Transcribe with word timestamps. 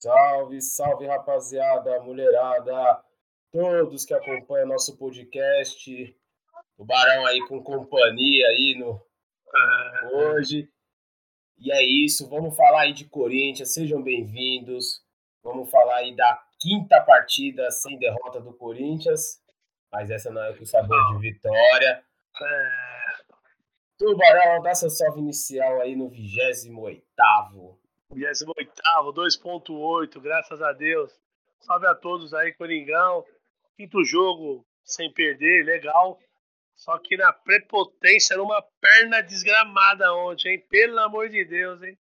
Salve, 0.00 0.60
salve 0.60 1.06
rapaziada, 1.06 2.00
mulherada, 2.00 3.02
todos 3.50 4.04
que 4.04 4.14
acompanham 4.14 4.68
nosso 4.68 4.96
podcast. 4.96 6.16
O 6.76 6.84
Barão 6.84 7.26
aí 7.26 7.40
com 7.48 7.62
companhia 7.62 8.46
aí 8.46 8.76
no 8.78 9.00
hoje. 10.12 10.70
E 11.58 11.72
é 11.72 11.82
isso, 11.82 12.28
vamos 12.28 12.56
falar 12.56 12.82
aí 12.82 12.92
de 12.92 13.06
Corinthians, 13.06 13.74
sejam 13.74 14.00
bem-vindos. 14.00 15.02
Vamos 15.42 15.68
falar 15.68 15.96
aí 15.96 16.14
da 16.14 16.40
quinta 16.60 17.00
partida 17.00 17.68
sem 17.72 17.98
derrota 17.98 18.40
do 18.40 18.52
Corinthians, 18.52 19.42
mas 19.90 20.10
essa 20.10 20.30
não 20.30 20.44
é 20.44 20.56
com 20.56 20.64
sabor 20.64 21.14
de 21.14 21.18
vitória. 21.18 22.04
É... 22.40 22.70
Tubarão, 23.98 24.62
dá 24.62 24.74
seu 24.74 24.90
salve 24.90 25.18
inicial 25.18 25.80
aí 25.80 25.96
no 25.96 26.08
28 26.08 26.72
28 28.10 28.82
2.8, 29.12 30.20
graças 30.20 30.62
a 30.62 30.72
Deus. 30.72 31.12
Salve 31.60 31.86
a 31.86 31.94
todos 31.94 32.32
aí, 32.32 32.52
Coringão. 32.54 33.24
Quinto 33.76 34.02
jogo 34.04 34.66
sem 34.82 35.12
perder, 35.12 35.64
legal. 35.64 36.18
Só 36.74 36.96
que 36.98 37.16
na 37.16 37.32
prepotência, 37.32 38.36
numa 38.36 38.62
perna 38.80 39.20
desgramada 39.20 40.14
ontem, 40.14 40.54
hein? 40.54 40.66
Pelo 40.70 40.98
amor 41.00 41.28
de 41.28 41.44
Deus, 41.44 41.82
hein? 41.82 41.98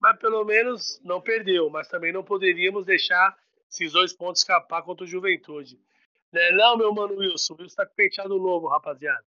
Mas 0.00 0.18
pelo 0.18 0.44
menos 0.44 1.00
não 1.02 1.20
perdeu, 1.20 1.68
mas 1.68 1.88
também 1.88 2.12
não 2.12 2.22
poderíamos 2.22 2.86
deixar 2.86 3.36
esses 3.68 3.92
dois 3.92 4.12
pontos 4.12 4.42
escapar 4.42 4.82
contra 4.82 5.04
o 5.04 5.08
Juventude. 5.08 5.78
Né 6.32 6.52
não, 6.52 6.76
meu 6.76 6.92
mano 6.94 7.16
Wilson? 7.16 7.54
O 7.54 7.62
Wilson 7.62 7.76
tá 7.76 7.86
com 7.86 7.94
penteado 7.94 8.38
novo, 8.38 8.68
rapaziada. 8.68 9.24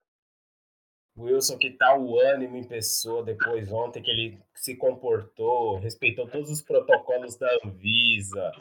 Wilson 1.18 1.58
que 1.58 1.70
tá 1.70 1.96
o 1.96 2.18
ânimo 2.18 2.56
em 2.56 2.64
pessoa 2.64 3.24
depois 3.24 3.70
ontem 3.72 4.02
que 4.02 4.10
ele 4.10 4.40
se 4.54 4.76
comportou, 4.76 5.78
respeitou 5.78 6.28
todos 6.28 6.50
os 6.50 6.62
protocolos 6.62 7.36
da 7.36 7.48
Anvisa. 7.64 8.52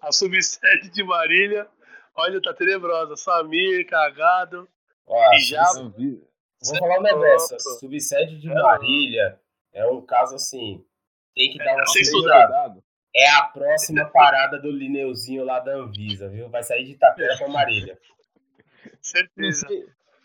A 0.00 0.12
sub-7 0.12 0.90
de 0.90 1.02
Marília, 1.02 1.66
olha, 2.14 2.40
tá 2.40 2.52
tenebrosa. 2.54 3.16
Samir, 3.16 3.86
cagado. 3.86 4.68
Ó, 5.06 5.38
já... 5.38 5.64
Vou 5.72 6.78
falar 6.78 6.98
um 6.98 7.02
negócio. 7.02 7.58
Sub-7 7.80 8.38
de 8.38 8.48
Marília 8.48 9.40
é 9.72 9.86
um 9.86 10.00
caso 10.00 10.36
assim. 10.36 10.84
Tem 11.34 11.50
que 11.50 11.60
é, 11.60 11.64
dar 11.64 11.74
uma 11.74 11.84
estudada. 11.84 12.84
É 13.14 13.30
a 13.30 13.42
próxima 13.44 14.04
parada 14.06 14.58
do 14.60 14.70
Lineuzinho 14.70 15.44
lá 15.44 15.60
da 15.60 15.74
Anvisa, 15.74 16.28
viu? 16.28 16.48
Vai 16.48 16.62
sair 16.62 16.84
de 16.84 16.92
Itapera 16.92 17.36
pra 17.36 17.48
Marília. 17.48 17.98
Certeza. 19.00 19.66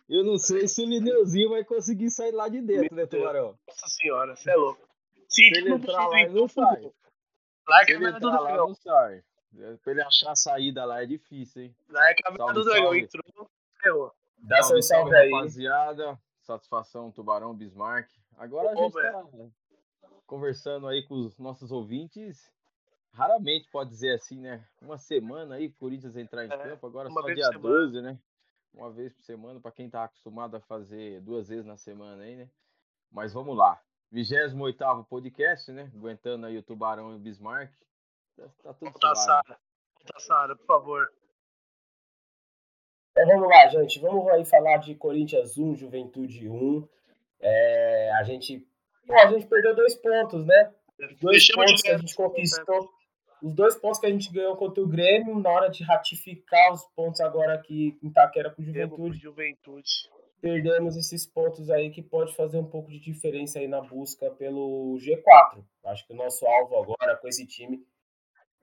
Eu 0.09 0.23
não 0.23 0.39
sei 0.39 0.67
se 0.67 0.81
o 0.81 0.87
Lineuzinho 0.87 1.51
vai 1.51 1.63
conseguir 1.63 2.09
sair 2.09 2.31
lá 2.31 2.49
de 2.49 2.59
dentro, 2.61 2.95
né, 2.95 3.05
Tubarão? 3.05 3.55
Nossa 3.67 3.87
senhora, 3.87 4.35
você 4.35 4.49
é 4.49 4.55
louco. 4.55 4.81
Se 5.27 5.43
ele 5.43 5.71
entrar 5.71 6.07
lá, 6.07 6.21
ele 6.21 6.33
não 6.33 6.47
sai. 6.47 6.91
Lá 7.67 7.81
é 7.81 7.85
que 7.85 7.91
ele 7.91 8.07
entrar 8.07 8.39
lá, 8.39 8.57
não 8.57 8.73
sai. 8.73 9.23
Pra 9.83 9.91
ele 9.91 10.01
achar 10.01 10.31
a 10.31 10.35
saída 10.35 10.83
lá 10.83 11.03
é 11.03 11.05
difícil, 11.05 11.63
hein? 11.63 11.75
Lá 11.87 12.09
é 12.09 12.15
que 12.15 12.23
a 12.25 12.31
do 12.31 12.63
dragão 12.63 12.95
entrou, 12.95 13.49
ferrou. 13.79 14.11
Dá 14.39 14.63
seu 14.63 14.81
salve 14.81 15.15
aí. 15.15 15.31
Rapaziada, 15.31 16.19
satisfação, 16.41 17.11
Tubarão, 17.11 17.53
Bismarck. 17.53 18.09
Agora 18.35 18.71
a 18.71 18.75
gente 18.75 18.93
tá 18.93 19.23
conversando 20.25 20.87
aí 20.87 21.03
com 21.03 21.13
os 21.13 21.37
nossos 21.37 21.71
ouvintes. 21.71 22.51
Raramente 23.11 23.69
pode 23.69 23.91
dizer 23.91 24.15
assim, 24.15 24.39
né? 24.39 24.65
Uma 24.81 24.97
semana 24.97 25.55
aí, 25.55 25.69
Corinthians 25.69 26.15
entrar 26.15 26.45
em 26.45 26.51
é, 26.51 26.57
campo, 26.57 26.87
agora 26.87 27.09
só 27.11 27.21
dia 27.21 27.49
12, 27.49 28.01
né? 28.01 28.17
Uma 28.73 28.91
vez 28.91 29.13
por 29.13 29.23
semana, 29.23 29.59
para 29.59 29.71
quem 29.71 29.87
está 29.87 30.03
acostumado 30.03 30.55
a 30.55 30.61
fazer 30.61 31.21
duas 31.21 31.49
vezes 31.49 31.65
na 31.65 31.77
semana 31.77 32.23
aí, 32.23 32.35
né? 32.35 32.49
Mas 33.11 33.33
vamos 33.33 33.57
lá. 33.57 33.81
28 34.11 35.03
podcast, 35.07 35.71
né? 35.71 35.91
Aguentando 35.95 36.45
aí 36.45 36.57
o 36.57 36.63
Tubarão 36.63 37.13
e 37.13 37.15
o 37.15 37.19
Bismarck. 37.19 37.71
Tá, 38.35 38.49
tá 38.63 38.73
tudo 38.73 38.93
tá, 38.99 39.15
Sara. 39.15 39.59
Tá, 40.05 40.19
Sara, 40.19 40.55
por 40.55 40.65
favor. 40.65 41.11
Então 43.11 43.27
vamos 43.27 43.49
lá, 43.49 43.67
gente. 43.67 43.99
Vamos 43.99 44.27
aí 44.29 44.45
falar 44.45 44.77
de 44.77 44.95
Corinthians 44.95 45.57
1, 45.57 45.75
Juventude 45.75 46.47
1. 46.47 46.87
É, 47.41 48.11
a 48.13 48.23
gente. 48.23 48.65
Pô, 49.05 49.13
a 49.13 49.27
gente 49.27 49.47
perdeu 49.47 49.75
dois 49.75 49.95
pontos, 49.95 50.45
né? 50.45 50.73
Dois 51.21 51.37
Deixamos 51.37 51.65
pontos 51.65 51.81
que 51.81 51.89
a 51.89 51.97
gente 51.97 52.15
conquistou 52.15 52.98
os 53.41 53.53
dois 53.53 53.75
pontos 53.75 53.99
que 53.99 54.05
a 54.05 54.11
gente 54.11 54.31
ganhou 54.31 54.55
contra 54.55 54.83
o 54.83 54.87
Grêmio, 54.87 55.39
na 55.39 55.49
hora 55.49 55.69
de 55.69 55.83
ratificar 55.83 56.73
os 56.73 56.85
pontos 56.95 57.21
agora 57.21 57.53
aqui 57.53 57.97
em 58.03 58.11
Taquera 58.11 58.49
com 58.49 58.63
Juventude. 58.63 59.17
Juventude. 59.17 60.09
Perdemos 60.41 60.95
esses 60.95 61.25
pontos 61.25 61.69
aí 61.69 61.89
que 61.89 62.01
pode 62.01 62.33
fazer 62.35 62.57
um 62.57 62.65
pouco 62.65 62.89
de 62.89 62.99
diferença 62.99 63.59
aí 63.59 63.67
na 63.67 63.81
busca 63.81 64.29
pelo 64.31 64.97
G4. 64.97 65.63
Acho 65.85 66.07
que 66.07 66.13
o 66.13 66.15
nosso 66.15 66.45
alvo 66.45 66.77
agora 66.77 67.17
com 67.17 67.27
esse 67.27 67.45
time 67.45 67.85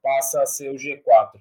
passa 0.02 0.42
a 0.42 0.46
ser 0.46 0.70
o 0.70 0.76
G4. 0.76 1.40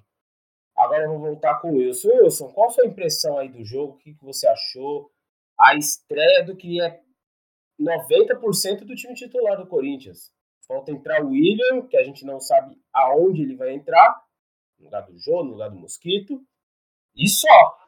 Agora 0.76 1.04
eu 1.04 1.10
vou 1.10 1.20
voltar 1.20 1.58
com 1.60 1.72
o 1.72 1.76
Wilson. 1.78 2.08
Wilson, 2.08 2.52
qual 2.52 2.68
a 2.68 2.70
sua 2.70 2.86
impressão 2.86 3.38
aí 3.38 3.48
do 3.48 3.64
jogo? 3.64 3.94
O 3.94 3.98
que, 3.98 4.14
que 4.14 4.24
você 4.24 4.46
achou? 4.46 5.10
A 5.58 5.74
estreia 5.74 6.44
do 6.44 6.54
que 6.54 6.82
é 6.82 7.00
90% 7.80 8.80
do 8.80 8.94
time 8.94 9.14
titular 9.14 9.56
do 9.56 9.66
Corinthians. 9.66 10.35
Falta 10.68 10.90
entrar 10.90 11.24
o 11.24 11.30
William, 11.30 11.86
que 11.86 11.96
a 11.96 12.02
gente 12.02 12.24
não 12.24 12.40
sabe 12.40 12.76
aonde 12.92 13.42
ele 13.42 13.54
vai 13.54 13.72
entrar. 13.72 14.20
No 14.78 14.86
lugar 14.86 15.02
do 15.02 15.18
Jô, 15.18 15.44
no 15.44 15.52
lugar 15.52 15.70
do 15.70 15.76
Mosquito. 15.76 16.44
E 17.14 17.28
só. 17.28 17.78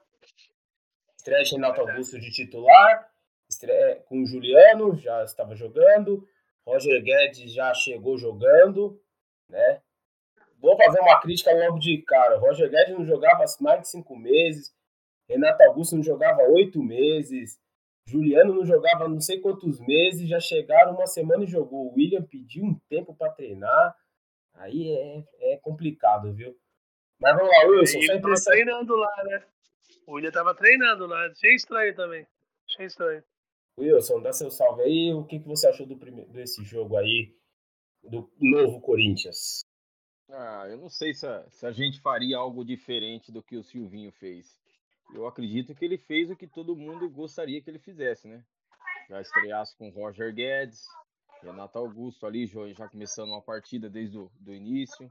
Estreia 1.16 1.44
Renato 1.50 1.80
Augusto 1.80 2.18
de 2.18 2.30
titular. 2.30 3.10
Estreia 3.48 3.96
com 4.06 4.22
o 4.22 4.26
Juliano, 4.26 4.96
já 4.96 5.24
estava 5.24 5.54
jogando. 5.54 6.26
Roger 6.66 7.02
Guedes 7.02 7.52
já 7.52 7.74
chegou 7.74 8.16
jogando. 8.16 9.00
Né? 9.48 9.82
Vou 10.60 10.76
fazer 10.76 11.00
uma 11.00 11.20
crítica 11.20 11.52
logo 11.52 11.78
de 11.78 12.02
cara. 12.02 12.38
Roger 12.38 12.70
Guedes 12.70 12.96
não 12.96 13.04
jogava 13.04 13.44
mais 13.60 13.82
de 13.82 13.88
cinco 13.88 14.16
meses. 14.16 14.74
Renato 15.28 15.62
Augusto 15.64 15.96
não 15.96 16.02
jogava 16.02 16.42
oito 16.42 16.82
meses. 16.82 17.58
Juliano 18.08 18.54
não 18.54 18.64
jogava 18.64 19.06
não 19.06 19.20
sei 19.20 19.38
quantos 19.38 19.78
meses, 19.80 20.26
já 20.26 20.40
chegaram 20.40 20.94
uma 20.94 21.06
semana 21.06 21.44
e 21.44 21.46
jogou. 21.46 21.88
O 21.88 21.94
William 21.94 22.22
pediu 22.22 22.64
um 22.64 22.74
tempo 22.88 23.14
para 23.14 23.32
treinar. 23.32 23.94
Aí 24.54 24.90
é, 24.90 25.52
é 25.52 25.56
complicado, 25.58 26.32
viu? 26.32 26.58
Mas 27.20 27.36
vamos 27.36 27.50
lá, 27.50 27.66
Wilson. 27.66 27.98
Ele 27.98 28.20
tava 28.20 28.34
treinando 28.34 28.96
lá, 28.96 29.24
né? 29.24 29.44
O 30.06 30.14
William 30.14 30.30
tava 30.30 30.54
treinando 30.54 31.06
lá. 31.06 31.26
Achei 31.26 31.54
estranho 31.54 31.94
também. 31.94 32.26
Achei 32.66 32.86
estranho. 32.86 33.22
Wilson, 33.78 34.22
dá 34.22 34.32
seu 34.32 34.50
salve 34.50 34.82
aí. 34.82 35.12
O 35.12 35.24
que, 35.24 35.38
que 35.38 35.46
você 35.46 35.68
achou 35.68 35.86
do 35.86 35.98
primeiro, 35.98 36.30
desse 36.30 36.64
jogo 36.64 36.96
aí, 36.96 37.36
do 38.02 38.30
novo 38.40 38.80
Corinthians? 38.80 39.60
Ah, 40.30 40.66
eu 40.66 40.78
não 40.78 40.88
sei 40.88 41.12
se 41.12 41.26
a, 41.26 41.44
se 41.50 41.66
a 41.66 41.72
gente 41.72 42.00
faria 42.00 42.38
algo 42.38 42.64
diferente 42.64 43.30
do 43.30 43.42
que 43.42 43.56
o 43.56 43.62
Silvinho 43.62 44.12
fez 44.12 44.58
eu 45.14 45.26
acredito 45.26 45.74
que 45.74 45.84
ele 45.84 45.98
fez 45.98 46.30
o 46.30 46.36
que 46.36 46.46
todo 46.46 46.76
mundo 46.76 47.08
gostaria 47.08 47.60
que 47.60 47.70
ele 47.70 47.78
fizesse, 47.78 48.28
né? 48.28 48.44
Já 49.08 49.20
estreasse 49.20 49.76
com 49.76 49.90
Roger 49.90 50.34
Guedes, 50.34 50.84
Renato 51.42 51.78
Augusto 51.78 52.26
ali, 52.26 52.46
já 52.46 52.88
começando 52.88 53.30
uma 53.30 53.42
partida 53.42 53.88
desde 53.88 54.18
o 54.18 54.30
do 54.38 54.52
início, 54.52 55.10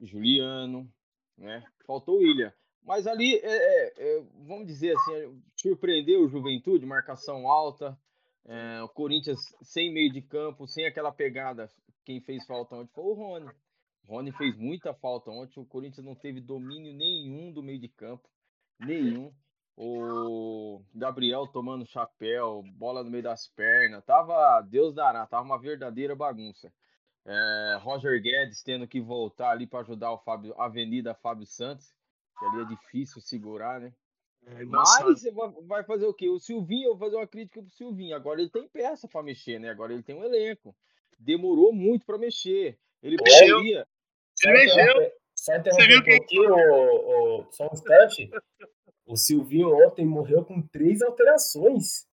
Juliano, 0.00 0.90
né? 1.36 1.62
Faltou 1.86 2.16
o 2.16 2.18
William. 2.18 2.52
Mas 2.82 3.06
ali, 3.06 3.34
é, 3.36 3.56
é, 3.56 3.92
é, 3.96 4.22
vamos 4.46 4.66
dizer 4.66 4.94
assim, 4.96 5.42
surpreendeu 5.56 6.22
o 6.22 6.28
Juventude, 6.28 6.86
marcação 6.86 7.48
alta, 7.48 7.98
é, 8.44 8.80
o 8.82 8.88
Corinthians 8.88 9.40
sem 9.60 9.92
meio 9.92 10.12
de 10.12 10.22
campo, 10.22 10.66
sem 10.66 10.86
aquela 10.86 11.12
pegada. 11.12 11.68
Quem 12.04 12.20
fez 12.20 12.46
falta 12.46 12.76
ontem 12.76 12.92
foi 12.94 13.04
o 13.04 13.14
Rony. 13.14 13.50
O 14.06 14.12
Rony 14.12 14.30
fez 14.32 14.56
muita 14.56 14.94
falta 14.94 15.30
ontem. 15.30 15.58
O 15.58 15.66
Corinthians 15.66 16.06
não 16.06 16.14
teve 16.14 16.40
domínio 16.40 16.94
nenhum 16.94 17.52
do 17.52 17.60
meio 17.60 17.80
de 17.80 17.88
campo. 17.88 18.28
Nenhum. 18.78 19.32
O 19.76 20.80
Gabriel 20.94 21.46
tomando 21.46 21.86
chapéu, 21.86 22.62
bola 22.74 23.04
no 23.04 23.10
meio 23.10 23.22
das 23.22 23.46
pernas. 23.48 24.02
Tava, 24.04 24.62
Deus 24.62 24.94
dará, 24.94 25.26
tava 25.26 25.44
uma 25.44 25.60
verdadeira 25.60 26.16
bagunça. 26.16 26.72
É, 27.26 27.78
Roger 27.80 28.22
Guedes 28.22 28.62
tendo 28.62 28.86
que 28.86 29.00
voltar 29.00 29.50
ali 29.50 29.66
para 29.66 29.80
ajudar 29.80 30.12
o 30.12 30.18
Fábio, 30.18 30.54
Avenida 30.58 31.14
Fábio 31.14 31.44
Santos, 31.44 31.92
que 32.38 32.46
ali 32.46 32.62
é 32.62 32.64
difícil 32.66 33.20
segurar, 33.20 33.80
né? 33.80 33.92
É, 34.46 34.64
Mas 34.64 35.02
você 35.02 35.32
vai 35.66 35.82
fazer 35.82 36.06
o 36.06 36.14
quê? 36.14 36.28
O 36.28 36.38
Silvinho, 36.38 36.86
eu 36.86 36.96
vou 36.96 37.08
fazer 37.08 37.16
uma 37.16 37.26
crítica 37.26 37.60
pro 37.60 37.70
Silvinho. 37.72 38.14
Agora 38.14 38.40
ele 38.40 38.50
tem 38.50 38.68
peça 38.68 39.08
para 39.08 39.22
mexer, 39.22 39.58
né? 39.58 39.70
Agora 39.70 39.92
ele 39.92 40.04
tem 40.04 40.14
um 40.14 40.24
elenco. 40.24 40.74
Demorou 41.18 41.72
muito 41.72 42.06
para 42.06 42.16
mexer. 42.16 42.78
Ele 43.02 43.16
poderia. 43.16 43.86
Ele 44.44 44.52
mexeu. 44.52 45.12
Só 45.46 45.56
interromper 45.56 45.98
um 45.98 46.18
pouquinho, 46.18 46.54
o, 46.54 47.40
o, 47.40 47.46
só 47.52 47.64
um 47.64 47.72
instante. 47.72 48.30
O 49.06 49.16
Silvinho 49.16 49.72
ontem 49.86 50.04
morreu 50.04 50.44
com 50.44 50.60
três 50.60 51.00
alterações. 51.02 52.06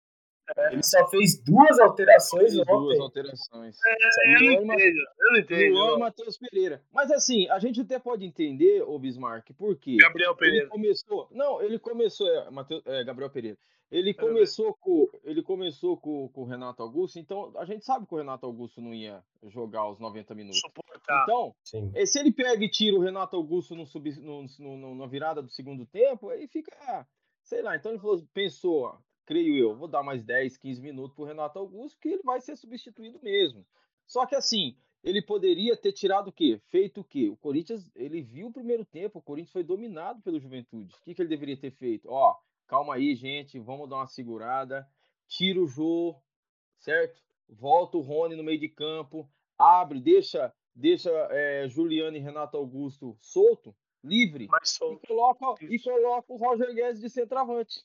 Ele 0.69 0.83
só 0.83 1.07
fez 1.07 1.41
duas 1.41 1.79
alterações 1.79 2.51
Fez 2.53 2.59
ontem. 2.59 2.73
duas 2.73 2.99
alterações. 2.99 3.77
É, 3.85 4.35
eu 4.35 4.65
não 4.65 4.73
entendo, 4.73 4.97
eu 5.19 5.31
não 5.31 5.39
entendo. 5.39 5.73
Luan 5.73 5.97
Matheus 5.99 6.37
Pereira. 6.37 6.83
Mas 6.91 7.09
assim, 7.09 7.47
a 7.49 7.57
gente 7.57 7.79
até 7.79 7.97
pode 7.97 8.25
entender, 8.25 8.81
ô 8.81 8.99
Bismarck, 8.99 9.49
por 9.57 9.77
quê? 9.77 9.95
Gabriel 9.97 10.31
Ele 10.31 10.37
Pereira. 10.39 10.67
começou. 10.67 11.27
Não, 11.31 11.61
ele 11.61 11.79
começou. 11.79 12.27
É, 12.27 12.49
Mateus, 12.51 12.81
é, 12.85 13.01
Gabriel 13.05 13.29
Pereira. 13.29 13.57
Ele 13.91 14.13
começou 14.13 14.73
com. 14.75 15.09
Ele 15.23 15.43
começou 15.43 15.97
com, 15.97 16.29
com 16.29 16.41
o 16.41 16.45
Renato 16.45 16.81
Augusto, 16.81 17.19
então 17.19 17.51
a 17.57 17.65
gente 17.65 17.83
sabe 17.83 18.07
que 18.07 18.13
o 18.13 18.17
Renato 18.17 18.45
Augusto 18.45 18.79
não 18.81 18.93
ia 18.93 19.21
jogar 19.49 19.89
os 19.89 19.99
90 19.99 20.33
minutos. 20.33 20.59
Suportar. 20.61 21.23
Então, 21.23 21.53
Sim. 21.63 21.91
eh, 21.93 22.05
se 22.05 22.17
ele 22.19 22.31
pega 22.31 22.63
e 22.63 22.69
tira 22.69 22.95
o 22.95 23.01
Renato 23.01 23.35
Augusto 23.35 23.75
no 23.75 23.85
sub, 23.85 24.09
no, 24.21 24.45
no- 24.59 24.77
no- 24.77 24.95
na 24.95 25.07
virada 25.07 25.41
do 25.41 25.49
segundo 25.49 25.85
tempo, 25.85 26.29
aí 26.29 26.47
fica. 26.47 27.05
Sei 27.43 27.61
lá, 27.61 27.75
então 27.75 27.91
ele 27.91 27.99
falou, 27.99 28.23
pensou, 28.33 28.83
ó, 28.83 28.97
creio 29.25 29.57
eu, 29.57 29.75
vou 29.75 29.87
dar 29.87 30.03
mais 30.03 30.23
10, 30.23 30.55
15 30.57 30.81
minutos 30.81 31.13
pro 31.15 31.25
Renato 31.25 31.59
Augusto, 31.59 31.99
que 31.99 32.07
ele 32.09 32.23
vai 32.23 32.39
ser 32.39 32.55
substituído 32.55 33.19
mesmo. 33.21 33.65
Só 34.07 34.25
que 34.25 34.35
assim, 34.35 34.75
ele 35.03 35.21
poderia 35.21 35.75
ter 35.75 35.91
tirado 35.91 36.29
o 36.29 36.31
quê? 36.31 36.61
Feito 36.69 37.01
o 37.01 37.03
quê? 37.03 37.27
O 37.29 37.35
Corinthians, 37.35 37.89
ele 37.95 38.21
viu 38.21 38.47
o 38.47 38.53
primeiro 38.53 38.85
tempo, 38.85 39.19
o 39.19 39.21
Corinthians 39.21 39.51
foi 39.51 39.63
dominado 39.63 40.21
pelo 40.21 40.39
Juventude. 40.39 40.93
O 40.95 41.03
que, 41.03 41.13
que 41.15 41.21
ele 41.21 41.29
deveria 41.29 41.57
ter 41.57 41.71
feito? 41.71 42.07
Ó, 42.09 42.37
calma 42.71 42.95
aí, 42.95 43.13
gente, 43.15 43.59
vamos 43.59 43.89
dar 43.89 43.97
uma 43.97 44.07
segurada, 44.07 44.87
tira 45.27 45.59
o 45.59 45.67
Jô, 45.67 46.15
certo? 46.79 47.21
Volta 47.49 47.97
o 47.97 48.01
Rony 48.01 48.33
no 48.33 48.43
meio 48.45 48.57
de 48.57 48.69
campo, 48.69 49.29
abre, 49.57 49.99
deixa, 49.99 50.53
deixa 50.73 51.09
eh, 51.31 51.67
Juliano 51.67 52.15
e 52.15 52.21
Renato 52.21 52.55
Augusto 52.55 53.17
solto, 53.19 53.75
livre, 54.01 54.47
Mas 54.49 54.69
e 54.69 54.73
sou. 54.77 54.97
coloca, 55.05 55.65
e 55.65 55.77
coloca 55.79 56.31
o 56.31 56.37
Roger 56.37 56.73
Guedes 56.73 57.01
de 57.01 57.09
centroavante. 57.09 57.83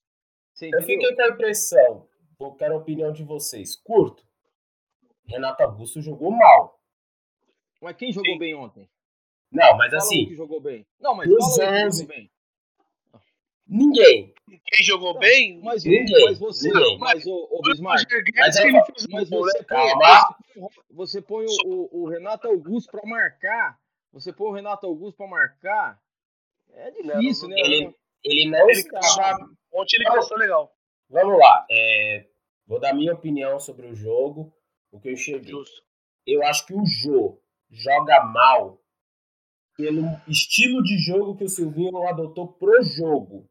Eu 0.62 0.80
fiquei 0.82 1.16
com 1.16 1.22
a 1.22 1.28
impressão, 1.30 2.08
eu 2.38 2.52
quero 2.52 2.74
a 2.74 2.78
opinião 2.78 3.12
de 3.12 3.24
vocês. 3.24 3.74
Curto. 3.74 4.24
Renato 5.24 5.64
Augusto 5.64 6.00
jogou 6.00 6.30
mal. 6.30 6.80
Mas 7.82 7.96
quem 7.96 8.12
jogou 8.12 8.34
Sim. 8.34 8.38
bem 8.38 8.54
ontem? 8.54 8.88
Não, 9.50 9.76
mas 9.76 9.90
Fala 9.90 10.02
assim, 10.04 10.26
que 10.26 10.36
jogou 10.36 10.60
bem. 10.60 10.86
Não, 11.00 11.12
mas 11.12 11.28
Dos 11.28 11.56
fala 11.56 11.72
um 11.72 11.74
que 11.74 11.86
11. 11.86 12.02
jogou 12.02 12.16
bem. 12.16 12.30
Ninguém. 13.66 14.32
Quem 14.64 14.84
jogou 14.84 15.18
bem? 15.18 15.60
Mas, 15.62 15.84
Ninguém, 15.84 16.24
mas 16.26 16.38
você, 16.38 16.68
ninguém. 16.72 16.98
mas 16.98 17.26
o, 17.26 17.30
o 17.30 17.58
o 17.58 17.62
Bismarck, 17.62 18.08
Mas 18.36 18.56
eu 18.56 18.62
fez 18.84 19.06
mas 19.10 19.28
você 19.28 19.64
põe, 19.64 19.64
Calma. 19.64 20.36
você 20.54 20.60
põe, 20.60 20.68
você 20.90 21.22
põe 21.22 21.46
o, 21.46 21.68
o- 21.74 22.02
o 22.02 22.08
Renato 22.08 22.46
Augusto 22.46 22.90
pra 22.92 23.04
marcar, 23.04 23.78
você 24.12 24.32
põe 24.32 24.48
o 24.48 24.52
Renato 24.52 24.86
Augusto 24.86 25.16
pra 25.16 25.26
marcar, 25.26 26.00
é 26.72 26.90
difícil, 26.92 27.48
não, 27.48 27.56
né? 27.56 27.62
Ele, 27.62 27.94
ele 28.24 28.50
não 28.50 28.70
Ele 28.70 28.78
estava. 28.78 29.50
Ontem 29.72 29.96
ele 29.96 30.04
passou 30.04 30.38
legal. 30.38 30.72
Vamos 31.10 31.38
lá. 31.38 31.66
é, 31.70 32.26
vou 32.66 32.78
dar 32.80 32.94
minha 32.94 33.14
opinião 33.14 33.58
sobre 33.58 33.86
o 33.86 33.94
jogo, 33.94 34.52
o 34.92 35.00
que 35.00 35.08
eu 35.08 35.12
enxerguei. 35.12 35.50
Justo. 35.50 35.82
Eu 36.26 36.44
acho 36.44 36.66
que 36.66 36.74
o 36.74 36.84
Jô 36.86 37.40
joga 37.70 38.22
mal 38.24 38.80
pelo 39.76 40.02
estilo 40.28 40.82
de 40.82 40.98
jogo 40.98 41.36
que 41.36 41.44
o 41.44 41.48
Silvinho 41.48 42.06
adotou 42.08 42.48
pro 42.48 42.82
jogo. 42.82 43.48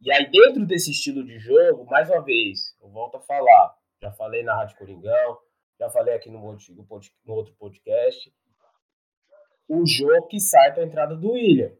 E 0.00 0.12
aí, 0.12 0.30
dentro 0.30 0.64
desse 0.64 0.92
estilo 0.92 1.24
de 1.24 1.38
jogo, 1.40 1.84
mais 1.86 2.08
uma 2.08 2.20
vez, 2.20 2.76
eu 2.80 2.88
volto 2.88 3.16
a 3.16 3.20
falar. 3.20 3.76
Já 4.00 4.12
falei 4.12 4.44
na 4.44 4.54
Rádio 4.54 4.78
Coringão, 4.78 5.38
já 5.78 5.90
falei 5.90 6.14
aqui 6.14 6.30
no 6.30 6.40
outro, 6.44 6.72
no 7.24 7.34
outro 7.34 7.52
podcast. 7.54 8.32
O 9.68 9.84
Jô 9.84 10.22
que 10.28 10.38
sai 10.38 10.72
para 10.72 10.84
a 10.84 10.86
entrada 10.86 11.16
do 11.16 11.32
William. 11.32 11.72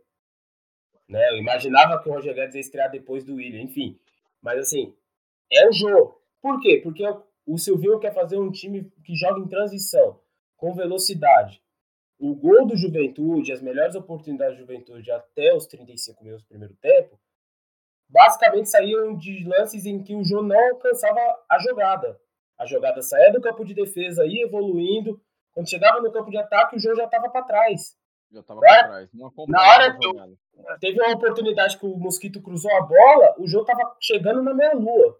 Né? 1.08 1.30
Eu 1.30 1.36
imaginava 1.36 2.02
que 2.02 2.08
o 2.08 2.12
Roger 2.12 2.34
Guedes 2.34 2.56
ia 2.56 2.60
estrear 2.60 2.90
depois 2.90 3.24
do 3.24 3.36
William, 3.36 3.62
enfim. 3.62 3.98
Mas 4.42 4.58
assim, 4.58 4.94
é 5.50 5.68
o 5.68 5.72
Jô. 5.72 6.20
Por 6.42 6.60
quê? 6.60 6.80
Porque 6.82 7.04
o 7.46 7.56
Silvinho 7.56 8.00
quer 8.00 8.12
fazer 8.12 8.36
um 8.36 8.50
time 8.50 8.90
que 9.04 9.14
joga 9.14 9.40
em 9.40 9.48
transição, 9.48 10.20
com 10.56 10.74
velocidade. 10.74 11.62
O 12.18 12.34
gol 12.34 12.66
do 12.66 12.76
Juventude, 12.76 13.52
as 13.52 13.62
melhores 13.62 13.94
oportunidades 13.94 14.56
do 14.56 14.60
Juventude 14.62 15.10
até 15.10 15.54
os 15.54 15.66
35 15.66 16.22
minutos 16.22 16.44
do 16.44 16.48
primeiro 16.48 16.74
tempo, 16.74 17.18
basicamente 18.08 18.68
saíam 18.70 19.16
de 19.16 19.44
lances 19.46 19.84
em 19.86 20.02
que 20.02 20.14
o 20.14 20.24
Jô 20.24 20.42
não 20.42 20.58
alcançava 20.70 21.20
a 21.50 21.58
jogada. 21.58 22.18
A 22.58 22.66
jogada 22.66 23.02
saía 23.02 23.32
do 23.32 23.40
campo 23.40 23.64
de 23.64 23.74
defesa, 23.74 24.24
ia 24.26 24.44
evoluindo. 24.44 25.20
Quando 25.52 25.68
chegava 25.70 26.00
no 26.00 26.10
campo 26.12 26.30
de 26.30 26.36
ataque, 26.38 26.76
o 26.76 26.78
Jô 26.78 26.94
já 26.94 27.04
estava 27.04 27.28
para 27.30 27.44
trás. 27.44 27.96
Já 28.30 28.42
tava 28.42 28.60
Na 28.60 28.66
pra 28.66 28.76
hora- 28.78 28.88
trás. 28.88 29.08
Não 29.14 29.22
na 29.22 29.28
acompanhava 29.28 29.70
hora 29.82 29.98
que 29.98 30.06
eu-. 30.06 30.78
Teve 30.80 31.00
uma 31.00 31.14
oportunidade 31.14 31.78
que 31.78 31.86
o 31.86 31.96
Mosquito 31.96 32.42
cruzou 32.42 32.70
a 32.76 32.80
bola, 32.82 33.34
o 33.38 33.46
Jô 33.46 33.60
estava 33.62 33.96
chegando 34.00 34.42
na 34.42 34.52
meia-lua. 34.52 35.18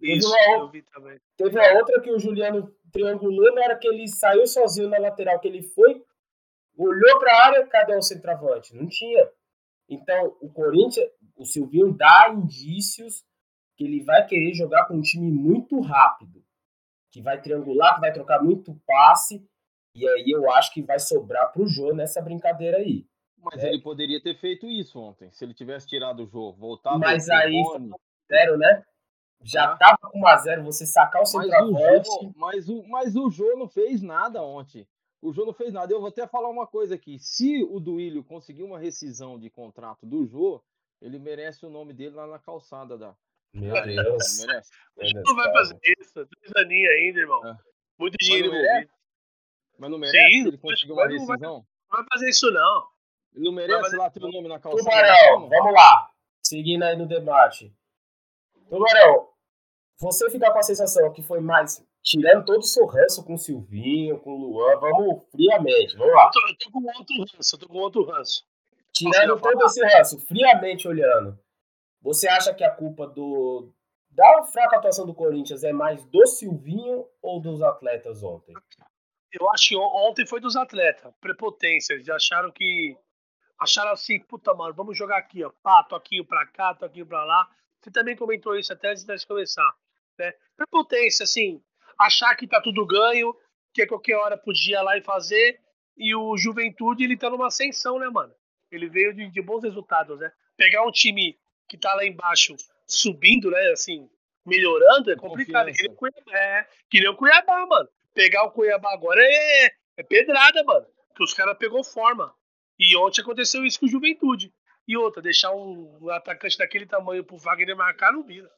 Isso, 0.00 0.28
uma 0.28 0.58
eu 0.58 0.68
vi 0.70 0.82
também. 0.82 1.18
Teve 1.36 1.58
a 1.58 1.74
outra 1.78 2.00
que 2.00 2.10
o 2.10 2.18
Juliano 2.18 2.74
triangulou, 2.92 3.54
na 3.54 3.62
hora 3.62 3.76
que 3.78 3.86
ele 3.88 4.06
saiu 4.08 4.46
sozinho 4.46 4.88
na 4.88 4.98
lateral, 4.98 5.38
que 5.38 5.48
ele 5.48 5.62
foi, 5.62 6.02
olhou 6.76 7.18
para 7.20 7.32
a 7.32 7.46
área, 7.46 7.66
cadê 7.66 7.94
o 7.96 8.02
centroavante? 8.02 8.74
Não 8.74 8.86
tinha. 8.88 9.30
Então, 9.88 10.36
o 10.40 10.48
Corinthians, 10.50 11.08
o 11.36 11.44
Silvinho 11.44 11.92
dá 11.92 12.30
indícios 12.34 13.22
que 13.76 13.84
ele 13.84 14.02
vai 14.04 14.26
querer 14.26 14.54
jogar 14.54 14.86
com 14.86 14.94
um 14.94 15.02
time 15.02 15.30
muito 15.30 15.80
rápido, 15.80 16.42
que 17.12 17.20
vai 17.20 17.40
triangular, 17.40 17.94
que 17.96 18.00
vai 18.00 18.12
trocar 18.12 18.42
muito 18.42 18.74
passe, 18.86 19.44
e 19.96 20.08
aí 20.08 20.30
eu 20.30 20.50
acho 20.52 20.72
que 20.72 20.82
vai 20.82 20.98
sobrar 20.98 21.52
pro 21.52 21.66
Jô 21.66 21.92
nessa 21.92 22.20
brincadeira 22.22 22.78
aí. 22.78 23.06
Mas 23.38 23.62
É. 23.62 23.68
ele 23.68 23.82
poderia 23.82 24.20
ter 24.22 24.34
feito 24.38 24.66
isso 24.66 24.98
ontem. 24.98 25.30
Se 25.32 25.44
ele 25.44 25.52
tivesse 25.52 25.86
tirado 25.86 26.24
o 26.24 26.26
jogo, 26.26 26.58
voltado 26.58 26.98
Mas 26.98 27.28
aí- 27.28 27.52
Zero, 28.30 28.56
né? 28.56 28.82
Já 29.42 29.64
Ah. 29.72 29.76
tava 29.76 29.98
com 30.10 30.18
1x0, 30.20 30.62
você 30.64 30.86
sacar 30.86 31.20
o 31.20 31.24
Mas 31.24 31.34
o, 31.34 31.40
centroavante. 31.42 32.08
Jô, 32.08 32.32
mas, 32.36 32.68
o, 32.70 32.82
mas 32.88 33.14
o 33.16 33.30
Jô 33.30 33.54
não 33.58 33.68
fez 33.68 34.00
nada 34.00 34.42
ontem. 34.42 34.88
O 35.24 35.32
Jô 35.32 35.46
não 35.46 35.54
fez 35.54 35.72
nada. 35.72 35.90
Eu 35.90 36.00
vou 36.00 36.10
até 36.10 36.26
falar 36.26 36.50
uma 36.50 36.66
coisa 36.66 36.94
aqui. 36.96 37.18
Se 37.18 37.64
o 37.64 37.80
Duílio 37.80 38.22
conseguir 38.22 38.62
uma 38.62 38.78
rescisão 38.78 39.38
de 39.38 39.48
contrato 39.48 40.04
do 40.04 40.26
Jô, 40.26 40.62
ele 41.00 41.18
merece 41.18 41.64
o 41.64 41.70
nome 41.70 41.94
dele 41.94 42.14
lá 42.14 42.26
na 42.26 42.38
calçada 42.38 42.98
da. 42.98 43.16
Meu 43.50 43.72
Deus. 43.72 44.44
Merece. 44.44 44.70
Meu 44.94 45.12
Deus, 45.14 45.24
Não 45.26 45.34
vai 45.34 45.50
fazer 45.50 45.78
isso. 45.98 46.12
Três 46.26 46.52
aninhos 46.56 46.92
ainda, 46.92 47.20
irmão. 47.20 47.46
É. 47.46 47.56
Muito 47.98 48.16
dinheiro 48.20 48.50
merece? 48.50 48.68
envolvido. 48.70 48.92
Mas 49.78 49.90
não 49.90 49.98
merece 49.98 50.18
Sim, 50.18 50.48
ele 50.48 50.58
conseguir 50.58 50.92
uma 50.92 51.04
mas 51.06 51.14
não 51.14 51.26
vai- 51.26 51.36
rescisão? 51.36 51.56
Não 51.56 51.98
vai 51.98 52.06
fazer 52.12 52.28
isso, 52.28 52.50
não. 52.52 52.86
Ele 53.34 53.44
não 53.46 53.52
merece 53.52 53.96
lá 53.96 54.10
ter 54.10 54.22
o 54.22 54.30
nome 54.30 54.46
na 54.48 54.60
calçada? 54.60 54.84
da 54.84 55.14
Tubarão, 55.14 55.48
vamos 55.48 55.72
lá. 55.72 56.10
Seguindo 56.42 56.82
aí 56.82 56.96
no 56.96 57.06
debate. 57.08 57.74
Tubarão, 58.68 59.30
você 59.98 60.30
fica 60.30 60.52
com 60.52 60.58
a 60.58 60.62
sensação 60.62 61.10
que 61.12 61.22
foi 61.22 61.40
mais. 61.40 61.82
Tirando 62.04 62.44
todo 62.44 62.58
o 62.58 62.62
seu 62.62 62.84
ranço 62.86 63.24
com 63.24 63.34
o 63.34 63.38
Silvinho, 63.38 64.18
com 64.20 64.30
o 64.34 64.38
Luan, 64.38 64.78
vamos 64.78 65.22
friamente, 65.30 65.96
vamos 65.96 66.14
lá. 66.14 66.26
Eu 66.26 66.30
tô, 66.30 66.48
eu 66.48 66.56
tô 66.58 66.70
com 66.70 66.84
outro 66.98 67.16
ranço, 67.34 67.54
eu 67.54 67.58
tô 67.60 67.68
com 67.68 67.78
outro 67.78 68.04
ranço. 68.04 68.46
Tirando 68.92 69.40
todo 69.40 69.64
esse 69.64 69.82
ranço, 69.84 70.20
friamente 70.20 70.86
olhando, 70.86 71.38
você 72.02 72.28
acha 72.28 72.52
que 72.54 72.62
a 72.62 72.70
culpa 72.70 73.06
do. 73.06 73.72
Da 74.10 74.44
fraca 74.44 74.76
atuação 74.76 75.04
do 75.06 75.14
Corinthians 75.14 75.64
é 75.64 75.72
mais 75.72 76.04
do 76.04 76.24
Silvinho 76.26 77.04
ou 77.20 77.40
dos 77.40 77.60
atletas 77.62 78.22
ontem? 78.22 78.54
Eu 79.32 79.50
acho 79.50 79.70
que 79.70 79.76
on- 79.76 80.08
ontem 80.08 80.24
foi 80.24 80.40
dos 80.40 80.54
atletas. 80.54 81.12
Prepotência. 81.20 81.94
Eles 81.94 82.08
acharam 82.08 82.52
que. 82.52 82.96
Acharam 83.58 83.90
assim, 83.92 84.20
puta, 84.20 84.52
mano, 84.54 84.72
vamos 84.74 84.96
jogar 84.96 85.16
aqui, 85.16 85.42
ó. 85.42 85.50
Pá, 85.62 85.82
toquinho 85.84 86.24
pra 86.24 86.46
cá, 86.46 86.74
toquinho 86.74 87.06
pra 87.06 87.24
lá. 87.24 87.48
Você 87.80 87.90
também 87.90 88.14
comentou 88.14 88.56
isso 88.56 88.72
até 88.72 88.90
antes 88.90 89.04
de 89.04 89.26
começar. 89.26 89.74
Né? 90.18 90.32
Prepotência, 90.56 91.24
assim. 91.24 91.60
Achar 91.98 92.34
que 92.34 92.46
tá 92.46 92.60
tudo 92.60 92.86
ganho, 92.86 93.34
que 93.72 93.82
a 93.82 93.88
qualquer 93.88 94.16
hora 94.16 94.36
podia 94.36 94.78
ir 94.78 94.82
lá 94.82 94.96
e 94.96 95.02
fazer. 95.02 95.60
E 95.96 96.14
o 96.14 96.36
Juventude, 96.36 97.04
ele 97.04 97.16
tá 97.16 97.30
numa 97.30 97.46
ascensão, 97.46 97.98
né, 97.98 98.08
mano? 98.08 98.32
Ele 98.70 98.88
veio 98.88 99.14
de, 99.14 99.30
de 99.30 99.42
bons 99.42 99.62
resultados, 99.62 100.18
né? 100.18 100.32
Pegar 100.56 100.84
um 100.84 100.90
time 100.90 101.38
que 101.68 101.78
tá 101.78 101.94
lá 101.94 102.04
embaixo 102.04 102.56
subindo, 102.86 103.50
né, 103.50 103.70
assim, 103.72 104.08
melhorando, 104.44 105.10
é 105.10 105.16
complicado. 105.16 105.72
Que 105.72 105.82
nem, 105.82 105.92
o 105.92 105.94
Cuiabá, 105.94 106.38
é, 106.38 106.66
que 106.90 107.00
nem 107.00 107.08
o 107.08 107.16
Cuiabá, 107.16 107.66
mano. 107.66 107.88
Pegar 108.12 108.44
o 108.44 108.50
Cuiabá 108.50 108.92
agora 108.92 109.20
é, 109.22 109.72
é 109.96 110.02
pedrada, 110.02 110.62
mano. 110.64 110.86
Que 111.16 111.24
os 111.24 111.32
caras 111.32 111.56
pegou 111.56 111.82
forma. 111.82 112.34
E 112.78 112.96
ontem 112.96 113.22
aconteceu 113.22 113.64
isso 113.64 113.80
com 113.80 113.86
o 113.86 113.88
Juventude. 113.88 114.52
E 114.86 114.96
outra, 114.96 115.22
deixar 115.22 115.52
um, 115.52 115.98
um 116.00 116.10
atacante 116.10 116.58
daquele 116.58 116.86
tamanho 116.86 117.24
pro 117.24 117.38
Wagner 117.38 117.76
marcar, 117.76 118.12
não 118.12 118.22
vira. 118.22 118.50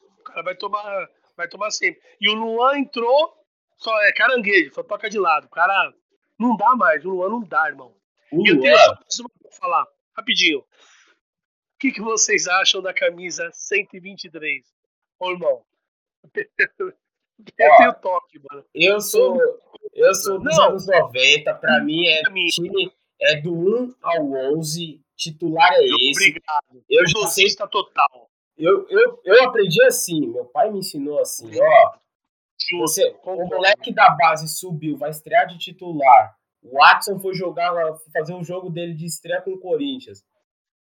O 0.00 0.22
cara 0.22 0.42
vai 0.42 0.54
tomar, 0.54 1.08
vai 1.38 1.48
tomar 1.48 1.70
sempre. 1.70 2.02
E 2.20 2.28
o 2.28 2.34
Luan 2.34 2.78
entrou, 2.80 3.32
só 3.78 3.96
é 4.02 4.12
caranguejo, 4.12 4.74
só 4.74 4.82
toca 4.82 5.08
de 5.08 5.18
lado. 5.18 5.46
O 5.46 5.50
cara 5.50 5.94
não 6.38 6.54
dá 6.56 6.76
mais, 6.76 7.02
o 7.04 7.10
Luan 7.10 7.30
não 7.30 7.40
dá, 7.42 7.66
irmão. 7.68 7.94
O 8.30 8.44
E 8.46 8.50
eu 8.50 8.60
tenho 8.60 8.74
Luan, 8.74 8.84
só 8.84 8.94
mais 9.00 9.18
uma 9.20 9.30
pra 9.40 9.50
falar, 9.52 9.86
rapidinho. 10.14 10.58
O 10.58 10.64
que, 11.78 11.92
que 11.92 12.00
vocês 12.02 12.46
acham 12.48 12.82
da 12.82 12.92
camisa 12.92 13.48
123? 13.52 14.64
Ô, 15.20 15.30
irmão. 15.30 15.64
Eu 17.56 17.70
Ó, 17.72 17.76
tenho 17.76 17.94
toque, 18.00 18.40
mano. 18.50 18.64
eu 18.74 19.00
sou, 19.00 19.40
eu 19.94 20.12
sou 20.12 20.40
dos 20.40 20.56
Não. 20.56 20.70
anos 20.70 20.88
90, 20.88 21.54
pra 21.54 21.78
mim 21.84 22.04
é 22.08 22.20
Pra 22.22 22.32
mim. 22.32 22.46
time 22.46 22.92
é 23.20 23.40
do 23.40 23.54
1 23.54 23.94
ao 24.02 24.32
11, 24.56 25.00
titular 25.16 25.72
é 25.72 25.84
esse. 25.84 26.30
Obrigado. 26.30 26.84
Eu 26.90 27.06
já 27.06 27.12
sei 27.28 27.48
Saudosista 27.48 27.68
total. 27.68 28.27
Eu, 28.58 28.86
eu, 28.88 29.20
eu 29.24 29.44
aprendi 29.44 29.82
assim, 29.84 30.26
meu 30.26 30.44
pai 30.46 30.70
me 30.70 30.80
ensinou 30.80 31.20
assim, 31.20 31.50
ó. 31.60 31.98
Você, 32.80 33.16
o 33.24 33.46
moleque 33.46 33.94
da 33.94 34.10
base 34.10 34.48
subiu, 34.48 34.98
vai 34.98 35.10
estrear 35.10 35.46
de 35.46 35.56
titular. 35.58 36.36
O 36.60 36.76
Watson 36.76 37.18
foi 37.20 37.34
jogar, 37.34 37.72
fazer 38.12 38.34
um 38.34 38.42
jogo 38.42 38.68
dele 38.68 38.94
de 38.94 39.06
estreia 39.06 39.40
com 39.40 39.52
o 39.52 39.60
Corinthians. 39.60 40.24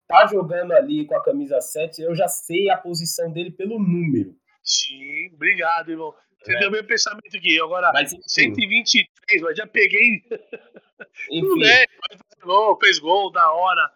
Tá 0.07 0.27
jogando 0.27 0.73
ali 0.73 1.05
com 1.05 1.17
a 1.17 1.23
camisa 1.23 1.61
7, 1.61 2.01
eu 2.01 2.15
já 2.15 2.29
sei 2.29 2.71
a 2.71 2.79
posição 2.79 3.31
dele 3.31 3.51
pelo 3.51 3.79
número. 3.79 4.35
Sim, 4.63 5.31
obrigado, 5.35 5.91
irmão. 5.91 6.15
Você 6.43 6.57
é. 6.57 6.59
deu 6.61 6.71
meu 6.71 6.85
pensamento 6.85 7.37
aqui. 7.37 7.61
Agora, 7.61 7.91
mas, 7.93 8.15
123, 8.27 9.43
mas 9.43 9.57
já 9.57 9.67
peguei. 9.67 10.23
Enfim. 11.31 11.65
É, 11.65 11.87
fez 12.09 12.43
gol, 12.43 12.79
fez 12.79 12.99
gol, 12.99 13.33
da 13.33 13.53
hora. 13.53 13.91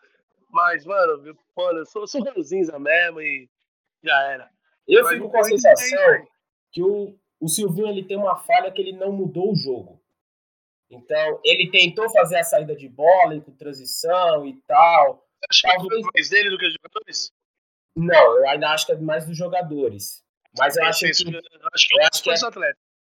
Mas, 0.50 0.84
mano, 0.84 1.36
mano 1.56 1.78
eu 1.78 1.86
sou, 1.86 2.06
sou 2.06 2.22
ranzinza 2.22 2.78
mesmo 2.78 3.20
e 3.20 3.48
já 4.02 4.22
era. 4.30 4.50
Eu 4.86 5.04
mas 5.04 5.12
fico 5.12 5.30
com 5.30 5.38
a 5.38 5.44
sensação 5.44 6.26
que 6.70 6.82
o, 6.82 7.16
o 7.40 7.48
Silvinho 7.48 7.88
ele 7.88 8.04
tem 8.04 8.16
uma 8.16 8.36
falha 8.36 8.70
que 8.70 8.80
ele 8.80 8.92
não 8.92 9.12
mudou 9.12 9.52
o 9.52 9.56
jogo. 9.56 10.02
Então, 10.90 11.40
ele 11.44 11.70
tentou 11.70 12.10
fazer 12.10 12.36
a 12.36 12.44
saída 12.44 12.76
de 12.76 12.88
bola 12.88 13.40
com 13.40 13.52
transição 13.52 14.46
e 14.46 14.54
tal. 14.66 15.26
Acho 15.48 15.62
Talvez... 15.62 15.88
que 15.88 15.96
é 15.96 16.10
mais 16.14 16.28
dele 16.28 16.50
do 16.50 16.58
que 16.58 16.66
os 16.66 16.74
jogadores? 16.74 17.32
Não, 17.96 18.36
eu 18.38 18.48
ainda 18.48 18.70
acho 18.70 18.86
que 18.86 18.92
é 18.92 18.96
mais 18.96 19.26
dos 19.26 19.36
jogadores. 19.36 20.22
Mas 20.58 20.76
eu 20.76 20.84
acho 20.84 21.00
que, 21.00 21.06
acho 21.06 21.24
que, 21.24 21.34
eu 21.34 22.04
acho 22.04 22.22
que 22.22 22.30
é, 22.30 22.72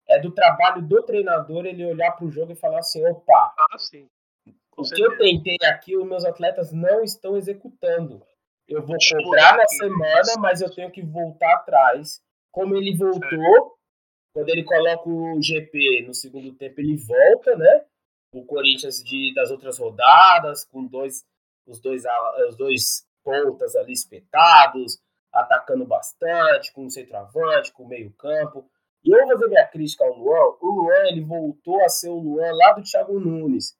é, 0.09 0.21
do 0.21 0.31
trabalho 0.31 0.81
do 0.83 1.03
treinador 1.03 1.67
ele 1.67 1.85
olhar 1.85 2.13
para 2.13 2.25
o 2.25 2.31
jogo 2.31 2.53
e 2.53 2.57
falar 2.57 2.79
assim, 2.79 3.07
opa, 3.07 3.55
ah, 3.59 3.79
sim. 3.79 4.09
o 4.75 4.83
que 4.83 5.03
eu 5.03 5.19
tentei 5.19 5.59
aqui, 5.65 5.97
os 5.97 6.07
meus 6.07 6.25
atletas 6.25 6.73
não 6.73 7.03
estão 7.03 7.37
executando. 7.37 8.27
Eu 8.69 8.85
vou 8.85 8.97
cobrar 9.23 9.57
na 9.57 9.67
semana, 9.69 10.35
mas 10.39 10.61
eu 10.61 10.75
tenho 10.75 10.91
que 10.91 11.03
voltar 11.03 11.55
atrás. 11.55 12.21
Como 12.51 12.77
ele 12.77 12.97
voltou, 12.97 13.77
quando 14.33 14.49
ele 14.49 14.65
coloca 14.65 15.09
o 15.09 15.41
GP 15.41 16.05
no 16.07 16.15
segundo 16.15 16.53
tempo, 16.55 16.81
ele 16.81 16.97
volta, 16.97 17.57
né? 17.57 17.85
O 18.33 18.45
Corinthians 18.45 18.97
de, 19.05 19.33
das 19.35 19.51
outras 19.51 19.79
rodadas, 19.79 20.65
com 20.65 20.85
dois, 20.85 21.25
os 21.67 21.81
dois, 21.81 22.03
os 22.49 22.57
dois 22.57 23.07
pontas 23.23 23.77
ali 23.77 23.93
espetados, 23.93 24.99
atacando 25.33 25.85
bastante, 25.85 26.73
com 26.73 26.87
o 26.87 26.91
centroavante, 26.91 27.73
com 27.73 27.85
o 27.85 27.89
meio-campo. 27.89 28.69
E 29.05 29.11
eu 29.11 29.27
vou 29.27 29.35
fazer 29.35 29.49
minha 29.49 29.67
crítica 29.69 30.05
ao 30.05 30.19
Luan. 30.19 30.57
O 30.61 30.83
Luan 30.83 31.07
ele 31.09 31.21
voltou 31.21 31.81
a 31.85 31.89
ser 31.89 32.09
o 32.09 32.19
Luan 32.19 32.53
lá 32.53 32.73
do 32.73 32.83
Thiago 32.83 33.21
Nunes. 33.21 33.77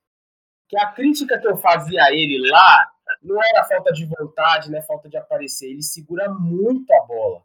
Que 0.69 0.79
a 0.79 0.93
crítica 0.93 1.39
que 1.41 1.49
eu 1.49 1.57
fazia 1.57 2.05
a 2.05 2.13
ele 2.13 2.49
lá 2.49 2.96
não 3.23 3.43
era 3.43 3.65
falta 3.65 3.93
de 3.93 4.05
vontade, 4.05 4.71
né? 4.71 4.83
Falta 4.83 5.09
de 5.09 5.17
aparecer. 5.17 5.71
Ele 5.71 5.83
segura 5.83 6.29
muito 6.29 6.93
a 6.93 7.03
bola. 7.05 7.43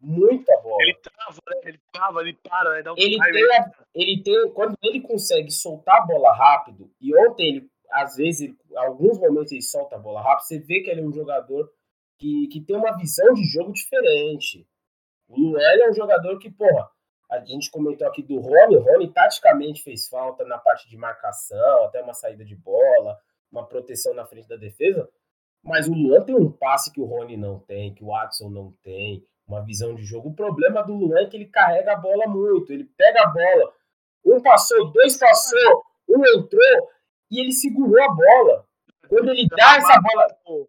Muito 0.00 0.50
a 0.50 0.60
bola. 0.60 0.82
Ele 0.82 0.94
trava, 0.94 1.40
né? 1.48 1.60
Ele 1.64 1.80
trava, 1.92 2.20
ele 2.20 2.38
para, 2.42 2.82
né? 2.82 2.90
Um 2.90 2.94
ele, 2.96 3.18
tem 3.18 3.52
a, 3.52 3.72
ele 3.94 4.22
tem. 4.22 4.52
Quando 4.52 4.76
ele 4.82 5.00
consegue 5.00 5.50
soltar 5.50 6.02
a 6.02 6.06
bola 6.06 6.32
rápido, 6.34 6.90
e 7.00 7.16
ontem 7.16 7.48
ele, 7.48 7.70
às 7.90 8.16
vezes, 8.16 8.50
em 8.50 8.76
alguns 8.76 9.18
momentos 9.18 9.52
ele 9.52 9.62
solta 9.62 9.96
a 9.96 9.98
bola 9.98 10.20
rápido, 10.20 10.44
você 10.44 10.58
vê 10.58 10.80
que 10.80 10.90
ele 10.90 11.00
é 11.00 11.04
um 11.04 11.12
jogador 11.12 11.70
que, 12.18 12.48
que 12.48 12.60
tem 12.60 12.76
uma 12.76 12.96
visão 12.96 13.32
de 13.34 13.44
jogo 13.44 13.72
diferente. 13.72 14.66
O 15.28 15.40
Luan 15.40 15.60
é 15.60 15.90
um 15.90 15.94
jogador 15.94 16.38
que, 16.38 16.50
porra, 16.50 16.88
a 17.30 17.40
gente 17.40 17.70
comentou 17.70 18.06
aqui 18.06 18.22
do 18.22 18.38
Rony, 18.38 18.76
o 18.76 18.82
Rony 18.82 19.12
taticamente 19.12 19.82
fez 19.82 20.08
falta 20.08 20.44
na 20.44 20.58
parte 20.58 20.88
de 20.88 20.96
marcação, 20.96 21.84
até 21.84 22.00
uma 22.02 22.14
saída 22.14 22.44
de 22.44 22.54
bola, 22.54 23.18
uma 23.50 23.66
proteção 23.66 24.14
na 24.14 24.24
frente 24.24 24.48
da 24.48 24.56
defesa, 24.56 25.08
mas 25.62 25.88
o 25.88 25.94
Luan 25.94 26.22
tem 26.22 26.34
um 26.34 26.50
passe 26.50 26.92
que 26.92 27.00
o 27.00 27.04
Rony 27.04 27.36
não 27.36 27.58
tem, 27.58 27.94
que 27.94 28.04
o 28.04 28.08
Watson 28.08 28.48
não 28.48 28.72
tem, 28.82 29.24
uma 29.46 29.62
visão 29.62 29.94
de 29.94 30.02
jogo. 30.02 30.30
O 30.30 30.34
problema 30.34 30.82
do 30.82 30.94
Luan 30.94 31.20
é 31.20 31.26
que 31.26 31.36
ele 31.36 31.46
carrega 31.46 31.92
a 31.92 31.96
bola 31.96 32.26
muito, 32.26 32.72
ele 32.72 32.84
pega 32.96 33.22
a 33.22 33.28
bola, 33.28 33.72
um 34.24 34.40
passou, 34.40 34.90
dois 34.90 35.16
passou, 35.16 35.84
um 36.08 36.24
entrou 36.26 36.88
e 37.30 37.40
ele 37.40 37.52
segurou 37.52 38.02
a 38.02 38.14
bola. 38.14 38.66
Quando 39.08 39.30
ele 39.30 39.46
dá 39.48 39.76
essa 39.76 40.00
bola, 40.00 40.66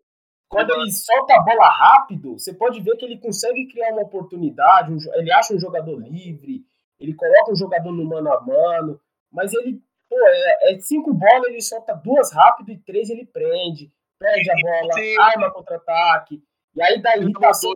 quando 0.47 0.71
ele 0.75 0.91
solta 0.91 1.35
a 1.35 1.43
bola 1.43 1.69
rápido, 1.69 2.33
você 2.33 2.53
pode 2.53 2.79
ver 2.81 2.95
que 2.97 3.05
ele 3.05 3.17
consegue 3.17 3.67
criar 3.67 3.91
uma 3.93 4.03
oportunidade, 4.03 4.95
ele 5.15 5.31
acha 5.31 5.53
um 5.53 5.59
jogador 5.59 5.95
livre, 5.99 6.63
ele 6.99 7.13
coloca 7.13 7.51
um 7.51 7.55
jogador 7.55 7.91
no 7.91 8.05
mano 8.05 8.31
a 8.31 8.41
mano, 8.41 8.99
mas 9.31 9.53
ele, 9.53 9.81
pô, 10.09 10.15
é, 10.27 10.73
é 10.73 10.79
cinco 10.79 11.13
bolas, 11.13 11.47
ele 11.49 11.61
solta 11.61 11.93
duas 11.93 12.31
rápido 12.31 12.71
e 12.71 12.77
três 12.77 13.09
ele 13.09 13.25
prende, 13.25 13.91
perde 14.19 14.49
a 14.51 14.55
bola, 14.55 14.93
Sim. 14.93 15.19
arma 15.19 15.51
contra-ataque, 15.51 16.43
e 16.75 16.81
aí 16.81 17.01
dá 17.01 17.17
irritação. 17.17 17.73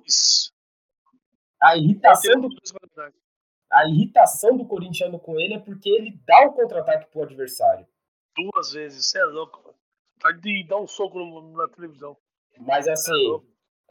A 1.61 1.77
irritação 1.77 2.41
do, 2.41 2.49
a 3.71 3.87
irritação 3.87 4.57
do 4.57 4.65
corintiano 4.65 5.19
com 5.19 5.39
ele 5.39 5.53
é 5.53 5.59
porque 5.59 5.89
ele 5.89 6.19
dá 6.25 6.45
o 6.45 6.53
contra-ataque 6.53 7.09
pro 7.11 7.23
adversário. 7.23 7.87
Duas 8.35 8.71
vezes, 8.73 9.05
você 9.05 9.19
é 9.19 9.25
louco. 9.25 9.73
Tá 10.19 10.31
de 10.31 10.65
dar 10.67 10.77
um 10.77 10.87
soco 10.87 11.19
na 11.53 11.67
televisão. 11.67 12.17
Mas 12.59 12.87
assim, 12.87 13.41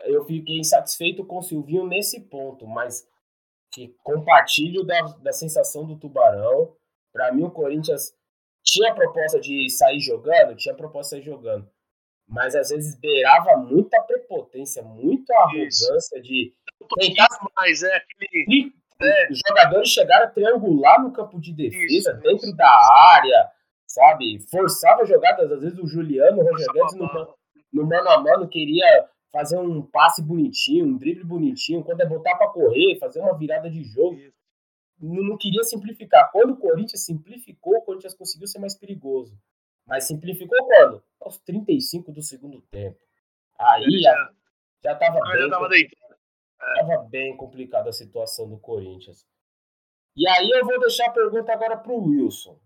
eu 0.04 0.24
fiquei 0.24 0.58
insatisfeito 0.58 1.24
com 1.24 1.38
o 1.38 1.42
Silvinho 1.42 1.86
nesse 1.86 2.20
ponto, 2.20 2.66
mas 2.66 3.08
que 3.72 3.88
compartilho 4.02 4.84
da, 4.84 5.00
da 5.18 5.32
sensação 5.32 5.86
do 5.86 5.96
Tubarão. 5.96 6.76
Para 7.12 7.32
mim, 7.32 7.44
o 7.44 7.50
Corinthians 7.50 8.14
tinha 8.62 8.90
a 8.90 8.94
proposta 8.94 9.40
de 9.40 9.68
sair 9.70 10.00
jogando, 10.00 10.56
tinha 10.56 10.74
a 10.74 10.76
proposta 10.76 11.16
de 11.16 11.22
sair 11.22 11.32
jogando, 11.32 11.68
mas 12.28 12.54
às 12.54 12.70
vezes 12.70 12.98
beirava 12.98 13.56
muita 13.56 14.00
prepotência, 14.02 14.82
muita 14.82 15.34
arrogância 15.36 16.18
Isso. 16.18 16.22
de 16.22 16.54
tentar 16.98 17.28
mais, 17.56 17.82
é 17.82 17.96
aquele. 17.96 18.72
É. 19.02 19.32
Os 19.32 19.40
jogadores 19.48 19.88
chegaram 19.88 20.26
a 20.26 20.30
triangular 20.30 21.02
no 21.02 21.10
campo 21.12 21.40
de 21.40 21.54
defesa, 21.54 22.12
Isso. 22.12 22.20
dentro 22.20 22.54
da 22.54 22.68
área, 23.14 23.50
sabe? 23.86 24.40
Forçava 24.50 25.06
jogadas, 25.06 25.50
às 25.50 25.62
vezes 25.62 25.78
o 25.78 25.86
Juliano, 25.86 26.42
o 26.42 26.44
Roger 26.44 26.66
Guedes 26.72 26.94
no, 26.94 27.08
no 27.72 27.86
mano 27.86 28.08
a 28.10 28.20
mano 28.20 28.48
queria 28.48 29.08
fazer 29.32 29.58
um 29.58 29.82
passe 29.82 30.22
bonitinho, 30.22 30.86
um 30.86 30.98
drible 30.98 31.24
bonitinho, 31.24 31.82
quando 31.82 32.00
é 32.00 32.06
botar 32.06 32.36
para 32.36 32.48
correr, 32.48 32.98
fazer 32.98 33.20
uma 33.20 33.36
virada 33.36 33.70
de 33.70 33.82
jogo. 33.82 34.16
Não, 34.16 34.32
não, 35.00 35.36
queria 35.36 35.62
simplificar. 35.64 36.30
Quando 36.30 36.52
o 36.52 36.56
Corinthians 36.56 37.04
simplificou, 37.04 37.76
o 37.76 37.82
Corinthians 37.82 38.14
conseguiu 38.14 38.46
ser 38.46 38.58
mais 38.58 38.74
perigoso. 38.74 39.38
Mas 39.86 40.04
simplificou 40.04 40.58
quando? 40.66 41.02
Aos 41.20 41.38
35 41.38 42.12
do 42.12 42.22
segundo 42.22 42.60
tempo. 42.62 42.98
Aí 43.58 44.00
já, 44.00 44.32
já 44.84 44.94
tava 44.94 45.20
bem. 45.20 45.42
Já 45.42 45.50
tava 45.50 45.68
Tava 46.58 47.08
bem 47.08 47.36
complicada 47.36 47.88
a 47.88 47.92
situação 47.92 48.48
do 48.48 48.58
Corinthians. 48.58 49.26
E 50.16 50.28
aí 50.28 50.50
eu 50.50 50.64
vou 50.64 50.78
deixar 50.80 51.06
a 51.06 51.12
pergunta 51.12 51.52
agora 51.52 51.76
pro 51.76 51.96
Wilson. 51.96 52.60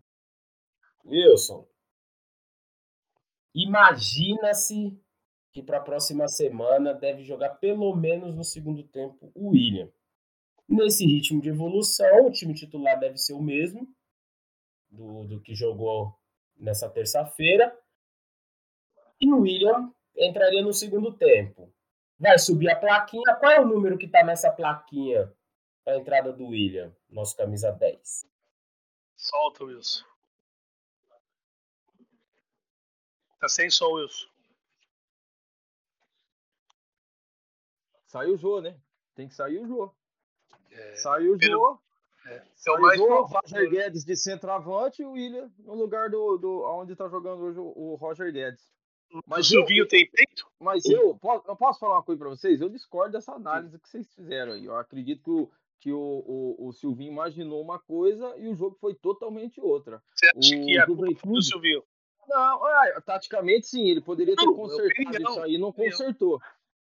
Wilson, 1.04 1.66
Imagina-se 3.54 4.98
que 5.52 5.62
para 5.62 5.78
a 5.78 5.82
próxima 5.82 6.26
semana 6.26 6.92
deve 6.92 7.22
jogar 7.22 7.50
pelo 7.50 7.94
menos 7.94 8.34
no 8.34 8.42
segundo 8.42 8.82
tempo 8.82 9.30
o 9.32 9.50
William. 9.50 9.88
Nesse 10.68 11.04
ritmo 11.04 11.40
de 11.40 11.50
evolução, 11.50 12.26
o 12.26 12.32
time 12.32 12.54
titular 12.54 12.98
deve 12.98 13.18
ser 13.18 13.34
o 13.34 13.42
mesmo 13.42 13.86
do, 14.90 15.24
do 15.24 15.40
que 15.40 15.54
jogou 15.54 16.18
nessa 16.56 16.88
terça-feira. 16.88 17.78
E 19.20 19.30
o 19.30 19.40
William 19.40 19.92
entraria 20.16 20.62
no 20.62 20.72
segundo 20.72 21.12
tempo. 21.12 21.72
Vai 22.18 22.38
subir 22.38 22.70
a 22.70 22.76
plaquinha. 22.76 23.34
Qual 23.38 23.52
é 23.52 23.60
o 23.60 23.66
número 23.66 23.98
que 23.98 24.06
está 24.06 24.24
nessa 24.24 24.50
plaquinha 24.50 25.32
para 25.84 25.94
a 25.94 25.98
entrada 25.98 26.32
do 26.32 26.46
William, 26.46 26.94
nosso 27.08 27.36
camisa 27.36 27.70
10? 27.70 28.26
Solta, 29.16 29.64
Wilson. 29.64 30.04
Tá 33.38 33.48
sem 33.48 33.68
som, 33.68 33.92
Wilson. 33.92 34.28
Saiu 38.06 38.34
o 38.34 38.38
Jô, 38.38 38.60
né? 38.60 38.80
Tem 39.14 39.28
que 39.28 39.34
sair 39.34 39.58
o 39.58 39.66
Jô. 39.66 39.94
É, 40.74 40.96
Saiu 40.96 41.34
o 41.34 41.38
Jô. 41.40 41.78
É, 42.26 42.42
Saiu 42.54 42.80
mais 42.80 42.98
Jô, 42.98 43.22
Roger 43.22 43.70
Guedes 43.70 44.04
de 44.04 44.16
centroavante 44.16 45.02
e 45.02 45.04
o 45.04 45.12
William 45.12 45.50
no 45.58 45.74
lugar 45.74 46.10
do, 46.10 46.36
do 46.36 46.62
onde 46.64 46.96
tá 46.96 47.08
jogando 47.08 47.42
hoje 47.42 47.58
o, 47.58 47.72
o 47.76 47.94
Roger 47.94 48.32
Guedes. 48.32 48.62
Mas 49.26 49.46
o 49.46 49.50
Silvinho 49.50 49.86
tem 49.86 50.08
peito? 50.10 50.46
Mas 50.58 50.84
eu, 50.86 51.16
posso, 51.16 51.46
eu 51.46 51.56
posso 51.56 51.78
falar 51.78 51.96
uma 51.96 52.02
coisa 52.02 52.18
para 52.18 52.30
vocês? 52.30 52.60
Eu 52.60 52.68
discordo 52.68 53.12
dessa 53.12 53.32
análise 53.32 53.78
que 53.78 53.88
vocês 53.88 54.12
fizeram 54.12 54.52
aí. 54.52 54.64
Eu 54.64 54.76
acredito 54.76 55.22
que 55.22 55.30
o, 55.30 55.50
que 55.78 55.92
o, 55.92 55.98
o, 56.58 56.68
o 56.68 56.72
Silvinho 56.72 57.12
imaginou 57.12 57.62
uma 57.62 57.78
coisa 57.78 58.34
e 58.38 58.48
o 58.48 58.54
jogo 58.56 58.76
foi 58.80 58.94
totalmente 58.94 59.60
outra. 59.60 60.02
Você 60.14 60.26
acha 60.26 60.56
o 60.56 60.64
que 60.64 60.78
é 60.78 60.86
do 60.86 61.42
Silvinho? 61.42 61.84
Não, 62.26 62.68
é, 62.68 63.00
taticamente 63.02 63.66
sim, 63.66 63.88
ele 63.88 64.00
poderia 64.00 64.34
ter 64.34 64.46
não, 64.46 64.54
consertado 64.54 65.22
isso 65.22 65.40
aí, 65.40 65.58
não 65.58 65.72
consertou. 65.72 66.40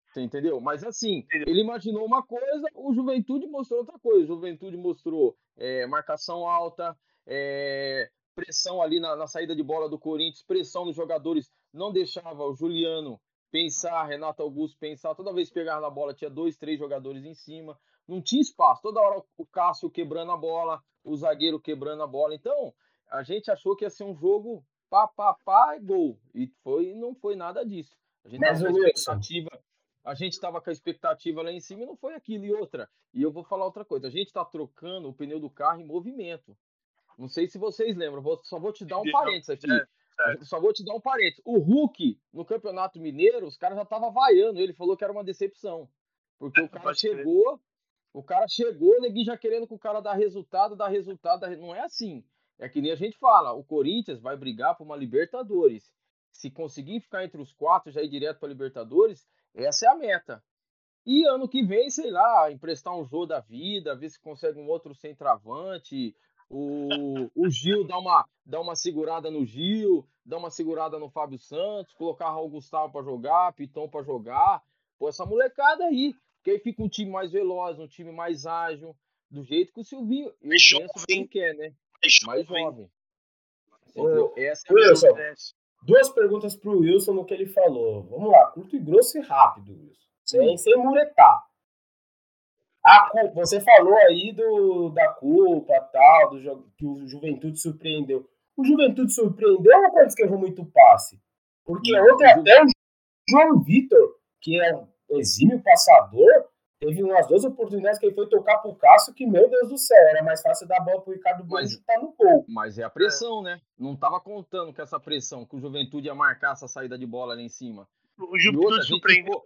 Você 0.10 0.22
entendeu? 0.22 0.60
Mas 0.60 0.84
assim, 0.84 1.26
ele 1.32 1.62
imaginou 1.62 2.04
uma 2.04 2.24
coisa, 2.24 2.68
o 2.74 2.94
Juventude 2.94 3.46
mostrou 3.48 3.82
outra 3.82 4.00
coisa. 4.00 4.24
O 4.24 4.36
Juventude 4.36 4.76
mostrou 4.76 5.38
é, 5.56 5.86
marcação 5.86 6.48
alta, 6.48 6.98
é, 7.28 8.10
pressão 8.34 8.82
ali 8.82 9.00
na, 9.00 9.16
na, 9.16 9.28
saída 9.28 9.56
de 9.56 9.62
bola 9.62 9.88
do 9.88 10.00
Corinthians, 10.00 10.44
pressão 10.44 10.86
nos 10.86 10.96
jogadores, 10.96 11.52
não 11.72 11.92
deixava 11.92 12.44
o 12.44 12.56
Juliano 12.56 13.20
pensar, 13.52 14.06
Renato 14.06 14.42
Augusto 14.42 14.78
pensar, 14.80 15.14
toda 15.14 15.34
vez 15.34 15.50
que 15.50 15.56
pegava 15.56 15.82
na 15.82 15.90
bola 15.90 16.14
tinha 16.14 16.30
dois, 16.30 16.58
três 16.58 16.80
jogadores 16.80 17.26
em 17.26 17.34
cima, 17.34 17.78
não 18.08 18.22
tinha 18.22 18.42
espaço, 18.42 18.82
toda 18.82 19.02
hora 19.02 19.22
o 19.38 19.46
Cássio 19.46 19.90
quebrando 19.90 20.32
a 20.32 20.38
bola, 20.38 20.82
o 21.04 21.16
zagueiro 21.16 21.60
quebrando 21.60 22.02
a 22.02 22.08
bola, 22.08 22.34
então 22.34 22.74
a 23.12 23.24
gente 23.24 23.52
achou 23.52 23.76
que 23.76 23.86
ia 23.86 23.90
ser 23.90 24.04
um 24.04 24.16
jogo 24.16 24.64
pá, 24.90 25.08
pá, 25.08 25.36
pá 25.46 25.76
e 25.76 25.80
gol, 25.80 26.20
e 26.34 26.48
foi, 26.64 26.94
não 26.94 27.14
foi 27.14 27.36
nada 27.36 27.66
disso. 27.66 27.98
A 28.24 28.30
gente 28.30 28.40
Mas, 28.40 28.60
tava 28.60 28.72
com 28.72 28.84
a 28.84 28.88
expectativa, 28.88 29.50
a 30.10 30.16
gente 30.16 30.34
estava 30.34 30.60
com 30.60 30.70
a 30.70 30.74
expectativa 30.74 31.42
lá 31.44 31.52
em 31.52 31.60
cima 31.60 31.84
e 31.84 31.86
não 31.86 31.96
foi 31.96 32.16
aquilo 32.16 32.44
e 32.44 32.52
outra. 32.52 32.90
E 33.14 33.22
eu 33.22 33.32
vou 33.32 33.44
falar 33.44 33.66
outra 33.66 33.86
coisa, 33.86 34.08
a 34.08 34.10
gente 34.10 34.28
está 34.28 34.44
trocando 34.44 35.08
o 35.08 35.14
pneu 35.14 35.40
do 35.40 35.50
carro 35.50 35.82
em 35.82 35.86
movimento. 35.86 36.58
Não 37.18 37.28
sei 37.28 37.48
se 37.48 37.58
vocês 37.58 37.96
lembram, 37.96 38.22
vou, 38.22 38.40
só 38.44 38.60
vou 38.60 38.74
te 38.74 38.86
dar 38.86 39.00
um 39.00 39.12
parênteses 39.12 39.50
aqui. 39.50 39.72
É. 39.72 40.44
Só 40.44 40.60
vou 40.60 40.74
te 40.74 40.84
dar 40.84 40.96
um 40.96 41.02
parênteses. 41.02 41.42
O 41.46 41.60
Hulk, 41.60 42.20
no 42.34 42.44
Campeonato 42.44 43.00
Mineiro, 43.00 43.46
os 43.46 43.56
caras 43.56 43.78
já 43.78 43.84
estavam 43.84 44.12
vaiando. 44.12 44.60
Ele 44.60 44.74
falou 44.74 44.98
que 44.98 45.04
era 45.04 45.14
uma 45.14 45.24
decepção. 45.24 45.88
Porque 46.38 46.62
o 46.62 46.70
cara 46.70 46.94
chegou, 46.94 47.60
o 48.14 48.24
cara 48.24 48.48
chegou, 48.48 48.98
o 48.98 49.02
neguinho 49.02 49.26
já 49.26 49.38
querendo 49.38 49.68
que 49.68 49.74
o 49.74 49.80
cara 49.80 50.00
dá 50.00 50.14
resultado, 50.14 50.76
dá 50.76 50.88
resultado. 50.88 51.42
Dá... 51.42 51.56
Não 51.56 51.76
é 51.76 51.82
assim. 51.82 52.24
É 52.58 52.68
que 52.68 52.82
nem 52.82 52.92
a 52.92 52.96
gente 52.96 53.18
fala. 53.18 53.54
O 53.54 53.64
Corinthians 53.64 54.20
vai 54.20 54.36
brigar 54.36 54.76
por 54.76 54.84
uma 54.84 54.96
Libertadores. 54.96 55.92
Se 56.32 56.50
conseguir 56.50 57.00
ficar 57.02 57.24
entre 57.24 57.42
os 57.42 57.54
quatro, 57.54 57.92
já 57.92 58.02
ir 58.02 58.10
direto 58.10 58.40
para 58.40 58.50
Libertadores, 58.50 59.28
essa 59.56 59.86
é 59.86 59.90
a 59.90 59.96
meta. 59.96 60.44
E 61.06 61.26
ano 61.28 61.48
que 61.48 61.64
vem, 61.64 61.90
sei 61.90 62.12
lá, 62.12 62.52
emprestar 62.52 62.96
um 62.96 63.06
jogo 63.06 63.26
da 63.26 63.40
vida, 63.40 63.96
ver 63.96 64.10
se 64.10 64.20
consegue 64.20 64.60
um 64.60 64.68
outro 64.68 64.94
centroavante, 64.94 66.16
o, 66.50 67.30
o 67.36 67.50
Gil 67.50 67.86
dá 67.86 67.98
uma, 67.98 68.28
dá 68.46 68.60
uma 68.60 68.76
segurada 68.76 69.30
no 69.30 69.46
Gil, 69.46 70.08
dá 70.26 70.38
uma 70.38 70.50
segurada 70.50 70.98
no 70.98 71.10
Fábio 71.10 71.38
Santos, 71.38 71.94
colocar 71.94 72.30
Raul 72.30 72.50
Gustavo 72.50 72.92
para 72.92 73.04
jogar, 73.04 73.54
Piton 73.54 73.88
para 73.88 74.04
jogar. 74.04 74.64
Pô, 74.98 75.08
essa 75.08 75.26
molecada 75.26 75.86
aí. 75.86 76.16
Que 76.44 76.52
aí 76.52 76.60
fica 76.60 76.82
um 76.82 76.90
time 76.90 77.12
mais 77.12 77.32
veloz, 77.32 77.78
um 77.80 77.88
time 77.88 78.12
mais 78.12 78.46
ágil, 78.46 78.96
do 79.30 79.44
jeito 79.44 79.74
que 79.74 79.82
o 79.82 79.84
Silvinho 79.84 80.28
eu 80.42 80.50
mais 80.50 80.68
penso 80.70 81.06
que 81.06 81.28
quer, 81.28 81.54
né? 81.54 81.74
Mais 82.26 82.48
jovem. 82.48 82.90
Ô, 83.96 84.34
Essa 84.38 84.68
é 84.70 84.74
Wilson, 84.74 85.18
duas 85.82 86.10
perguntas 86.10 86.56
para 86.56 86.70
o 86.70 86.80
Wilson 86.80 87.14
no 87.14 87.26
que 87.26 87.34
ele 87.34 87.48
falou. 87.48 88.04
Vamos 88.04 88.32
lá, 88.32 88.48
curto 88.48 88.76
e 88.76 88.80
grosso 88.80 89.18
e 89.18 89.22
rápido, 89.22 89.72
Wilson. 89.72 90.10
Sem, 90.26 90.58
sem 90.58 90.78
muretar. 90.78 91.44
A 92.84 93.10
culpa, 93.10 93.46
você 93.46 93.60
falou 93.60 93.96
aí 93.98 94.32
do, 94.32 94.90
da 94.90 95.10
culpa 95.14 95.80
tal, 95.92 96.30
do 96.32 96.64
que 96.78 96.86
o 96.86 97.08
Juventude 97.08 97.60
surpreendeu. 97.60 98.28
O 98.56 98.64
Juventude 98.64 99.14
surpreendeu 99.14 99.78
ou 99.80 99.92
quando 99.92 100.08
escreveu 100.08 100.38
muito 100.38 100.66
passe? 100.66 101.20
Porque 101.66 101.98
ontem 102.00 102.26
até 102.26 102.64
o 102.64 102.68
João 103.30 103.62
Vitor, 103.62 104.16
que 104.42 104.60
é 104.60 104.76
um 104.76 105.20
exímio 105.20 105.62
passador, 105.62 106.49
teve 106.80 107.04
umas 107.04 107.28
duas 107.28 107.44
oportunidades 107.44 108.00
que 108.00 108.06
ele 108.06 108.16
foi 108.16 108.28
tocar 108.28 108.58
pro 108.60 108.74
Cássio, 108.76 109.14
que, 109.14 109.28
meu 109.28 109.50
Deus 109.50 109.70
do 109.70 109.78
céu, 109.78 110.02
era 110.10 110.24
mais 110.24 110.42
fácil 110.42 110.68
dar 110.68 110.78
a 110.78 110.84
bola 110.84 111.02
pro 111.02 111.14
Ricardo 111.14 111.44
Bueno 111.44 111.68
que 111.68 111.78
tá 111.82 112.00
no 112.00 112.14
gol. 112.14 112.46
Mas 112.48 112.80
é 112.80 112.84
a 112.84 112.90
pressão, 112.90 113.42
é. 113.42 113.56
né? 113.56 113.62
Não 113.78 113.96
tava 113.96 114.20
contando 114.20 114.74
com 114.74 114.82
essa 114.82 115.00
pressão, 115.00 115.46
que 115.46 115.56
o 115.56 115.60
Juventude 115.60 116.08
ia 116.08 116.16
marcar 116.16 116.54
essa 116.54 116.68
saída 116.68 116.98
de 116.98 117.06
bola 117.06 117.34
ali 117.34 117.44
em 117.44 117.50
cima. 117.50 117.88
O 118.18 118.40
Juventude 118.40 118.86
surpreendeu. 118.86 119.44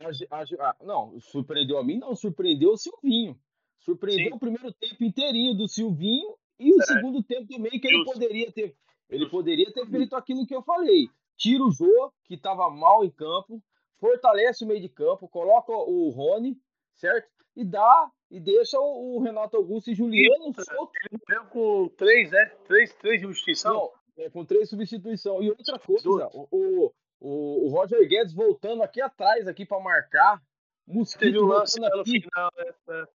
A, 0.00 0.36
a, 0.36 0.70
a, 0.70 0.76
não, 0.82 1.18
surpreendeu 1.20 1.78
a 1.78 1.84
mim, 1.84 1.98
não, 1.98 2.14
surpreendeu 2.14 2.72
o 2.72 2.76
Silvinho. 2.76 3.38
Surpreendeu 3.80 4.30
Sim. 4.30 4.34
o 4.34 4.38
primeiro 4.38 4.72
tempo 4.72 5.04
inteirinho 5.04 5.54
do 5.54 5.66
Silvinho 5.66 6.34
e 6.58 6.72
o 6.72 6.82
é. 6.82 6.86
segundo 6.86 7.22
tempo 7.22 7.46
também, 7.48 7.80
que 7.80 7.86
ele 7.86 8.04
poderia 8.04 8.52
ter. 8.52 8.76
Ele 9.08 9.28
poderia 9.28 9.72
ter 9.72 9.86
feito 9.86 10.16
aquilo 10.16 10.46
que 10.46 10.54
eu 10.54 10.62
falei. 10.62 11.08
Tira 11.36 11.64
o 11.64 11.70
Jô, 11.70 12.12
que 12.24 12.34
estava 12.34 12.70
mal 12.70 13.04
em 13.04 13.10
campo, 13.10 13.62
fortalece 13.98 14.64
o 14.64 14.66
meio 14.66 14.80
de 14.80 14.88
campo, 14.88 15.28
coloca 15.28 15.72
o 15.72 16.08
Rony, 16.10 16.56
certo? 16.96 17.28
E 17.56 17.64
dá, 17.64 18.10
e 18.30 18.40
deixa 18.40 18.78
o, 18.78 19.16
o 19.16 19.22
Renato 19.22 19.56
Augusto 19.56 19.90
e 19.90 19.94
Juliano 19.94 20.52
solto. 20.54 20.92
Ele 21.10 21.20
veio 21.28 21.44
com 21.46 21.88
três, 21.96 22.30
né? 22.30 22.46
Três, 22.66 22.92
três 22.94 23.20
substituições? 23.20 23.74
Não, 23.74 23.92
é, 24.16 24.30
com 24.30 24.44
três 24.44 24.68
substituições. 24.68 25.44
E 25.44 25.50
outra 25.50 25.78
coisa, 25.78 26.08
o, 26.32 26.48
o, 26.50 27.66
o, 27.66 27.68
Roger 27.68 28.06
Guedes 28.08 28.34
voltando 28.34 28.82
aqui 28.82 29.00
atrás 29.00 29.46
aqui 29.46 29.64
para 29.64 29.80
marcar. 29.80 30.42
Mosquito 30.86 31.42
um 31.42 31.46
lance 31.46 31.82
aqui. 31.82 32.20
Final, 32.20 32.50
né? 32.58 32.74
É. 32.88 33.08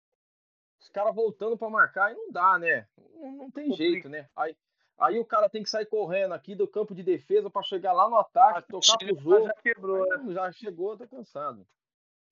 Os 0.80 0.90
caras 0.90 1.14
voltando 1.14 1.58
para 1.58 1.70
marcar 1.70 2.14
e 2.14 2.16
não 2.16 2.32
dá, 2.32 2.58
né? 2.58 2.88
Não, 3.16 3.32
não 3.32 3.52
tem 3.52 3.74
jeito, 3.74 4.08
né? 4.08 4.30
Aí, 4.36 4.56
aí 4.98 5.20
o 5.20 5.26
cara 5.26 5.50
tem 5.50 5.64
que 5.64 5.70
sair 5.70 5.86
correndo 5.86 6.34
aqui 6.34 6.56
do 6.56 6.68
campo 6.68 6.96
de 6.96 7.04
defesa 7.04 7.50
para 7.50 7.64
chegar 7.64 7.92
lá 7.92 8.10
no 8.10 8.18
ataque, 8.18 8.70
tocar 8.70 8.98
pro 8.98 9.20
jogo. 9.20 9.46
Já 9.48 9.54
quebrou, 9.56 10.06
né? 10.06 10.34
Já 10.34 10.52
chegou, 10.54 10.96
tá 10.96 11.06
cansado. 11.06 11.68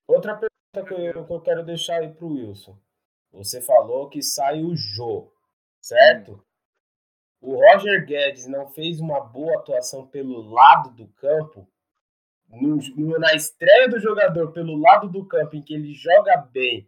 Outra 0.08 0.36
pergunta 0.36 0.55
que 0.84 0.94
eu, 0.94 1.26
que 1.26 1.34
eu 1.34 1.42
quero 1.42 1.64
deixar 1.64 2.02
aí 2.02 2.10
pro 2.14 2.28
Wilson. 2.28 2.78
Você 3.32 3.62
falou 3.62 4.10
que 4.10 4.22
sai 4.22 4.64
o 4.64 4.76
Jô, 4.76 5.32
certo? 5.82 6.44
O 7.42 7.56
Roger 7.56 8.06
Guedes 8.06 8.48
não 8.48 8.68
fez 8.68 9.00
uma 9.00 9.20
boa 9.20 9.60
atuação 9.60 10.08
pelo 10.08 10.42
lado 10.50 10.90
do 10.92 11.08
campo, 11.10 11.68
no, 12.50 12.78
no, 12.96 13.20
na 13.20 13.34
estreia 13.34 13.90
do 13.90 14.00
jogador 14.00 14.52
pelo 14.52 14.78
lado 14.78 15.10
do 15.10 15.26
campo, 15.26 15.56
em 15.56 15.62
que 15.62 15.74
ele 15.74 15.94
joga 15.94 16.38
bem, 16.38 16.88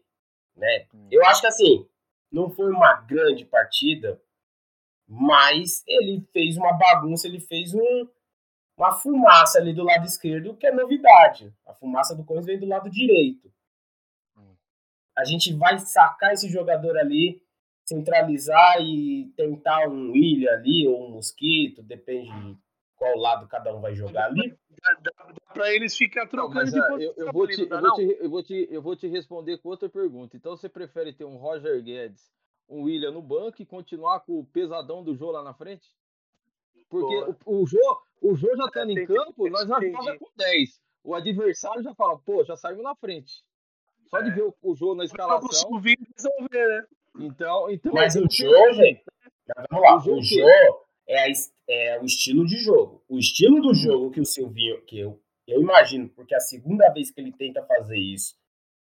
né? 0.56 0.88
Hum. 0.94 1.08
Eu 1.12 1.26
acho 1.26 1.42
que 1.42 1.48
assim, 1.48 1.88
não 2.32 2.50
foi 2.50 2.72
uma 2.72 2.94
grande 3.02 3.46
partida, 3.46 4.22
mas 5.08 5.84
ele 5.88 6.26
fez 6.34 6.58
uma 6.58 6.74
bagunça, 6.74 7.28
ele 7.28 7.40
fez 7.40 7.74
um, 7.74 8.08
uma 8.78 8.92
fumaça 8.92 9.60
ali 9.60 9.74
do 9.74 9.84
lado 9.84 10.06
esquerdo, 10.06 10.56
que 10.56 10.68
é 10.68 10.72
novidade. 10.72 11.54
A 11.66 11.74
fumaça 11.74 12.16
do 12.16 12.24
Corinthians 12.24 12.46
vem 12.46 12.60
do 12.60 12.68
lado 12.68 12.90
direito. 12.90 13.52
A 15.18 15.26
gente 15.26 15.54
vai 15.54 15.80
sacar 15.80 16.34
esse 16.34 16.48
jogador 16.48 16.98
ali 16.98 17.42
centralizar 17.88 18.82
e 18.82 19.32
tentar 19.38 19.88
um 19.88 20.12
William 20.12 20.52
ali 20.52 20.86
ou 20.88 21.08
um 21.08 21.12
Mosquito, 21.12 21.82
depende 21.82 22.30
de 22.30 22.58
qual 22.98 23.18
lado 23.18 23.48
cada 23.48 23.74
um 23.74 23.80
vai 23.80 23.96
jogar 23.96 24.26
ali. 24.26 24.58
Para 25.54 25.74
eles 25.74 25.96
ficar 25.96 26.28
trocando 26.28 26.70
não, 26.70 26.82
depois. 26.82 27.04
Eu, 27.04 27.14
eu, 27.16 27.32
vou 27.32 27.48
te, 27.48 27.62
eu, 27.62 27.80
vou 27.80 27.94
te, 27.94 28.18
eu, 28.20 28.30
vou 28.30 28.44
te, 28.44 28.68
eu 28.70 28.82
vou 28.82 28.96
te 28.96 29.08
responder 29.08 29.58
com 29.60 29.70
outra 29.70 29.88
pergunta. 29.88 30.36
Então 30.36 30.56
você 30.56 30.68
prefere 30.68 31.14
ter 31.14 31.24
um 31.24 31.38
Roger 31.38 31.82
Guedes, 31.82 32.30
um 32.68 32.84
William 32.84 33.12
no 33.12 33.22
banco 33.22 33.62
e 33.62 33.66
continuar 33.66 34.20
com 34.20 34.38
o 34.38 34.46
pesadão 34.46 35.02
do 35.02 35.16
Jô 35.16 35.32
lá 35.32 35.42
na 35.42 35.54
frente? 35.54 35.90
Porque 36.90 37.16
o, 37.46 37.62
o 37.62 37.66
Jô, 37.66 38.02
o 38.22 38.36
Jô 38.36 38.54
já 38.56 38.66
estando 38.66 38.94
tá 38.94 39.02
em 39.02 39.06
campo, 39.06 39.50
nós 39.50 39.68
já 39.68 39.80
estamos 39.80 40.18
com 40.18 40.30
10. 40.36 40.82
O 41.06 41.16
adversário 41.16 41.82
já 41.82 41.96
fala, 41.96 42.20
pô, 42.20 42.44
já 42.44 42.58
saímos 42.58 42.84
na 42.84 42.96
frente. 42.96 43.46
Só 44.10 44.22
de 44.22 44.32
ver 44.32 44.44
o, 44.44 44.56
o 44.62 44.76
Jô 44.76 44.96
na 44.96 45.06
escalação. 45.06 45.70
O 45.70 45.78
resolver, 45.78 46.68
né? 46.68 46.86
Então, 47.20 47.70
então. 47.70 47.94
Mas 47.94 48.16
o 48.16 48.26
jogo, 48.30 48.74
gente. 48.74 49.04
Vamos 49.70 49.86
lá. 49.86 49.96
O 49.98 50.22
jogo 50.22 50.88
é, 51.08 51.26
a, 51.26 51.34
é 51.68 52.00
o 52.00 52.06
estilo 52.06 52.46
de 52.46 52.58
jogo. 52.58 53.04
O 53.08 53.18
estilo 53.18 53.62
do 53.62 53.74
jogo 53.74 54.12
que 54.12 54.20
o 54.20 54.26
Silvinho, 54.26 54.82
que 54.86 55.00
eu, 55.00 55.22
eu 55.48 55.62
imagino, 55.62 56.10
porque 56.10 56.36
a 56.36 56.40
segunda 56.40 56.90
vez 56.90 57.12
que 57.12 57.20
ele 57.22 57.32
tenta 57.32 57.64
fazer 57.64 57.98
isso, 57.98 58.36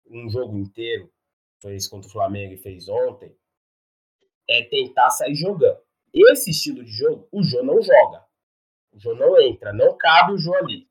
um 0.10 0.30
jogo 0.30 0.58
inteiro, 0.58 1.12
fez 1.62 1.88
contra 1.88 2.10
o 2.10 2.12
Flamengo 2.12 2.54
e 2.54 2.58
fez 2.58 2.88
ontem, 2.90 3.36
é 4.50 4.64
tentar 4.64 5.10
sair 5.12 5.36
jogando. 5.36 5.80
Esse 6.14 6.50
estilo 6.50 6.84
de 6.84 6.92
jogo, 6.92 7.28
o 7.32 7.44
Jô 7.44 7.64
não 7.64 7.82
joga. 7.82 8.26
O 8.92 9.00
Jô 9.00 9.14
não 9.14 9.40
entra, 9.40 9.72
não 9.72 9.96
cabe 9.96 10.34
o 10.34 10.38
Jô 10.38 10.54
ali. 10.56 10.90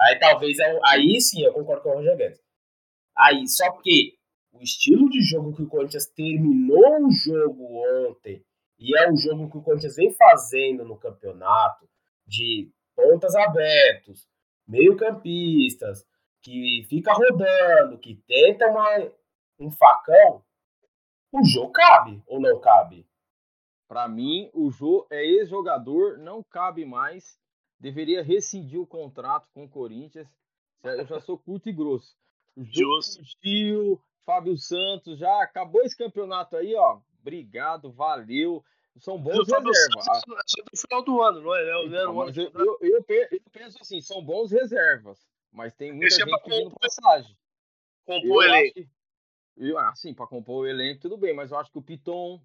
Aí 0.00 0.18
talvez, 0.18 0.58
é 0.58 0.78
aí 0.84 1.20
sim, 1.20 1.42
eu 1.42 1.52
concordo 1.52 1.82
com 1.82 1.90
o 1.90 1.94
Roger 1.94 2.16
Guedes. 2.16 2.40
Aí, 3.16 3.46
só 3.48 3.70
que 3.82 4.16
o 4.52 4.62
estilo 4.62 5.08
de 5.08 5.20
jogo 5.22 5.54
que 5.54 5.62
o 5.62 5.68
Corinthians 5.68 6.06
terminou 6.06 7.06
o 7.06 7.10
jogo 7.10 7.64
ontem 8.08 8.44
e 8.78 8.96
é 8.96 9.10
o 9.10 9.16
jogo 9.16 9.50
que 9.50 9.58
o 9.58 9.62
Corinthians 9.62 9.96
vem 9.96 10.12
fazendo 10.12 10.84
no 10.84 10.98
campeonato 10.98 11.88
de 12.26 12.70
pontas 12.94 13.34
abertos, 13.34 14.28
meio-campistas, 14.66 16.04
que 16.42 16.86
fica 16.88 17.12
rodando, 17.12 17.98
que 17.98 18.16
tenta 18.26 18.66
uma, 18.68 19.10
um 19.58 19.70
facão, 19.70 20.42
o 21.32 21.44
jogo 21.44 21.72
cabe 21.72 22.22
ou 22.26 22.40
não 22.40 22.60
cabe? 22.60 23.06
Para 23.88 24.08
mim, 24.08 24.50
o 24.52 24.70
Jô 24.70 25.06
é 25.10 25.24
ex-jogador, 25.24 26.18
não 26.18 26.42
cabe 26.42 26.84
mais. 26.84 27.38
Deveria 27.78 28.22
rescindir 28.22 28.80
o 28.80 28.86
contrato 28.86 29.48
com 29.52 29.64
o 29.64 29.68
Corinthians. 29.68 30.28
Eu 30.82 31.06
já 31.06 31.20
sou 31.20 31.38
curto 31.38 31.68
e 31.68 31.72
grosso. 31.72 32.16
Justo. 32.56 33.22
Gil, 33.42 34.00
Fábio 34.24 34.56
Santos, 34.56 35.18
já 35.18 35.42
acabou 35.42 35.82
esse 35.82 35.96
campeonato 35.96 36.56
aí, 36.56 36.74
ó. 36.74 37.00
Obrigado, 37.20 37.90
valeu. 37.90 38.64
São 38.98 39.18
bons 39.18 39.38
reservas. 39.38 40.08
Ah. 40.08 40.20
Só 40.46 40.62
do 40.62 40.76
final 40.78 41.02
do 41.02 41.22
ano, 41.22 41.40
não 41.40 41.54
é? 41.54 41.64
Não, 41.64 41.86
então, 41.86 42.20
ano 42.20 42.32
eu, 42.36 42.50
eu, 42.54 42.78
eu, 42.80 43.04
eu, 43.30 43.40
penso 43.50 43.78
assim, 43.80 44.00
são 44.00 44.24
bons 44.24 44.52
reservas, 44.52 45.26
mas 45.50 45.74
tem 45.74 45.92
muita 45.92 46.14
é 46.14 46.18
gente 46.18 46.22
é 46.22 46.38
pedindo 46.42 46.64
compor, 46.70 46.80
passagem. 46.80 47.36
Compor 48.04 48.36
o 48.36 48.42
elenco. 48.42 48.88
Eu, 49.56 49.78
assim, 49.78 50.14
para 50.14 50.26
compor 50.26 50.64
o 50.64 50.66
elenco, 50.66 51.00
tudo 51.00 51.16
bem, 51.16 51.34
mas 51.34 51.50
eu 51.50 51.58
acho 51.58 51.72
que 51.72 51.78
o 51.78 51.82
Piton, 51.82 52.40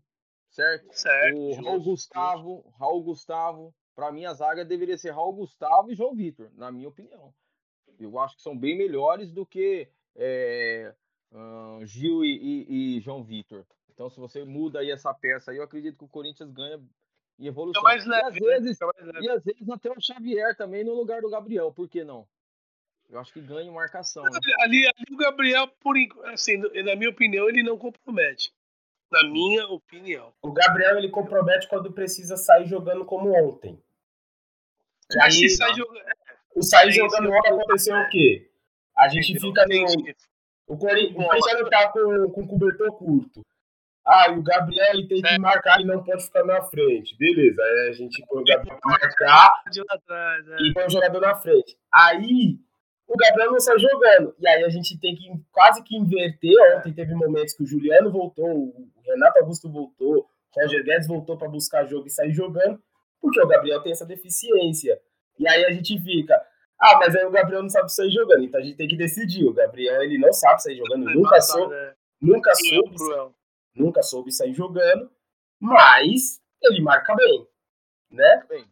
certo? 0.49 0.87
certo 0.91 1.37
o 1.37 1.53
Raul 1.55 1.83
Gustavo, 1.83 2.73
Raul 2.79 3.03
Gustavo, 3.03 3.75
para 3.95 4.11
mim 4.11 4.25
a 4.25 4.33
zaga 4.33 4.65
deveria 4.65 4.97
ser 4.97 5.11
Raul 5.11 5.33
Gustavo 5.33 5.91
e 5.91 5.95
João 5.95 6.15
Vitor, 6.15 6.49
na 6.55 6.71
minha 6.71 6.87
opinião. 6.87 7.33
Eu 7.99 8.17
acho 8.17 8.37
que 8.37 8.41
são 8.41 8.57
bem 8.57 8.77
melhores 8.77 9.31
do 9.31 9.45
que 9.45 9.87
é, 10.15 10.93
uh, 11.31 11.85
Gil 11.85 12.23
e, 12.23 12.37
e, 12.37 12.97
e, 12.97 12.99
João 12.99 13.23
Vitor. 13.23 13.65
Então, 13.93 14.09
se 14.09 14.19
você 14.19 14.43
muda 14.43 14.79
aí 14.79 14.91
essa 14.91 15.13
peça 15.13 15.51
aí, 15.51 15.57
eu 15.57 15.63
acredito 15.63 15.97
que 15.97 16.03
o 16.05 16.09
Corinthians 16.09 16.51
ganha 16.51 16.79
em 17.37 17.47
evolução. 17.47 17.83
mais 17.83 18.05
leve, 18.05 18.39
e, 18.39 18.53
às 18.53 18.63
vezes, 18.63 18.79
né? 18.79 19.19
e 19.21 19.29
às 19.29 19.43
vezes 19.43 19.69
até 19.69 19.89
o 19.89 19.99
Xavier 19.99 20.55
também 20.55 20.83
no 20.83 20.93
lugar 20.93 21.21
do 21.21 21.29
Gabriel, 21.29 21.71
por 21.71 21.87
que 21.87 22.03
não? 22.03 22.27
Eu 23.09 23.19
acho 23.19 23.33
que 23.33 23.41
ganha 23.41 23.71
marcação. 23.71 24.23
Né? 24.23 24.39
Ali, 24.59 24.87
ali, 24.87 25.05
o 25.11 25.17
Gabriel, 25.17 25.67
por 25.79 25.95
assim, 26.25 26.57
na 26.57 26.95
minha 26.95 27.09
opinião, 27.09 27.49
ele 27.49 27.63
não 27.63 27.77
compromete. 27.77 28.53
Na 29.11 29.23
minha 29.23 29.67
opinião. 29.67 30.31
O 30.41 30.51
Gabriel 30.51 30.97
ele 30.97 31.09
compromete 31.09 31.67
quando 31.67 31.91
precisa 31.91 32.37
sair 32.37 32.67
jogando 32.67 33.03
como 33.03 33.33
ontem. 33.33 33.81
Se 35.31 35.49
sai 35.49 35.73
jogando. 35.73 36.05
O 36.55 36.61
sair 36.61 36.91
jogando 36.91 37.31
ontem 37.31 37.49
aconteceu 37.49 37.95
o 37.95 38.09
quê? 38.09 38.48
A 38.99 39.07
gente 39.07 39.39
fica 39.39 39.65
no. 39.65 39.85
O 40.67 40.77
Corinthians 40.77 41.69
tá 41.69 41.89
com, 41.89 42.29
com 42.29 42.47
cobertor 42.47 42.91
curto. 42.95 43.41
Ah, 44.05 44.27
e 44.29 44.37
o 44.37 44.43
Gabriel 44.43 44.87
ele 44.93 45.07
tem 45.07 45.21
que 45.21 45.27
é. 45.27 45.37
marcar 45.37 45.79
e 45.79 45.85
não 45.85 46.03
pode 46.03 46.23
ficar 46.23 46.43
na 46.43 46.61
frente. 46.63 47.15
Beleza, 47.17 47.61
aí 47.61 47.89
a 47.89 47.93
gente 47.93 48.25
põe 48.27 48.41
o 48.41 48.45
Gabriel 48.45 48.77
pra 48.81 48.91
marcar 48.91 49.51
é. 49.67 50.63
e 50.63 50.73
põe 50.73 50.85
o 50.85 50.89
jogador 50.89 51.21
na 51.21 51.35
frente. 51.35 51.77
Aí 51.93 52.59
o 53.07 53.15
Gabriel 53.15 53.51
não 53.51 53.59
sai 53.59 53.77
jogando. 53.79 54.35
E 54.39 54.47
aí 54.47 54.63
a 54.63 54.69
gente 54.69 54.99
tem 54.99 55.15
que 55.15 55.29
quase 55.51 55.83
que 55.83 55.95
inverter. 55.95 56.53
Ontem 56.77 56.93
teve 56.93 57.13
momentos 57.13 57.53
que 57.53 57.63
o 57.63 57.67
Juliano 57.67 58.11
voltou, 58.11 58.47
o 58.47 58.91
Renato 59.05 59.39
Augusto 59.39 59.69
voltou, 59.69 60.27
o 60.55 60.61
Roger 60.61 60.83
Guedes 60.83 61.07
voltou 61.07 61.37
para 61.37 61.49
buscar 61.49 61.85
jogo 61.85 62.07
e 62.07 62.11
sair 62.11 62.31
jogando, 62.31 62.81
porque 63.21 63.41
o 63.41 63.47
Gabriel 63.47 63.81
tem 63.81 63.91
essa 63.91 64.05
deficiência. 64.05 64.99
E 65.37 65.47
aí 65.47 65.65
a 65.65 65.71
gente 65.71 65.99
fica, 66.01 66.35
ah, 66.81 66.97
mas 66.97 67.13
aí 67.13 67.25
o 67.25 67.31
Gabriel 67.31 67.61
não 67.61 67.69
sabe 67.69 67.91
sair 67.93 68.09
jogando, 68.09 68.43
então 68.43 68.59
a 68.59 68.63
gente 68.63 68.77
tem 68.77 68.87
que 68.87 68.95
decidir. 68.95 69.45
O 69.45 69.53
Gabriel 69.53 70.01
ele 70.01 70.17
não 70.17 70.31
sabe 70.31 70.61
sair 70.61 70.77
jogando, 70.77 71.05
nunca, 71.09 71.41
sou, 71.41 71.67
né? 71.67 71.93
nunca 72.21 72.55
soube, 72.55 73.35
nunca 73.75 74.01
soube 74.01 74.31
sair 74.31 74.53
jogando, 74.53 75.11
mas 75.59 76.41
ele 76.63 76.81
marca 76.81 77.13
bem, 77.15 77.47
né? 78.09 78.45
Bem. 78.47 78.65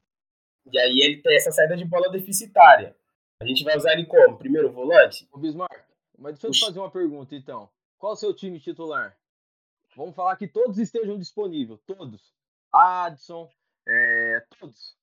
E 0.71 0.79
aí 0.79 0.99
ele 1.01 1.21
tem 1.21 1.35
essa 1.35 1.51
saída 1.51 1.75
de 1.75 1.83
bola 1.83 2.09
deficitária. 2.09 2.95
A 3.41 3.45
gente 3.45 3.63
vai 3.63 3.75
usar 3.75 3.93
ele 3.93 4.05
como? 4.05 4.37
Primeiro 4.37 4.71
volante? 4.71 5.27
O 5.31 5.37
Bismarck, 5.37 5.83
mas 6.17 6.33
deixa 6.33 6.47
eu 6.47 6.51
te 6.51 6.59
fazer 6.59 6.79
uma 6.79 6.89
pergunta 6.89 7.35
então. 7.35 7.69
Qual 7.97 8.13
o 8.13 8.15
seu 8.15 8.33
time 8.33 8.59
titular? 8.59 9.17
Vamos 9.95 10.15
falar 10.15 10.35
que 10.37 10.47
todos 10.47 10.77
estejam 10.77 11.17
disponíveis, 11.17 11.79
todos. 11.81 12.33
Adson, 12.71 13.49
é, 13.87 14.45
todos. 14.59 14.95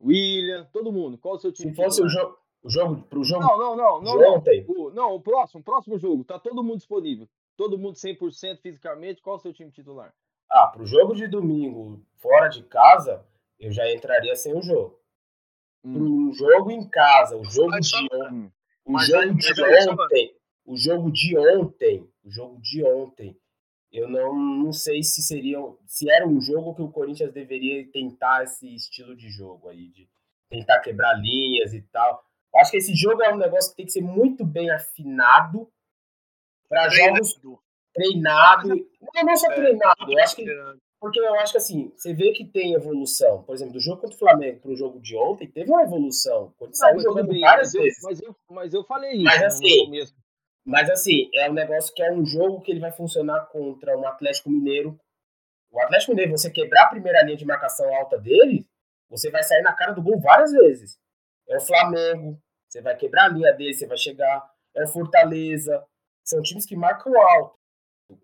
William, 0.00 0.64
todo 0.72 0.92
mundo. 0.92 1.18
Qual 1.18 1.34
o 1.34 1.38
seu 1.38 1.52
time? 1.52 1.70
Se 1.70 1.76
fosse 1.76 2.02
titular? 2.02 2.06
o 2.06 2.10
jogo, 2.10 2.41
o 2.62 2.70
jogo 2.70 3.02
pro 3.02 3.24
jogo. 3.24 3.42
Não, 3.42 3.58
não, 3.58 3.76
não, 3.76 4.00
não. 4.00 4.18
Não, 4.18 4.42
o, 4.68 4.90
não, 4.90 5.14
o 5.14 5.20
próximo, 5.20 5.60
o 5.60 5.64
próximo 5.64 5.98
jogo, 5.98 6.24
tá 6.24 6.38
todo 6.38 6.62
mundo 6.62 6.78
disponível. 6.78 7.28
Todo 7.56 7.78
mundo 7.78 7.96
100% 7.96 8.58
fisicamente. 8.60 9.20
Qual 9.20 9.36
o 9.36 9.38
seu 9.38 9.52
time 9.52 9.70
titular? 9.70 10.14
Ah, 10.50 10.66
pro 10.68 10.86
jogo 10.86 11.14
de 11.14 11.26
domingo, 11.26 12.04
fora 12.16 12.48
de 12.48 12.62
casa, 12.64 13.24
eu 13.58 13.72
já 13.72 13.90
entraria 13.90 14.36
sem 14.36 14.54
o 14.54 14.62
jogo 14.62 15.02
hum. 15.84 16.28
um 16.28 16.32
jogo 16.32 16.70
em 16.70 16.88
casa, 16.88 17.36
o 17.36 17.44
jogo 17.44 17.78
de 17.80 17.96
ontem, 18.12 18.52
o 18.84 18.98
jogo 18.98 19.34
de 19.34 19.56
ontem, 19.90 20.36
o 20.64 20.76
jogo 20.76 21.10
de 21.10 21.38
ontem, 21.38 22.08
o 22.24 22.30
jogo 22.30 22.60
de 22.60 22.84
ontem, 22.84 23.36
eu 23.90 24.08
não, 24.08 24.34
não 24.34 24.72
sei 24.72 25.02
se 25.02 25.20
seria, 25.22 25.58
se 25.86 26.10
era 26.10 26.26
um 26.26 26.40
jogo 26.40 26.74
que 26.74 26.82
o 26.82 26.90
Corinthians 26.90 27.32
deveria 27.32 27.86
tentar 27.90 28.44
esse 28.44 28.74
estilo 28.74 29.14
de 29.14 29.28
jogo 29.28 29.68
aí, 29.68 29.88
de 29.88 30.08
tentar 30.48 30.80
quebrar 30.80 31.14
linhas 31.20 31.74
e 31.74 31.82
tal. 31.82 32.24
Acho 32.56 32.70
que 32.70 32.76
esse 32.76 32.94
jogo 32.94 33.22
é 33.22 33.32
um 33.32 33.38
negócio 33.38 33.70
que 33.70 33.76
tem 33.76 33.86
que 33.86 33.92
ser 33.92 34.02
muito 34.02 34.44
bem 34.44 34.70
afinado 34.70 35.68
para 36.68 36.88
jogos 36.88 37.38
treinado. 37.94 38.68
Não, 38.68 39.24
não 39.24 39.36
só 39.36 39.50
é, 39.50 39.54
treinado. 39.54 40.12
Eu 40.12 40.18
acho 40.22 40.36
que 40.36 40.44
porque 41.02 41.18
eu 41.18 41.34
acho 41.40 41.50
que 41.50 41.58
assim, 41.58 41.92
você 41.96 42.14
vê 42.14 42.30
que 42.30 42.44
tem 42.44 42.74
evolução. 42.74 43.42
Por 43.42 43.56
exemplo, 43.56 43.72
do 43.72 43.80
jogo 43.80 44.00
contra 44.00 44.14
o 44.14 44.18
Flamengo 44.18 44.60
para 44.60 44.70
o 44.70 44.76
jogo 44.76 45.00
de 45.00 45.16
ontem, 45.16 45.48
teve 45.48 45.68
uma 45.68 45.82
evolução. 45.82 46.54
Quando 46.56 46.76
saiu 46.76 47.00
jogando 47.00 47.26
bem, 47.26 47.40
várias 47.40 47.74
mas 47.74 47.82
vezes. 47.82 48.02
Eu, 48.02 48.08
mas, 48.08 48.22
eu, 48.22 48.36
mas 48.48 48.74
eu 48.74 48.84
falei 48.84 49.14
isso 49.14 49.24
mas, 49.24 49.42
assim, 49.42 49.90
Mas 50.64 50.88
assim, 50.88 51.28
é 51.34 51.50
um 51.50 51.54
negócio 51.54 51.92
que 51.92 52.04
é 52.04 52.12
um 52.12 52.24
jogo 52.24 52.60
que 52.60 52.70
ele 52.70 52.78
vai 52.78 52.92
funcionar 52.92 53.46
contra 53.46 53.98
um 53.98 54.06
Atlético 54.06 54.48
Mineiro. 54.48 54.96
O 55.72 55.80
Atlético 55.80 56.12
Mineiro, 56.12 56.30
você 56.30 56.48
quebrar 56.48 56.84
a 56.84 56.90
primeira 56.90 57.20
linha 57.24 57.36
de 57.36 57.44
marcação 57.44 57.92
alta 57.96 58.16
dele, 58.16 58.64
você 59.10 59.28
vai 59.28 59.42
sair 59.42 59.62
na 59.62 59.72
cara 59.72 59.90
do 59.90 60.02
gol 60.02 60.20
várias 60.20 60.52
vezes. 60.52 61.00
É 61.52 61.56
o 61.56 61.60
Flamengo, 61.60 62.40
você 62.66 62.80
vai 62.80 62.96
quebrar 62.96 63.26
a 63.26 63.28
linha 63.28 63.52
dele, 63.52 63.74
você 63.74 63.86
vai 63.86 63.98
chegar. 63.98 64.42
É 64.74 64.84
o 64.84 64.88
Fortaleza. 64.88 65.84
São 66.24 66.40
times 66.40 66.64
que 66.64 66.74
marcam 66.74 67.12
alto. 67.20 67.58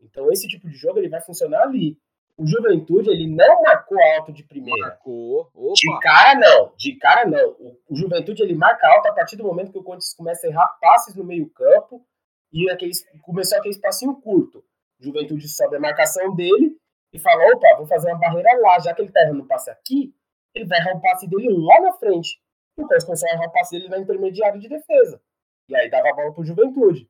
Então 0.03 0.31
esse 0.33 0.49
tipo 0.49 0.69
de 0.69 0.75
jogo 0.75 0.99
ele 0.99 1.09
vai 1.09 1.21
funcionar 1.21 1.63
ali. 1.63 1.99
O 2.37 2.47
Juventude, 2.47 3.11
ele 3.11 3.27
não 3.27 3.63
marcou 3.63 3.99
alto 4.17 4.33
de 4.33 4.45
primeira. 4.45 4.81
Marcou. 4.81 5.51
Opa. 5.55 5.73
De 5.75 6.01
cara, 6.01 6.39
não. 6.39 6.73
De 6.77 6.97
cara, 6.97 7.27
não. 7.27 7.51
O, 7.59 7.79
o, 7.91 7.97
Juventude, 7.97 8.43
ele 8.43 8.55
marca 8.55 8.89
alto 8.89 9.09
a 9.09 9.13
partir 9.13 9.37
do 9.37 9.45
momento 9.45 9.73
que 9.73 9.79
o 9.79 9.83
Corinthians 9.83 10.15
começa 10.15 10.47
a 10.47 10.51
errar 10.51 10.79
passes 10.81 11.17
no 11.17 11.25
meio 11.25 11.51
campo 11.51 12.07
e 12.53 12.71
aqueles, 12.71 13.05
começou 13.23 13.59
aquele 13.59 13.75
espacinho 13.75 14.15
curto. 14.21 14.65
O 15.01 15.05
Juventude 15.05 15.49
sobe 15.49 15.77
a 15.77 15.81
marcação 15.81 16.35
dele 16.35 16.77
e 17.13 17.19
fala, 17.19 17.45
opa, 17.53 17.77
vou 17.77 17.87
fazer 17.87 18.09
uma 18.09 18.19
barreira 18.19 18.57
lá. 18.61 18.79
Já 18.79 18.95
que 18.95 19.03
ele 19.03 19.13
tá 19.13 19.21
errando 19.21 19.43
o 19.43 19.47
passe 19.47 19.69
aqui, 19.69 20.15
ele 20.55 20.65
vai 20.65 20.79
errar 20.79 20.97
o 20.97 21.01
passe 21.01 21.29
dele 21.29 21.49
lá 21.51 21.81
na 21.81 21.93
frente. 21.95 22.41
E 22.79 22.83
o 22.83 22.87
Corinthians 22.87 23.05
começou 23.05 23.29
a 23.29 23.49
passe 23.51 23.77
dele 23.77 23.89
na 23.89 23.99
intermediária 23.99 24.59
de 24.59 24.69
defesa. 24.69 25.21
E 25.69 25.77
aí 25.77 25.91
dava 25.91 26.09
a 26.09 26.15
bola 26.15 26.33
pro 26.33 26.45
Juventude. 26.45 27.09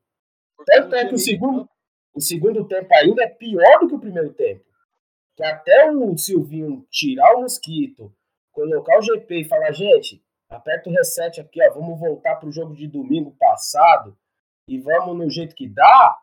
Tanto 0.65 0.95
é 0.95 1.07
que 1.07 1.13
o 1.13 1.19
segundo, 1.19 1.69
o 2.13 2.19
segundo 2.19 2.67
tempo 2.67 2.93
ainda 2.95 3.23
é 3.23 3.27
pior 3.27 3.79
do 3.79 3.87
que 3.87 3.95
o 3.95 3.99
primeiro 3.99 4.33
tempo 4.33 4.69
que 5.39 5.43
até 5.45 5.89
o 5.89 6.17
Silvinho 6.17 6.85
tirar 6.91 7.37
o 7.37 7.43
mosquito, 7.43 8.13
colocar 8.51 8.99
o 8.99 9.01
GP 9.01 9.39
e 9.39 9.45
falar, 9.45 9.71
gente, 9.71 10.21
aperta 10.49 10.89
o 10.89 10.91
reset 10.91 11.39
aqui, 11.39 11.65
ó, 11.65 11.73
vamos 11.75 11.97
voltar 11.97 12.35
pro 12.35 12.51
jogo 12.51 12.75
de 12.75 12.85
domingo 12.85 13.33
passado 13.39 14.17
e 14.67 14.77
vamos 14.77 15.17
no 15.17 15.29
jeito 15.29 15.55
que 15.55 15.65
dá, 15.65 16.17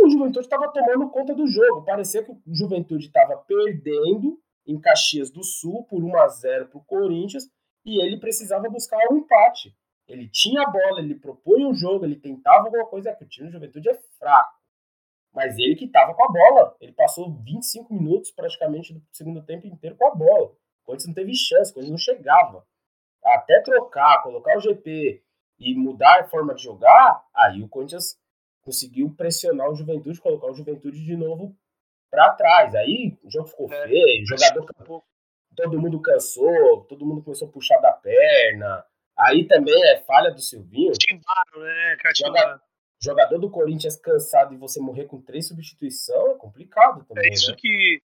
o 0.00 0.08
Juventude 0.08 0.46
estava 0.46 0.72
tomando 0.72 1.10
conta 1.10 1.34
do 1.34 1.46
jogo. 1.46 1.84
Parecia 1.84 2.24
que 2.24 2.30
o 2.30 2.40
Juventude 2.46 3.08
estava 3.08 3.36
perdendo 3.36 4.40
em 4.66 4.80
Caxias 4.80 5.30
do 5.30 5.44
Sul 5.44 5.84
por 5.84 6.02
1 6.02 6.18
a 6.18 6.28
0 6.28 6.68
para 6.68 6.78
o 6.78 6.84
Corinthians 6.84 7.46
e 7.84 8.02
ele 8.02 8.18
precisava 8.18 8.68
buscar 8.68 8.98
um 9.10 9.18
empate. 9.18 9.76
Ele 10.06 10.28
tinha 10.28 10.62
a 10.62 10.70
bola, 10.70 11.00
ele 11.00 11.14
propunha 11.14 11.68
um 11.68 11.74
jogo, 11.74 12.04
ele 12.04 12.16
tentava 12.16 12.64
alguma 12.64 12.86
coisa, 12.86 13.14
que 13.14 13.24
o 13.24 13.28
time 13.28 13.46
do 13.48 13.52
Juventude 13.52 13.88
é 13.88 13.94
fraco. 14.18 14.58
Mas 15.32 15.56
ele 15.58 15.76
que 15.76 15.84
estava 15.84 16.14
com 16.14 16.24
a 16.24 16.28
bola. 16.28 16.76
Ele 16.80 16.92
passou 16.92 17.32
25 17.32 17.94
minutos 17.94 18.32
praticamente 18.32 18.92
do 18.92 19.02
segundo 19.12 19.42
tempo 19.44 19.66
inteiro 19.66 19.96
com 19.96 20.08
a 20.08 20.14
bola. 20.14 20.46
O 20.46 20.86
Corinthians 20.86 21.06
não 21.06 21.14
teve 21.14 21.34
chance, 21.34 21.70
o 21.70 21.74
Corinthians 21.74 22.06
não 22.06 22.14
chegava. 22.14 22.66
Até 23.24 23.60
trocar, 23.62 24.22
colocar 24.22 24.56
o 24.56 24.60
GP 24.60 25.22
e 25.58 25.74
mudar 25.76 26.20
a 26.20 26.24
forma 26.24 26.54
de 26.54 26.62
jogar, 26.62 27.22
aí 27.34 27.62
o 27.62 27.68
Corinthians 27.68 28.18
conseguiu 28.62 29.14
pressionar 29.14 29.70
o 29.70 29.74
Juventude, 29.74 30.20
colocar 30.20 30.48
o 30.48 30.54
Juventude 30.54 31.04
de 31.04 31.16
novo 31.16 31.54
para 32.10 32.32
trás. 32.34 32.74
Aí 32.74 33.18
o 33.22 33.30
jogo 33.30 33.46
ficou 33.46 33.72
é, 33.72 33.86
feio, 33.86 34.22
o 34.22 34.26
jogador 34.26 34.66
todo 35.62 35.78
mundo 35.78 36.00
cansou, 36.00 36.84
todo 36.88 37.06
mundo 37.06 37.22
começou 37.22 37.48
a 37.48 37.50
puxar 37.50 37.78
da 37.78 37.92
perna. 37.92 38.84
Aí 39.18 39.46
também 39.46 39.74
é 39.90 40.00
falha 40.00 40.30
do 40.30 40.40
Silvinho. 40.40 40.92
Catimbaram, 40.92 41.60
né? 41.60 41.96
Joga, 42.16 42.62
jogador 43.02 43.38
do 43.38 43.50
Corinthians 43.50 43.96
cansado 43.96 44.54
e 44.54 44.56
você 44.58 44.80
morrer 44.80 45.06
com 45.06 45.20
três 45.20 45.48
substituições 45.48 46.34
é 46.34 46.38
complicado 46.38 47.04
também. 47.04 47.30
É 47.30 47.32
isso 47.32 47.50
né? 47.50 47.56
que. 47.58 48.02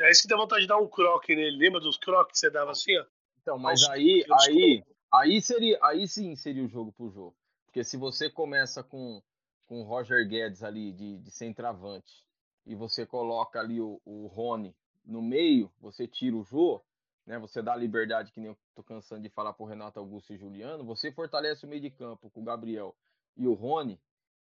É 0.00 0.10
isso 0.10 0.22
que 0.22 0.28
dá 0.28 0.36
vontade 0.36 0.62
de 0.62 0.68
dar 0.68 0.78
um 0.78 0.88
croque 0.88 1.34
nele. 1.34 1.56
Lembra 1.56 1.80
dos 1.80 1.96
croques 1.96 2.32
que 2.32 2.38
você 2.38 2.50
dava 2.50 2.72
assim, 2.72 2.96
ó? 2.98 3.04
Então, 3.40 3.58
mas 3.58 3.88
aí, 3.90 4.24
aí, 4.48 4.82
aí, 5.12 5.40
seria, 5.40 5.78
aí 5.82 6.08
sim 6.08 6.34
seria 6.34 6.64
o 6.64 6.68
jogo 6.68 6.92
pro 6.92 7.10
jogo. 7.10 7.36
Porque 7.66 7.84
se 7.84 7.96
você 7.96 8.30
começa 8.30 8.82
com, 8.82 9.22
com 9.66 9.80
o 9.80 9.84
Roger 9.84 10.26
Guedes 10.26 10.62
ali 10.62 10.92
de, 10.92 11.18
de 11.18 11.30
centroavante 11.30 12.24
e 12.66 12.74
você 12.74 13.04
coloca 13.04 13.60
ali 13.60 13.80
o, 13.80 14.00
o 14.04 14.26
Rony 14.26 14.74
no 15.04 15.22
meio, 15.22 15.70
você 15.80 16.06
tira 16.06 16.36
o 16.36 16.44
Jô, 16.44 16.82
né? 17.26 17.38
Você 17.38 17.62
dá 17.62 17.74
liberdade, 17.76 18.32
que 18.32 18.40
nem 18.40 18.50
eu 18.50 18.58
tô 18.74 18.82
cansando 18.82 19.22
de 19.22 19.28
falar 19.28 19.52
pro 19.52 19.66
Renato 19.66 19.98
Augusto 19.98 20.32
e 20.32 20.38
Juliano, 20.38 20.84
você 20.84 21.12
fortalece 21.12 21.64
o 21.64 21.68
meio 21.68 21.80
de 21.80 21.90
campo 21.90 22.30
com 22.30 22.40
o 22.40 22.44
Gabriel 22.44 22.94
e 23.36 23.46
o 23.46 23.54
Rony, 23.54 24.00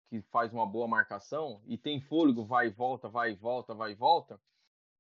que 0.09 0.21
faz 0.23 0.53
uma 0.53 0.67
boa 0.67 0.89
marcação 0.89 1.61
e 1.67 1.77
tem 1.77 2.01
fôlego, 2.01 2.45
vai 2.45 2.69
e 2.69 2.71
volta, 2.71 3.09
vai 3.09 3.33
e 3.33 3.35
volta, 3.35 3.75
vai 3.75 3.93
e 3.93 3.95
volta. 3.95 4.41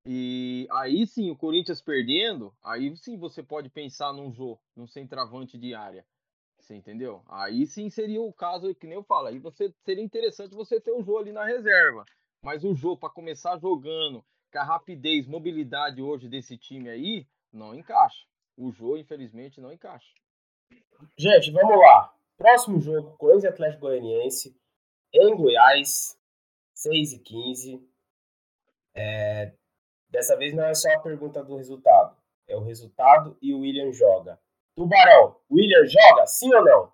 E 0.04 0.66
aí 0.70 1.06
sim, 1.06 1.30
o 1.30 1.36
Corinthians 1.36 1.82
perdendo, 1.82 2.54
aí 2.62 2.96
sim 2.96 3.16
você 3.18 3.42
pode 3.42 3.68
pensar 3.68 4.12
num 4.12 4.32
jogo, 4.32 4.60
num 4.74 4.86
centroavante 4.86 5.58
de 5.58 5.74
área. 5.74 6.04
Você 6.58 6.74
entendeu? 6.74 7.22
Aí 7.28 7.66
sim 7.66 7.88
seria 7.88 8.20
o 8.20 8.32
caso 8.32 8.74
que 8.74 8.86
nem 8.86 8.96
eu 8.96 9.02
falo. 9.02 9.28
Aí 9.28 9.38
você 9.38 9.72
seria 9.84 10.04
interessante 10.04 10.54
você 10.54 10.80
ter 10.80 10.92
o 10.92 11.02
jogo 11.02 11.18
ali 11.18 11.32
na 11.32 11.44
reserva. 11.44 12.04
Mas 12.42 12.64
o 12.64 12.74
jogo 12.74 12.98
para 12.98 13.10
começar 13.10 13.58
jogando, 13.58 14.24
com 14.50 14.58
a 14.58 14.64
rapidez, 14.64 15.26
mobilidade 15.26 16.00
hoje 16.02 16.28
desse 16.28 16.56
time 16.56 16.88
aí, 16.88 17.26
não 17.52 17.74
encaixa. 17.74 18.26
O 18.56 18.70
jogo, 18.70 18.96
infelizmente, 18.96 19.60
não 19.60 19.72
encaixa. 19.72 20.12
Gente, 21.16 21.50
vamos 21.50 21.78
lá. 21.78 22.14
Próximo 22.36 22.80
jogo, 22.80 23.16
Corinthians 23.16 23.44
e 23.44 23.48
Atlético 23.48 23.80
Goianiense, 23.82 24.56
em 25.12 25.36
Goiás, 25.36 26.18
6 26.74 27.12
e 27.14 27.18
15. 27.18 27.88
É, 28.94 29.54
dessa 30.08 30.36
vez 30.36 30.54
não 30.54 30.64
é 30.64 30.74
só 30.74 30.90
a 30.92 31.00
pergunta 31.00 31.42
do 31.42 31.56
resultado, 31.56 32.16
é 32.46 32.56
o 32.56 32.62
resultado 32.62 33.36
e 33.42 33.52
o 33.52 33.60
William 33.60 33.92
joga. 33.92 34.40
Tubarão, 34.74 35.36
William 35.50 35.84
joga, 35.86 36.26
sim 36.26 36.52
ou 36.54 36.64
não? 36.64 36.92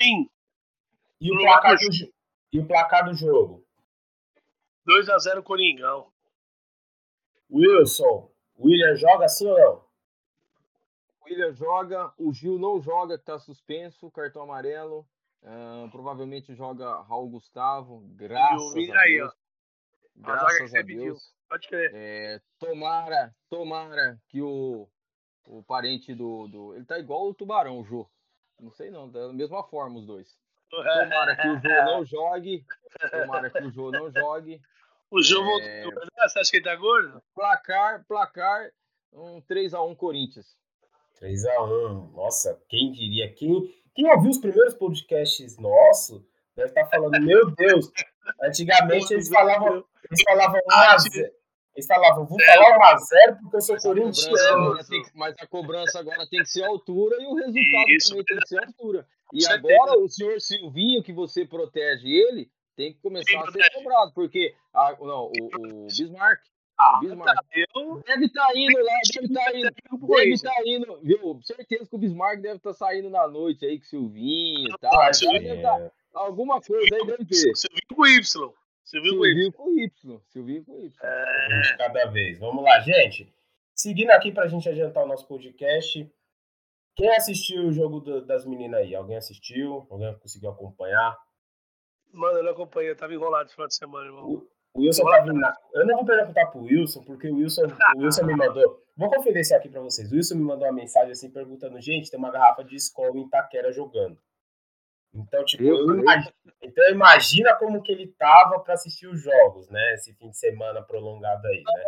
Sim. 0.00 0.30
E 1.20 1.32
o 1.32 1.38
placar 1.38 1.76
do, 1.76 2.12
e 2.52 2.60
o 2.60 2.66
placar 2.66 3.04
do 3.06 3.14
jogo? 3.14 3.64
2x0 4.86 5.42
Coringão. 5.42 6.12
Wilson, 7.54 8.28
William 8.58 8.96
joga 8.96 9.28
sim 9.28 9.46
ou 9.46 9.56
não? 9.56 9.84
William 11.24 11.52
joga, 11.52 12.12
o 12.18 12.32
Gil 12.32 12.58
não 12.58 12.80
joga, 12.80 13.16
que 13.16 13.24
tá 13.24 13.38
suspenso, 13.38 14.10
cartão 14.10 14.42
amarelo. 14.42 15.06
Uh, 15.40 15.88
provavelmente 15.90 16.54
joga 16.54 17.02
Raul 17.02 17.28
Gustavo, 17.28 18.00
graças 18.16 18.72
a 18.72 18.74
Deus. 18.74 18.96
Aí. 18.96 19.30
Graças 20.16 20.74
a 20.74 20.82
Deus. 20.82 21.34
Pode 21.48 21.68
crer. 21.68 21.90
É, 21.94 22.40
tomara, 22.58 23.32
tomara 23.48 24.18
que 24.28 24.42
o, 24.42 24.88
o 25.46 25.62
parente 25.62 26.12
do, 26.12 26.48
do. 26.48 26.74
Ele 26.74 26.84
tá 26.84 26.98
igual 26.98 27.28
o 27.28 27.34
tubarão, 27.34 27.78
o 27.78 27.84
Jô. 27.84 28.08
Não 28.58 28.72
sei 28.72 28.90
não, 28.90 29.08
da 29.08 29.32
mesma 29.32 29.62
forma 29.62 29.98
os 29.98 30.06
dois. 30.06 30.36
Tomara 30.70 31.36
que 31.36 31.48
o 31.48 31.60
Jô 31.60 31.68
não 31.84 32.04
jogue. 32.04 32.64
Tomara 33.10 33.50
que 33.50 33.62
o 33.62 33.70
Jô 33.70 33.90
não 33.92 34.10
jogue. 34.10 34.60
O 35.10 35.22
Jô 35.22 35.40
é... 35.40 35.82
voltou. 35.82 36.00
Né? 36.02 36.08
Você 36.28 36.38
acha 36.38 36.50
que 36.50 36.56
ele 36.58 36.64
tá 36.64 36.76
gordo? 36.76 37.22
Placar, 37.34 38.04
placar, 38.06 38.70
um 39.12 39.40
3x1 39.42 39.96
Corinthians. 39.96 40.56
3x1. 41.20 42.12
Nossa, 42.12 42.60
quem 42.68 42.92
diria? 42.92 43.32
Quem, 43.32 43.72
quem 43.94 44.10
ouviu 44.10 44.30
os 44.30 44.38
primeiros 44.38 44.74
podcasts 44.74 45.56
nossos 45.58 46.22
deve 46.56 46.68
estar 46.68 46.84
tá 46.84 46.90
falando, 46.90 47.20
meu 47.20 47.50
Deus, 47.50 47.90
antigamente 48.42 49.12
eles 49.12 49.28
falavam, 49.28 49.84
eles 50.10 50.22
falavam 50.22 50.60
1x0. 50.60 51.30
Eles 51.76 51.86
falavam, 51.88 52.24
vou 52.24 52.38
falar 52.40 52.96
1x0 52.96 53.38
porque 53.42 53.56
eu 53.56 53.60
sou 53.60 53.76
corintiano. 53.78 54.78
Mas 55.14 55.34
a 55.40 55.46
cobrança 55.46 55.98
agora 55.98 56.26
tem 56.28 56.40
que 56.40 56.48
ser 56.48 56.64
altura 56.64 57.16
e 57.20 57.26
o 57.26 57.34
resultado 57.34 57.88
Isso, 57.88 58.10
também 58.10 58.24
tem 58.24 58.38
que 58.38 58.48
ser 58.48 58.64
altura. 58.64 59.06
E 59.32 59.46
agora 59.46 59.98
o 59.98 60.08
senhor 60.08 60.40
Silvinho, 60.40 61.02
que 61.02 61.12
você 61.12 61.44
protege 61.44 62.08
ele, 62.08 62.48
tem 62.76 62.92
que 62.92 63.00
começar 63.00 63.40
a 63.40 63.50
ser 63.50 63.70
cobrado, 63.72 64.12
porque 64.14 64.54
a, 64.72 64.96
não, 65.00 65.26
o, 65.26 65.84
o 65.84 65.86
Bismarck 65.86 66.40
ah, 66.76 66.98
Bismarck. 67.00 67.36
Tá, 67.36 67.44
eu... 67.54 68.02
Deve 68.02 68.26
estar 68.26 68.46
tá 68.46 68.52
indo 68.56 68.78
lá, 68.78 68.92
deve 69.14 69.26
estar 69.26 69.44
tá 69.44 69.56
indo. 69.56 70.06
Deve 70.08 70.32
estar 70.32 70.52
tá 70.52 70.62
indo, 70.66 71.00
viu? 71.02 71.40
Certeza 71.42 71.88
que 71.88 71.94
o 71.94 71.98
Bismarck 71.98 72.40
deve 72.40 72.56
estar 72.56 72.70
tá 72.70 72.74
saindo 72.76 73.10
na 73.10 73.28
noite 73.28 73.64
aí 73.64 73.78
com 73.78 73.84
o 73.84 73.88
Silvinho 73.88 74.68
e 74.68 74.78
tal. 74.78 75.00
Ah, 75.00 75.10
é. 75.10 75.62
tá, 75.62 75.92
alguma 76.14 76.60
coisa 76.60 76.96
aí 76.96 77.06
deve 77.06 77.24
ter. 77.24 77.54
Silvinho 77.54 77.94
com 77.94 78.06
Y. 78.06 78.52
Silvinho 78.84 79.18
com 79.18 79.26
Y. 79.26 79.52
com 79.52 79.70
Y. 79.70 80.20
Silvinho 80.28 80.64
com 80.64 80.78
Y. 80.80 80.92
É... 81.00 81.76
Cada 81.78 82.06
vez. 82.06 82.38
Vamos 82.38 82.64
lá, 82.64 82.80
gente. 82.80 83.32
Seguindo 83.72 84.10
aqui 84.10 84.32
pra 84.32 84.48
gente 84.48 84.68
adiantar 84.68 85.04
o 85.04 85.08
nosso 85.08 85.26
podcast. 85.28 86.10
Quem 86.96 87.10
assistiu 87.10 87.66
o 87.66 87.72
jogo 87.72 88.00
do, 88.00 88.24
das 88.24 88.44
meninas 88.44 88.80
aí? 88.80 88.94
Alguém 88.94 89.16
assistiu? 89.16 89.86
Alguém 89.90 90.16
conseguiu 90.18 90.50
acompanhar? 90.50 91.16
Mano, 92.14 92.38
eu 92.38 92.44
não 92.44 92.52
acompanhei, 92.52 92.90
eu 92.90 92.96
tava 92.96 93.12
enrolado 93.12 93.46
esse 93.46 93.54
final 93.54 93.68
de 93.68 93.74
semana, 93.74 94.06
irmão. 94.06 94.46
O 94.72 94.80
Wilson 94.80 95.04
tá 95.04 95.20
vindo 95.20 95.38
na... 95.38 95.54
Eu 95.72 95.86
não 95.86 95.96
vou 95.96 96.04
perguntar 96.04 96.46
pro 96.46 96.62
Wilson, 96.62 97.02
porque 97.04 97.28
o 97.28 97.36
Wilson, 97.36 97.62
o 97.96 97.98
Wilson 98.00 98.24
me 98.24 98.34
mandou. 98.34 98.82
Vou 98.96 99.10
confidenciar 99.10 99.60
aqui 99.60 99.68
pra 99.68 99.80
vocês. 99.80 100.10
O 100.10 100.14
Wilson 100.14 100.36
me 100.36 100.42
mandou 100.42 100.66
uma 100.66 100.72
mensagem 100.72 101.12
assim 101.12 101.30
perguntando: 101.30 101.80
gente, 101.80 102.10
tem 102.10 102.18
uma 102.18 102.30
garrafa 102.30 102.64
de 102.64 102.76
escola 102.76 103.16
em 103.16 103.26
Itaquera 103.26 103.72
jogando. 103.72 104.18
Então, 105.14 105.44
tipo, 105.44 105.62
eu 105.62 105.96
imagino, 106.00 106.34
então 106.60 106.90
imagina 106.90 107.54
como 107.54 107.82
que 107.82 107.92
ele 107.92 108.08
tava 108.18 108.58
para 108.60 108.74
assistir 108.74 109.06
os 109.06 109.22
jogos, 109.22 109.68
né? 109.68 109.94
Esse 109.94 110.12
fim 110.14 110.30
de 110.30 110.36
semana 110.36 110.82
prolongado 110.82 111.46
aí, 111.46 111.62
né? 111.62 111.84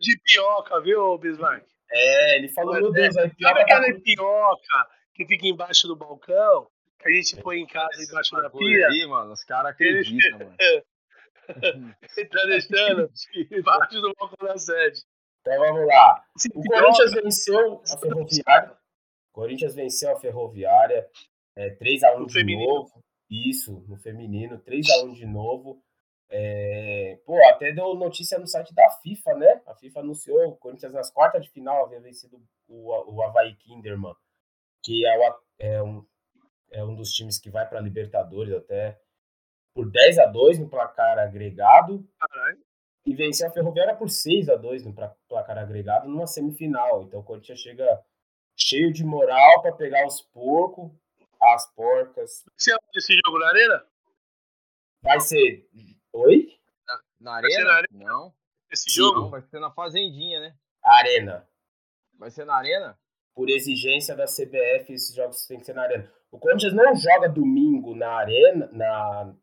De 0.00 0.18
pioca, 0.24 0.80
viu, 0.80 1.16
Bismarck? 1.18 1.64
É, 1.90 2.36
ele 2.36 2.48
falou, 2.48 2.74
meu 2.74 2.90
Deus, 2.90 3.16
a 3.16 3.28
pioca. 3.28 3.36
Sabe 3.42 3.60
aquela 3.60 3.86
tá... 3.86 4.00
pioca 4.02 4.88
que 5.14 5.24
fica 5.24 5.46
embaixo 5.46 5.86
do 5.86 5.94
balcão? 5.94 6.68
A 7.04 7.10
gente 7.10 7.36
põe 7.42 7.60
em 7.60 7.66
casa 7.66 8.02
embaixo 8.02 8.34
da 8.36 8.50
pia? 8.50 8.88
Aí, 8.88 9.06
mano, 9.06 9.32
os 9.32 9.44
caras 9.44 9.72
acreditam, 9.72 10.38
mano. 10.38 10.56
Ele 10.58 12.28
tá 12.28 12.46
deixando 12.46 13.10
parte 13.64 14.00
do 14.00 14.14
balcão 14.18 14.48
da 14.48 14.56
sede. 14.56 15.02
Então 15.40 15.58
vamos 15.58 15.86
lá. 15.86 16.24
O 16.54 16.62
Corinthians 16.62 17.12
venceu 17.12 17.82
a 17.92 17.98
Ferroviária. 17.98 18.76
Corinthians 19.32 19.74
venceu 19.74 20.10
a 20.12 20.16
Ferroviária. 20.18 21.06
É, 21.56 21.76
3x1 21.76 22.26
de 22.26 22.32
feminino. 22.32 22.66
novo. 22.66 23.04
Isso, 23.30 23.84
no 23.86 23.96
feminino. 23.98 24.58
3x1 24.60 25.14
de 25.14 25.26
novo. 25.26 25.82
É, 26.30 27.20
pô, 27.26 27.38
até 27.48 27.72
deu 27.72 27.94
notícia 27.94 28.38
no 28.38 28.46
site 28.46 28.74
da 28.74 28.88
FIFA, 29.02 29.34
né? 29.34 29.62
A 29.66 29.74
FIFA 29.74 30.00
anunciou 30.00 30.48
o 30.48 30.56
Corinthians 30.56 30.92
nas 30.92 31.10
quartas 31.10 31.44
de 31.44 31.50
final 31.50 31.84
havia 31.84 32.00
vencido 32.00 32.42
o, 32.66 33.14
o 33.14 33.22
Havaí 33.22 33.54
Kinderman, 33.56 34.14
que 34.82 35.06
é, 35.06 35.18
o, 35.18 35.34
é, 35.58 35.82
um, 35.82 36.04
é 36.74 36.84
um 36.84 36.94
dos 36.94 37.12
times 37.12 37.38
que 37.38 37.48
vai 37.48 37.66
para 37.68 37.80
Libertadores 37.80 38.52
até 38.52 39.00
por 39.74 39.90
10 39.90 40.18
a 40.18 40.26
2 40.26 40.58
no 40.58 40.68
placar 40.68 41.18
agregado. 41.18 42.06
Caralho. 42.18 42.62
E 43.06 43.14
venceu 43.14 43.48
a 43.48 43.50
Ferroviária 43.50 43.94
por 43.94 44.08
6 44.08 44.48
a 44.48 44.56
2 44.56 44.84
no 44.84 44.94
placar 45.28 45.58
agregado 45.58 46.08
numa 46.08 46.26
semifinal. 46.26 47.02
Então 47.02 47.20
o 47.20 47.24
Corinthians 47.24 47.60
chega 47.60 48.02
cheio 48.56 48.92
de 48.92 49.04
moral 49.04 49.62
para 49.62 49.72
pegar 49.72 50.06
os 50.06 50.20
porcos, 50.20 50.90
as 51.40 51.70
porcas. 51.74 52.44
Você 52.56 52.74
esse 52.94 53.20
jogo 53.24 53.38
na 53.38 53.48
arena? 53.48 53.86
Vai 55.02 55.20
ser. 55.20 55.68
Oi? 56.12 56.58
Na, 56.86 57.02
na 57.20 57.32
arena? 57.36 57.64
na 57.64 57.74
arena? 57.74 57.88
Não. 58.04 58.34
Esse 58.70 58.90
Sim, 58.90 58.96
jogo? 58.96 59.20
Não, 59.20 59.30
vai 59.30 59.42
ser 59.42 59.60
na 59.60 59.70
Fazendinha, 59.70 60.40
né? 60.40 60.56
Arena. 60.82 61.46
Vai 62.18 62.30
ser 62.30 62.44
na 62.44 62.54
arena? 62.54 62.98
Por 63.34 63.50
exigência 63.50 64.14
da 64.14 64.26
CBF, 64.26 64.92
esses 64.92 65.14
jogos 65.14 65.46
têm 65.46 65.58
que 65.58 65.66
ser 65.66 65.74
na 65.74 65.82
arena. 65.82 66.10
O 66.30 66.38
Corinthians 66.38 66.72
não 66.72 66.94
joga 66.94 67.28
domingo 67.28 67.94
na 67.94 68.10
arena, 68.10 68.68
na, 68.72 69.34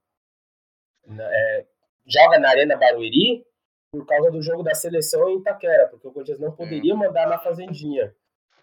é, 1.20 1.66
joga 2.06 2.40
na 2.40 2.50
Arena 2.50 2.78
Barueri 2.78 3.46
por 3.92 4.06
causa 4.06 4.32
do 4.32 4.42
jogo 4.42 4.64
da 4.64 4.74
seleção 4.74 5.30
em 5.30 5.40
Itaquera, 5.40 5.88
porque 5.88 6.08
o 6.08 6.12
Corinthians 6.12 6.40
não 6.40 6.52
poderia 6.52 6.96
mandar 6.96 7.28
na 7.28 7.38
Fazendinha. 7.38 8.14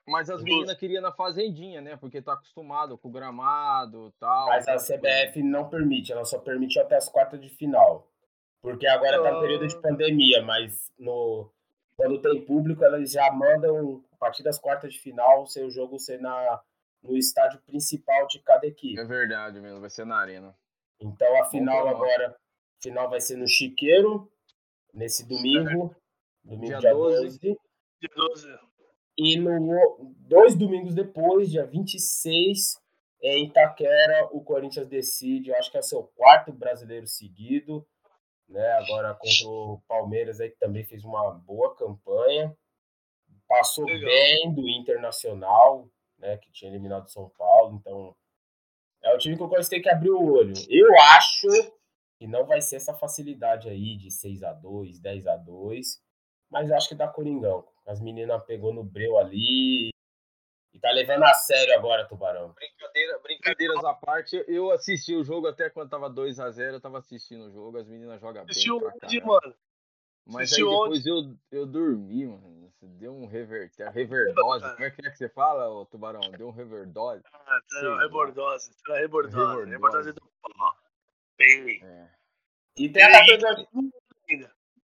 Mas 0.06 0.30
as 0.30 0.42
meninas 0.42 0.76
queriam 0.78 1.02
na 1.02 1.12
Fazendinha, 1.12 1.82
né? 1.82 1.96
Porque 1.96 2.22
tá 2.22 2.32
acostumado 2.32 2.96
com 2.96 3.08
o 3.08 3.12
gramado 3.12 4.08
e 4.08 4.18
tal. 4.18 4.46
Mas 4.46 4.66
a 4.66 4.76
CBF 4.76 5.42
não 5.42 5.68
permite, 5.68 6.12
ela 6.12 6.24
só 6.24 6.38
permite 6.38 6.80
até 6.80 6.96
as 6.96 7.08
quartas 7.08 7.38
de 7.40 7.50
final. 7.50 8.10
Porque 8.62 8.86
agora 8.86 9.22
tá 9.22 9.32
no 9.32 9.40
período 9.40 9.66
de 9.66 9.80
pandemia, 9.80 10.42
mas 10.42 10.90
no, 10.98 11.50
quando 11.98 12.22
tem 12.22 12.40
público, 12.46 12.84
elas 12.84 13.10
já 13.10 13.28
mandam, 13.32 14.04
a 14.12 14.16
partir 14.16 14.44
das 14.44 14.56
quartas 14.56 14.92
de 14.92 15.00
final, 15.00 15.42
o 15.42 15.46
seu 15.48 15.68
jogo 15.68 15.98
ser 15.98 16.20
na, 16.20 16.62
no 17.02 17.16
estádio 17.16 17.60
principal 17.62 18.24
de 18.28 18.38
cada 18.38 18.68
equipe. 18.68 19.00
É 19.00 19.04
verdade 19.04 19.60
mesmo, 19.60 19.80
vai 19.80 19.90
ser 19.90 20.06
na 20.06 20.16
arena. 20.16 20.56
Então 21.00 21.42
a 21.42 21.46
final 21.46 21.88
agora, 21.88 22.28
a 22.28 22.82
final 22.82 23.10
vai 23.10 23.20
ser 23.20 23.36
no 23.36 23.48
Chiqueiro, 23.48 24.30
nesse 24.94 25.26
domingo, 25.26 25.92
domingo 26.44 26.66
dia, 26.66 26.78
dia 26.78 26.92
12. 26.92 27.22
12. 27.24 27.40
Dia 27.40 28.10
12. 28.14 28.58
E 29.18 29.36
no, 29.36 30.14
dois 30.18 30.54
domingos 30.54 30.94
depois, 30.94 31.50
dia 31.50 31.66
26, 31.66 32.80
em 33.20 33.46
Itaquera, 33.46 34.28
o 34.30 34.40
Corinthians 34.40 34.86
decide, 34.86 35.50
eu 35.50 35.56
acho 35.56 35.68
que 35.68 35.76
é 35.76 35.80
o 35.80 35.82
seu 35.82 36.04
quarto 36.14 36.52
brasileiro 36.52 37.08
seguido, 37.08 37.84
né? 38.48 38.72
Agora 38.72 39.14
contra 39.14 39.46
o 39.46 39.80
Palmeiras 39.86 40.40
aí 40.40 40.50
que 40.50 40.58
também 40.58 40.84
fez 40.84 41.04
uma 41.04 41.30
boa 41.30 41.74
campanha. 41.76 42.56
Passou 43.46 43.84
Legal. 43.84 44.10
bem 44.10 44.54
do 44.54 44.68
Internacional, 44.68 45.88
né, 46.18 46.36
que 46.36 46.50
tinha 46.52 46.70
eliminado 46.70 47.08
São 47.08 47.30
Paulo, 47.30 47.76
então 47.76 48.14
é 49.02 49.14
o 49.14 49.18
time 49.18 49.36
que 49.36 49.42
o 49.42 49.48
Corinthians 49.48 49.68
tem 49.68 49.80
que 49.80 49.88
abrir 49.88 50.10
o 50.10 50.32
olho. 50.32 50.52
Eu 50.68 50.88
acho 51.00 51.46
que 52.18 52.26
não 52.26 52.44
vai 52.44 52.60
ser 52.60 52.76
essa 52.76 52.92
facilidade 52.92 53.68
aí 53.68 53.96
de 53.96 54.10
6 54.10 54.42
a 54.42 54.52
2 54.52 54.98
10 54.98 55.26
a 55.28 55.36
2 55.36 56.02
mas 56.50 56.70
acho 56.72 56.88
que 56.88 56.94
dá 56.94 57.06
Coringão. 57.06 57.64
As 57.86 58.00
meninas 58.00 58.42
pegou 58.44 58.72
no 58.72 58.82
breu 58.82 59.18
ali 59.18 59.90
e 60.78 60.80
tá 60.80 60.92
levando 60.92 61.24
a 61.24 61.34
sério 61.34 61.74
agora, 61.74 62.06
Tubarão. 62.06 62.52
Brincadeira, 62.52 63.18
brincadeiras 63.18 63.84
à 63.84 63.92
parte, 63.94 64.44
eu 64.46 64.70
assisti 64.70 65.14
o 65.14 65.24
jogo 65.24 65.48
até 65.48 65.68
quando 65.68 65.90
tava 65.90 66.08
2 66.08 66.38
a 66.38 66.50
0 66.50 66.76
eu 66.76 66.80
tava 66.80 66.98
assistindo 66.98 67.46
o 67.46 67.50
jogo, 67.50 67.78
as 67.78 67.88
meninas 67.88 68.20
jogam 68.20 68.44
bem. 68.44 68.50
Assistiu 68.52 68.76
onde, 68.76 69.20
mano? 69.20 69.54
Mas 70.24 70.52
aí 70.52 70.62
depois 70.62 71.04
eu, 71.04 71.36
eu 71.50 71.66
dormi, 71.66 72.26
mano. 72.26 72.72
Deu 72.80 73.12
um 73.12 73.26
rever, 73.26 73.72
reverdose. 73.92 74.72
Como 74.72 74.84
é 74.84 74.90
que 74.90 75.04
é 75.04 75.10
que 75.10 75.18
você 75.18 75.28
fala, 75.28 75.68
ô, 75.68 75.84
Tubarão? 75.84 76.20
Deu 76.30 76.46
um 76.46 76.52
reverdose. 76.52 77.24
Ah, 77.32 77.60
tá, 77.68 77.98
rebordose. 77.98 78.70
Tá 78.86 78.94
rebordose. 78.98 79.70
Rebordose 79.70 80.12
do 80.12 80.22
pó. 80.40 80.74
Bem. 81.36 81.82
É. 81.82 82.08
E 82.76 82.88
tem 82.88 83.02
a 83.02 83.10
categoria. 83.10 84.52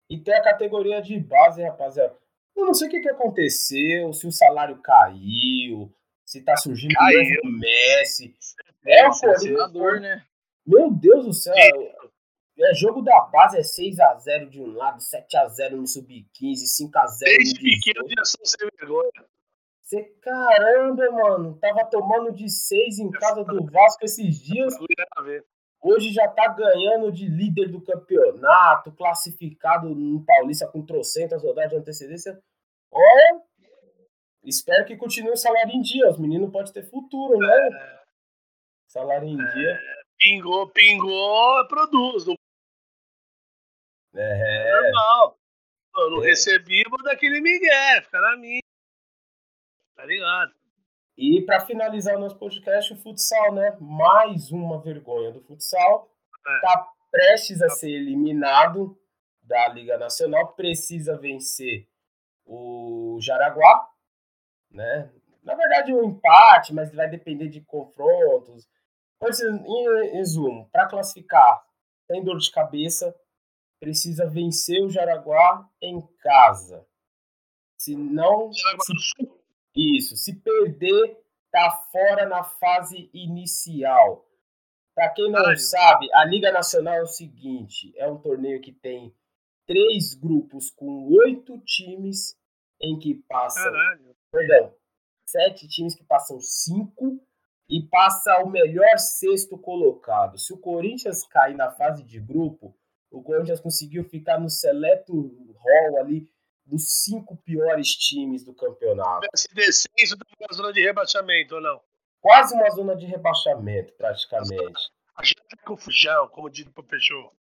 E 0.08 0.18
tem 0.20 0.34
a 0.36 0.44
categoria 0.44 1.02
de 1.02 1.20
base, 1.20 1.64
rapaziada. 1.64 2.16
Eu 2.56 2.66
não 2.66 2.74
sei 2.74 2.88
o 2.88 2.92
que, 2.92 3.00
que 3.00 3.10
aconteceu, 3.10 4.14
se 4.14 4.28
o 4.28 4.32
salário 4.32 4.82
caiu, 4.82 5.92
se 6.26 6.42
tá 6.44 6.56
surgindo 6.58 6.94
o 7.44 7.60
Messi. 7.60 8.36
É, 8.86 9.08
o 9.08 9.14
senador, 9.14 10.00
né? 10.00 10.24
Meu 10.66 10.92
Deus 10.92 11.26
do 11.26 11.34
céu. 11.34 11.54
É, 11.56 12.74
jogo 12.76 13.02
da 13.02 13.20
base 13.22 13.58
é 13.58 13.62
6x0 13.62 14.50
de 14.50 14.62
um 14.62 14.74
lado, 14.74 15.00
7x0 15.00 15.72
no 15.72 15.88
sub-15, 15.88 16.64
5x0 16.80 17.20
Desde 17.20 17.60
pequeno 17.60 18.08
já 18.08 18.24
são 18.24 18.46
sem 18.46 18.70
vergonha. 18.80 19.26
Você, 19.82 20.04
caramba, 20.22 21.12
mano, 21.12 21.58
tava 21.60 21.86
tomando 21.86 22.32
de 22.32 22.50
6 22.50 23.00
em 23.00 23.12
casa 23.12 23.44
do 23.44 23.66
Vasco 23.66 24.06
esses 24.06 24.40
dias. 24.40 24.74
Hoje 25.82 26.14
já 26.14 26.28
tá 26.28 26.48
ganhando 26.48 27.12
de 27.12 27.28
líder 27.28 27.68
do 27.68 27.82
campeonato, 27.82 28.92
classificado 28.92 29.90
no 29.90 30.24
Paulista 30.24 30.68
com 30.68 30.86
trocentas 30.86 31.42
rodadas 31.42 31.72
de 31.72 31.78
antecedência. 31.78 32.40
Olha, 32.92 33.42
espero 34.44 34.86
que 34.86 34.96
continue 34.96 35.32
o 35.32 35.38
salário 35.38 35.72
em 35.72 35.82
dia. 35.82 36.08
Os 36.08 36.20
meninos 36.20 36.52
podem 36.52 36.72
ter 36.72 36.88
futuro, 36.88 37.40
né? 37.40 37.70
É. 37.74 38.02
Salário 38.88 39.28
em 39.28 39.42
é. 39.42 39.54
dia. 39.54 39.80
Pingou, 40.20 40.70
pingou, 40.70 41.68
produz. 41.68 42.28
É. 44.14 44.68
é 44.68 44.82
normal. 44.82 45.40
Eu 45.98 46.12
não 46.12 46.24
é. 46.24 46.28
recebi, 46.28 46.84
vou 46.88 47.02
daquele 47.02 47.42
Miguel, 47.42 48.04
fica 48.04 48.22
na 48.22 48.38
minha. 48.38 48.62
Tá 49.96 50.06
ligado? 50.06 50.61
E 51.22 51.40
para 51.40 51.60
finalizar 51.60 52.16
o 52.16 52.20
nosso 52.20 52.36
podcast, 52.36 52.92
o 52.92 52.98
futsal, 52.98 53.54
né? 53.54 53.78
Mais 53.80 54.52
uma 54.52 54.82
vergonha 54.82 55.32
do 55.32 55.40
futsal. 55.40 56.12
É. 56.48 56.62
Tá 56.62 56.92
prestes 57.12 57.62
a 57.62 57.70
ser 57.70 57.92
eliminado 57.92 59.00
da 59.44 59.68
Liga 59.68 60.00
Nacional, 60.00 60.54
precisa 60.54 61.16
vencer 61.16 61.88
o 62.44 63.20
Jaraguá, 63.22 63.88
né? 64.72 65.12
Na 65.44 65.54
verdade, 65.54 65.94
um 65.94 66.04
empate, 66.06 66.74
mas 66.74 66.92
vai 66.92 67.08
depender 67.08 67.50
de 67.50 67.62
confrontos. 67.62 68.68
Em 69.24 70.18
resumo, 70.18 70.68
para 70.72 70.88
classificar, 70.88 71.64
tem 72.08 72.24
dor 72.24 72.40
de 72.40 72.50
cabeça, 72.50 73.16
precisa 73.80 74.28
vencer 74.28 74.82
o 74.82 74.90
Jaraguá 74.90 75.70
em 75.80 76.02
casa. 76.18 76.84
Se 77.78 77.96
não. 77.96 78.52
Se, 78.52 78.64
isso, 79.76 80.16
se 80.16 80.36
perder, 80.36 81.18
tá 81.52 81.72
fora 81.92 82.26
na 82.28 82.44
fase 82.44 83.10
inicial. 83.14 84.28
Para 84.94 85.10
quem 85.10 85.32
não 85.32 85.40
Caralho. 85.40 85.58
sabe, 85.58 86.14
a 86.14 86.26
Liga 86.26 86.52
Nacional 86.52 86.96
é 86.96 87.02
o 87.04 87.08
seguinte: 87.08 87.94
é 87.96 88.08
um 88.10 88.18
torneio 88.18 88.62
que 88.62 88.74
tem 88.74 89.16
três 89.66 90.14
grupos 90.14 90.70
com 90.70 91.08
oito 91.14 91.58
times 91.60 92.38
em 92.82 93.00
que 93.00 93.16
passam. 93.28 93.64
Caralho. 93.64 94.16
Perdão, 94.32 94.74
sete 95.26 95.68
times 95.68 95.96
que 95.96 96.04
passam 96.04 96.40
cinco 96.42 97.22
e 97.70 97.82
passa 97.82 98.44
o 98.44 98.50
melhor 98.50 98.98
sexto 98.98 99.58
colocado. 99.58 100.38
Se 100.38 100.54
o 100.54 100.58
Corinthians 100.58 101.26
cair 101.26 101.56
na 101.56 101.72
fase 101.72 102.04
de 102.04 102.20
grupo, 102.20 102.76
o 103.10 103.22
Corinthians 103.22 103.62
conseguiu 103.62 104.04
ficar 104.04 104.40
no 104.40 104.50
seleto 104.50 105.14
hall 105.56 105.98
ali 106.00 106.30
dos 106.66 107.04
cinco 107.04 107.38
piores 107.38 107.90
times 107.96 108.44
do 108.44 108.54
campeonato. 108.54 109.28
Se 109.36 109.48
descenso 109.54 110.18
tá 110.18 110.26
uma 110.40 110.54
zona 110.56 110.74
de 110.74 110.82
rebaixamento 110.82 111.56
ou 111.56 111.62
não? 111.62 111.82
Quase 112.22 112.54
uma 112.54 112.70
zona 112.70 112.96
de 112.96 113.06
rebaixamento, 113.06 113.94
praticamente. 113.94 114.90
A 115.16 115.24
gente 115.24 115.42
tá 115.50 115.58
confusão, 115.66 116.28
como 116.30 116.50
diz 116.50 116.66
o 116.66 116.84
Peixoto. 116.84 117.36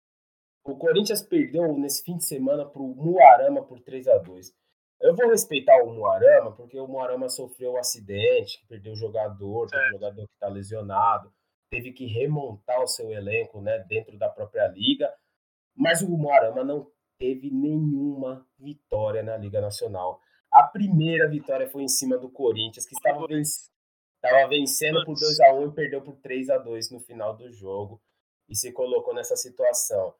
O 0.64 0.76
Corinthians 0.76 1.22
perdeu 1.22 1.76
nesse 1.78 2.02
fim 2.02 2.16
de 2.16 2.24
semana 2.24 2.66
para 2.66 2.82
o 2.82 2.94
Muarama 2.94 3.62
por 3.62 3.80
3 3.80 4.08
a 4.08 4.18
2 4.18 4.52
Eu 5.00 5.14
vou 5.14 5.30
respeitar 5.30 5.82
o 5.82 5.92
Muarama, 5.92 6.52
porque 6.52 6.78
o 6.78 6.86
Muarama 6.86 7.28
sofreu 7.28 7.72
um 7.72 7.78
acidente, 7.78 8.64
perdeu 8.68 8.92
o 8.92 8.96
jogador, 8.96 9.66
o 9.66 9.90
jogador 9.90 10.26
que 10.26 10.34
está 10.34 10.48
lesionado, 10.48 11.32
teve 11.70 11.92
que 11.92 12.06
remontar 12.06 12.82
o 12.82 12.86
seu 12.86 13.10
elenco 13.10 13.60
né, 13.60 13.78
dentro 13.88 14.18
da 14.18 14.28
própria 14.28 14.66
liga. 14.68 15.12
Mas 15.74 16.02
o 16.02 16.08
Moarama 16.10 16.62
não 16.64 16.90
teve 17.20 17.50
nenhuma 17.50 18.46
vitória 18.58 19.22
na 19.22 19.36
Liga 19.36 19.60
Nacional. 19.60 20.18
A 20.50 20.62
primeira 20.62 21.28
vitória 21.28 21.68
foi 21.68 21.82
em 21.82 21.88
cima 21.88 22.16
do 22.16 22.30
Corinthians, 22.30 22.86
que 22.86 22.94
estava, 22.94 23.26
estava 23.30 24.48
vencendo 24.48 25.04
por 25.04 25.14
2 25.14 25.40
a 25.40 25.54
1 25.54 25.68
e 25.68 25.74
perdeu 25.74 26.00
por 26.00 26.16
3 26.16 26.48
a 26.48 26.58
2 26.58 26.90
no 26.90 27.00
final 27.00 27.36
do 27.36 27.52
jogo 27.52 28.00
e 28.48 28.56
se 28.56 28.72
colocou 28.72 29.14
nessa 29.14 29.36
situação. 29.36 30.14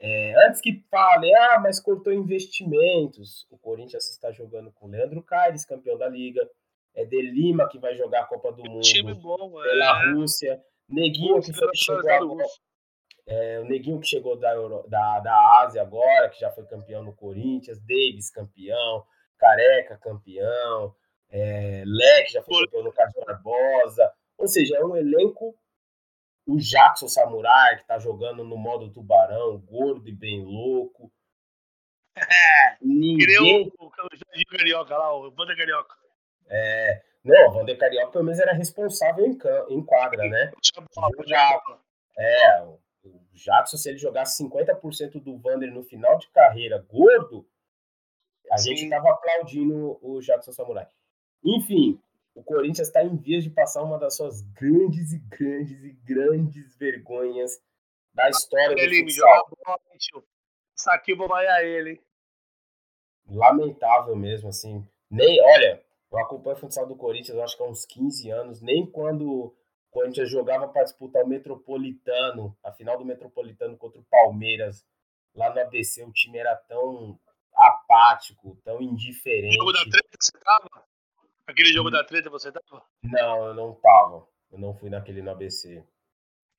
É, 0.00 0.46
antes 0.46 0.62
que 0.62 0.82
fale, 0.90 1.32
ah, 1.34 1.60
mas 1.60 1.78
cortou 1.78 2.10
investimentos. 2.10 3.46
O 3.50 3.58
Corinthians 3.58 4.08
está 4.08 4.32
jogando 4.32 4.72
com 4.72 4.88
Leandro 4.88 5.22
Caires, 5.22 5.66
campeão 5.66 5.98
da 5.98 6.08
Liga. 6.08 6.48
É 6.94 7.04
De 7.04 7.20
Lima 7.20 7.68
que 7.68 7.78
vai 7.78 7.94
jogar 7.94 8.22
a 8.22 8.26
Copa 8.26 8.50
do 8.50 8.64
Mundo 8.64 8.80
time 8.80 9.14
bom, 9.14 9.52
pela 9.62 10.02
é. 10.02 10.12
Rússia. 10.12 10.60
Neguinho 10.88 11.40
que 11.40 11.52
foi, 11.52 11.68
chegou 11.76 12.10
agora, 12.10 12.46
é, 13.30 13.60
o 13.60 13.64
Neguinho 13.64 14.00
que 14.00 14.08
chegou 14.08 14.36
da, 14.36 14.52
Euro, 14.52 14.84
da, 14.88 15.20
da 15.20 15.62
Ásia 15.62 15.80
agora, 15.80 16.28
que 16.28 16.40
já 16.40 16.50
foi 16.50 16.66
campeão 16.66 17.04
no 17.04 17.12
Corinthians, 17.12 17.78
Davis 17.78 18.28
campeão, 18.28 19.06
Careca 19.38 19.96
campeão, 19.96 20.92
é, 21.30 21.84
Leque 21.86 22.32
já 22.32 22.42
foi 22.42 22.64
campeão 22.64 22.82
no 22.82 22.92
Carlos 22.92 23.14
Barbosa. 23.24 24.12
Ou 24.36 24.48
seja, 24.48 24.76
é 24.76 24.84
um 24.84 24.96
elenco. 24.96 25.54
O 26.44 26.56
Jackson 26.56 27.06
Samurai, 27.06 27.76
que 27.76 27.86
tá 27.86 28.00
jogando 28.00 28.42
no 28.42 28.56
modo 28.56 28.90
tubarão, 28.90 29.58
gordo 29.58 30.08
e 30.08 30.12
bem 30.12 30.44
louco. 30.44 31.10
É, 32.20 32.76
Ninguém... 32.82 33.72
o, 33.78 33.84
o, 33.84 33.86
o 33.86 34.46
Carioca 34.50 34.96
lá, 34.96 35.14
o 35.14 35.30
Vander 35.30 35.56
Carioca. 35.56 35.94
É, 36.48 37.02
não, 37.24 37.48
o 37.48 37.52
Vander 37.52 37.78
Carioca 37.78 38.10
pelo 38.10 38.24
menos 38.24 38.40
era 38.40 38.52
responsável 38.52 39.24
em, 39.24 39.38
em 39.68 39.82
quadra, 39.86 40.28
né? 40.28 40.50
É, 42.18 42.62
o 43.02 43.20
Jackson, 43.32 43.76
se 43.76 43.88
ele 43.88 43.98
jogasse 43.98 44.42
50% 44.42 45.22
do 45.22 45.38
Vander 45.38 45.72
no 45.72 45.82
final 45.82 46.18
de 46.18 46.28
carreira 46.30 46.78
gordo, 46.88 47.46
a 48.50 48.58
Sim. 48.58 48.74
gente 48.74 48.90
tava 48.90 49.10
aplaudindo 49.10 49.98
o 50.02 50.20
Jackson 50.20 50.52
Samurai. 50.52 50.88
Enfim, 51.44 52.00
o 52.34 52.42
Corinthians 52.42 52.88
está 52.88 53.02
em 53.02 53.16
vias 53.16 53.44
de 53.44 53.50
passar 53.50 53.82
uma 53.82 53.98
das 53.98 54.16
suas 54.16 54.42
grandes 54.52 55.12
e 55.12 55.18
grandes 55.18 55.82
e 55.82 55.92
grandes 56.04 56.76
vergonhas 56.76 57.62
da 58.12 58.28
história 58.28 58.80
ele 58.80 59.04
do 59.04 59.10
futsal. 59.10 59.48
Aqui 60.88 61.14
vou 61.14 61.28
vaiar 61.28 61.62
ele. 61.62 62.00
Lamentável 63.28 64.16
mesmo, 64.16 64.48
assim. 64.48 64.86
Nem, 65.10 65.40
olha, 65.42 65.84
eu 66.10 66.18
acompanho 66.18 66.56
o 66.56 66.60
futsal 66.60 66.86
do 66.86 66.96
Corinthians, 66.96 67.38
acho 67.38 67.56
que 67.56 67.62
há 67.62 67.66
uns 67.66 67.84
15 67.84 68.30
anos, 68.30 68.60
nem 68.60 68.84
quando 68.90 69.54
Corinthians 69.90 70.30
jogava 70.30 70.68
para 70.68 70.84
disputar 70.84 71.24
o 71.24 71.28
Metropolitano, 71.28 72.56
a 72.62 72.72
final 72.72 72.96
do 72.96 73.04
Metropolitano 73.04 73.76
contra 73.76 74.00
o 74.00 74.04
Palmeiras, 74.04 74.86
lá 75.34 75.52
no 75.52 75.60
ABC, 75.60 76.04
o 76.04 76.12
time 76.12 76.38
era 76.38 76.54
tão 76.54 77.18
apático, 77.54 78.56
tão 78.64 78.80
indiferente. 78.80 79.56
O 79.56 79.58
jogo 79.58 79.72
da 79.72 79.82
treta 79.82 80.16
você 80.18 80.38
tava? 80.38 80.84
Aquele 81.46 81.72
jogo 81.72 81.90
da 81.90 82.04
treta 82.04 82.30
você 82.30 82.52
tava? 82.52 82.84
Não, 83.02 83.46
eu 83.46 83.54
não 83.54 83.74
tava. 83.74 84.26
Eu 84.52 84.58
não 84.58 84.74
fui 84.74 84.88
naquele 84.90 85.22
no 85.22 85.30
ABC. 85.32 85.84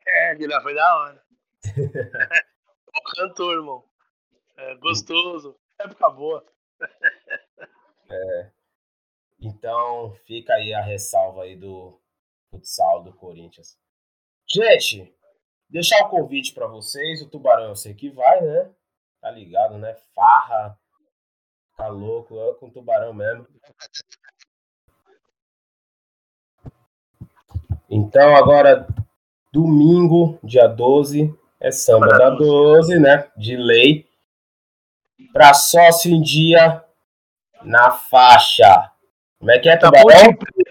É, 0.06 0.32
aquele 0.32 0.54
lá 0.54 0.62
foi 0.62 0.76
da 0.76 0.96
hora. 0.98 1.24
o 2.96 3.16
cantor, 3.16 3.56
irmão. 3.56 3.84
É, 4.58 4.76
gostoso. 4.76 5.58
Época 5.80 6.10
boa. 6.10 6.46
é. 8.10 8.52
Então, 9.40 10.14
fica 10.26 10.54
aí 10.54 10.74
a 10.74 10.82
ressalva 10.82 11.44
aí 11.44 11.56
do, 11.56 12.01
futsal 12.52 13.04
do 13.04 13.14
Corinthians. 13.14 13.78
Gente, 14.48 15.12
deixar 15.70 16.06
o 16.06 16.10
convite 16.10 16.54
para 16.54 16.68
vocês. 16.68 17.22
O 17.22 17.30
Tubarão 17.30 17.70
eu 17.70 17.76
sei 17.76 17.94
que 17.94 18.10
vai, 18.10 18.42
né? 18.42 18.70
Tá 19.22 19.32
ligado, 19.32 19.78
né? 19.78 19.96
Farra. 20.14 20.78
Tá 21.78 21.88
louco, 21.88 22.36
eu 22.36 22.54
com 22.56 22.68
o 22.68 22.72
Tubarão 22.72 23.14
mesmo. 23.14 23.48
Então, 27.90 28.36
agora, 28.36 28.88
domingo, 29.52 30.38
dia 30.44 30.68
12, 30.68 31.34
é 31.60 31.72
samba 31.72 32.08
da 32.08 32.30
12, 32.30 33.00
né? 33.00 33.32
De 33.38 33.56
lei. 33.56 34.08
Para 35.34 35.54
sócio 35.54 36.12
em 36.12 36.22
dia 36.22 36.84
na 37.64 37.92
faixa. 37.92 38.92
Como 39.40 39.52
é 39.52 39.60
que 39.60 39.70
é, 39.70 39.78
Tubarão? 39.78 40.06
Tá 40.06 40.71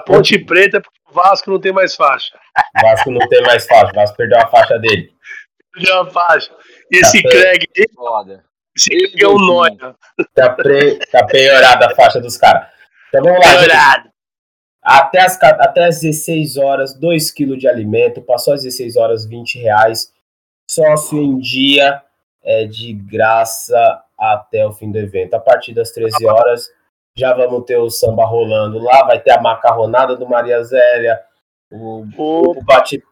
Ponte 0.00 0.38
Preta 0.38 0.80
porque 0.80 1.00
o 1.08 1.12
Vasco 1.12 1.50
não 1.50 1.60
tem 1.60 1.72
mais 1.72 1.94
faixa. 1.96 2.38
O 2.76 2.82
Vasco 2.82 3.10
não 3.10 3.26
tem 3.28 3.42
mais 3.42 3.66
faixa, 3.66 3.90
o 3.92 3.94
Vasco 3.94 4.16
perdeu 4.16 4.38
a 4.38 4.46
faixa 4.46 4.78
dele. 4.78 5.12
Perdeu 5.72 6.00
a 6.00 6.10
faixa. 6.10 6.50
E 6.90 6.98
esse 6.98 7.22
tá 7.22 7.28
Craig 7.28 7.66
aí, 7.76 7.86
foda. 7.94 8.44
Esse 8.76 8.90
Craig 8.90 9.22
é 9.22 9.28
um 9.28 9.38
nóia. 9.38 9.96
Tá, 10.34 10.50
pre... 10.50 10.98
tá 11.06 11.24
piorada 11.26 11.86
a 11.86 11.94
faixa 11.94 12.20
dos 12.20 12.36
caras. 12.36 12.68
Então 13.08 13.22
vamos 13.22 13.44
lá. 13.44 13.58
Piorado. 13.58 14.08
Até 14.82 15.20
as, 15.20 15.42
até 15.42 15.84
as 15.86 16.00
16 16.00 16.56
horas, 16.56 16.94
2 16.94 17.30
kg 17.30 17.56
de 17.56 17.68
alimento. 17.68 18.22
Passou 18.22 18.54
as 18.54 18.62
16 18.62 18.96
horas, 18.96 19.26
20 19.26 19.58
reais. 19.58 20.12
Sócio 20.70 21.18
em 21.18 21.38
dia 21.38 22.02
é 22.42 22.64
de 22.64 22.92
graça 22.92 24.02
até 24.18 24.66
o 24.66 24.72
fim 24.72 24.90
do 24.90 24.98
evento. 24.98 25.34
A 25.34 25.40
partir 25.40 25.74
das 25.74 25.90
13 25.90 26.26
horas, 26.26 26.70
já 27.18 27.34
vamos 27.34 27.64
ter 27.64 27.76
o 27.76 27.90
samba 27.90 28.24
rolando 28.24 28.78
lá, 28.78 29.02
vai 29.04 29.18
ter 29.18 29.32
a 29.32 29.40
macarronada 29.40 30.14
do 30.14 30.28
Maria 30.28 30.62
Zélia, 30.62 31.20
o 31.70 32.04
grupo 32.06 32.62
bate, 32.64 33.02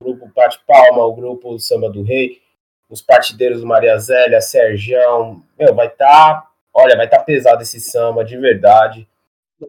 grupo 0.00 0.30
bate 0.34 0.60
palma, 0.66 1.04
o 1.04 1.14
grupo 1.14 1.58
Samba 1.58 1.90
do 1.90 2.02
Rei, 2.02 2.40
os 2.88 3.02
partideiros 3.02 3.60
do 3.60 3.66
Maria 3.66 3.98
Zélia, 3.98 4.40
Sergião, 4.40 5.42
meu, 5.58 5.74
vai 5.74 5.88
estar, 5.88 6.06
tá, 6.06 6.48
olha, 6.72 6.96
vai 6.96 7.06
estar 7.06 7.18
tá 7.18 7.24
pesado 7.24 7.62
esse 7.62 7.80
samba, 7.80 8.24
de 8.24 8.38
verdade. 8.38 9.06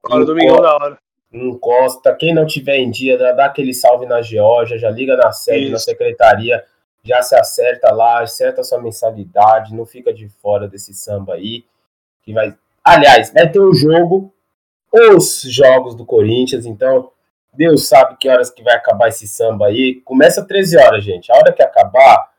Hora, 0.09 0.25
domingão 0.25 0.61
da 0.61 0.75
hora. 0.75 0.97
Encosta, 1.33 2.15
quem 2.15 2.33
não 2.33 2.45
tiver 2.45 2.77
em 2.77 2.89
dia, 2.89 3.17
dá 3.17 3.45
aquele 3.45 3.73
salve 3.73 4.05
na 4.05 4.21
Geórgia, 4.21 4.77
já 4.77 4.89
liga 4.89 5.17
na 5.17 5.31
sede, 5.31 5.63
Isso. 5.63 5.71
na 5.71 5.79
secretaria, 5.79 6.63
já 7.03 7.21
se 7.21 7.35
acerta 7.35 7.91
lá, 7.91 8.21
acerta 8.21 8.63
sua 8.63 8.81
mensalidade, 8.81 9.75
não 9.75 9.85
fica 9.85 10.13
de 10.13 10.29
fora 10.29 10.67
desse 10.67 10.93
samba 10.93 11.33
aí, 11.33 11.65
que 12.21 12.31
vai... 12.31 12.55
Aliás, 12.87 13.31
vai 13.33 13.49
ter 13.49 13.59
o 13.59 13.73
jogo, 13.73 14.33
os 14.93 15.41
jogos 15.41 15.95
do 15.95 16.05
Corinthians, 16.05 16.65
então 16.65 17.11
Deus 17.53 17.87
sabe 17.87 18.15
que 18.17 18.29
horas 18.29 18.51
que 18.51 18.63
vai 18.63 18.75
acabar 18.75 19.07
esse 19.09 19.27
samba 19.27 19.67
aí. 19.67 19.95
Começa 20.05 20.45
13 20.45 20.77
horas, 20.77 21.03
gente. 21.03 21.31
A 21.31 21.35
hora 21.35 21.51
que 21.51 21.63
acabar. 21.63 22.31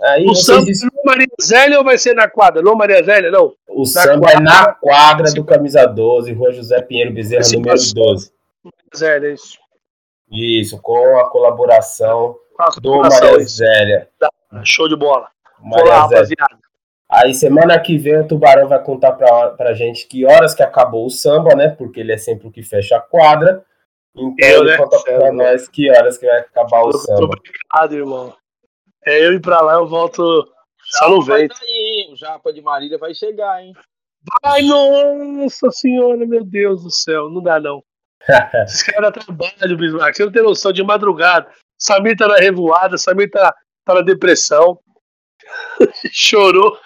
Aí 0.00 0.24
o 0.26 0.34
samba 0.34 0.62
é 0.62 0.86
no 0.86 1.04
Maria 1.04 1.26
Zélia 1.40 1.78
ou 1.78 1.84
vai 1.84 1.98
ser 1.98 2.14
na 2.14 2.28
quadra? 2.28 2.62
Não, 2.62 2.74
Maria 2.74 3.02
Zélia, 3.02 3.30
não. 3.30 3.52
O 3.68 3.80
na 3.80 3.86
samba 3.86 4.20
quadra. 4.20 4.38
é 4.38 4.42
na 4.42 4.72
quadra 4.72 5.32
do 5.32 5.44
Camisa 5.44 5.86
12, 5.86 6.32
Rua 6.32 6.52
José 6.52 6.80
Pinheiro 6.80 7.12
Bezerra, 7.12 7.42
Sim, 7.42 7.56
número 7.56 7.76
12. 7.94 8.32
Zélia, 8.96 9.32
isso. 9.32 9.58
Isso, 10.30 10.80
com 10.80 11.18
a 11.18 11.28
colaboração 11.28 12.36
a 12.58 12.70
do 12.80 13.00
Maria 13.00 13.44
Zélia. 13.44 14.08
Show 14.64 14.88
de 14.88 14.96
bola. 14.96 15.28
Maria 15.60 15.84
Olá, 15.84 16.00
rapaziada. 16.02 16.58
Aí 17.12 17.34
semana 17.34 17.78
que 17.78 17.98
vem 17.98 18.20
o 18.20 18.26
Tubarão 18.26 18.66
vai 18.66 18.82
contar 18.82 19.12
pra, 19.12 19.50
pra 19.50 19.74
gente 19.74 20.06
que 20.06 20.24
horas 20.24 20.54
que 20.54 20.62
acabou 20.62 21.04
o 21.04 21.10
samba, 21.10 21.54
né? 21.54 21.68
Porque 21.68 22.00
ele 22.00 22.12
é 22.12 22.16
sempre 22.16 22.48
o 22.48 22.50
que 22.50 22.62
fecha 22.62 22.96
a 22.96 23.00
quadra. 23.00 23.62
Então 24.16 24.48
eu, 24.48 24.62
ele 24.62 24.70
né? 24.70 24.76
conta 24.78 24.98
pra 25.02 25.26
é, 25.26 25.30
nós 25.30 25.68
que 25.68 25.90
horas 25.90 26.16
que 26.16 26.26
vai 26.26 26.38
acabar 26.38 26.80
o 26.82 26.92
samba. 26.92 27.24
Obrigado, 27.24 27.94
irmão. 27.94 28.34
É 29.04 29.26
eu 29.26 29.34
ir 29.34 29.40
pra 29.40 29.60
lá, 29.60 29.74
eu 29.74 29.86
volto 29.86 30.22
só 30.84 31.10
no 31.10 31.22
vento. 31.22 31.54
Tá 31.54 32.12
o 32.12 32.16
Japa 32.16 32.50
de 32.50 32.62
Marília 32.62 32.96
vai 32.96 33.12
chegar, 33.12 33.62
hein? 33.62 33.74
Ai, 34.42 34.62
nossa 34.62 35.70
senhora, 35.70 36.24
meu 36.24 36.44
Deus 36.44 36.82
do 36.82 36.90
céu, 36.90 37.28
não 37.28 37.42
dá 37.42 37.60
não. 37.60 37.82
Esse 38.64 38.90
cara 38.90 39.12
trabalho, 39.12 39.76
Bismarck. 39.76 40.16
Você 40.16 40.24
não 40.24 40.32
tem 40.32 40.42
noção 40.42 40.72
de 40.72 40.82
madrugada. 40.82 41.50
Samir 41.78 42.16
tá 42.16 42.26
na 42.26 42.36
revoada, 42.36 42.96
Samir 42.96 43.30
tá, 43.30 43.54
tá 43.84 43.94
na 43.94 44.00
depressão. 44.00 44.78
Chorou. 46.10 46.78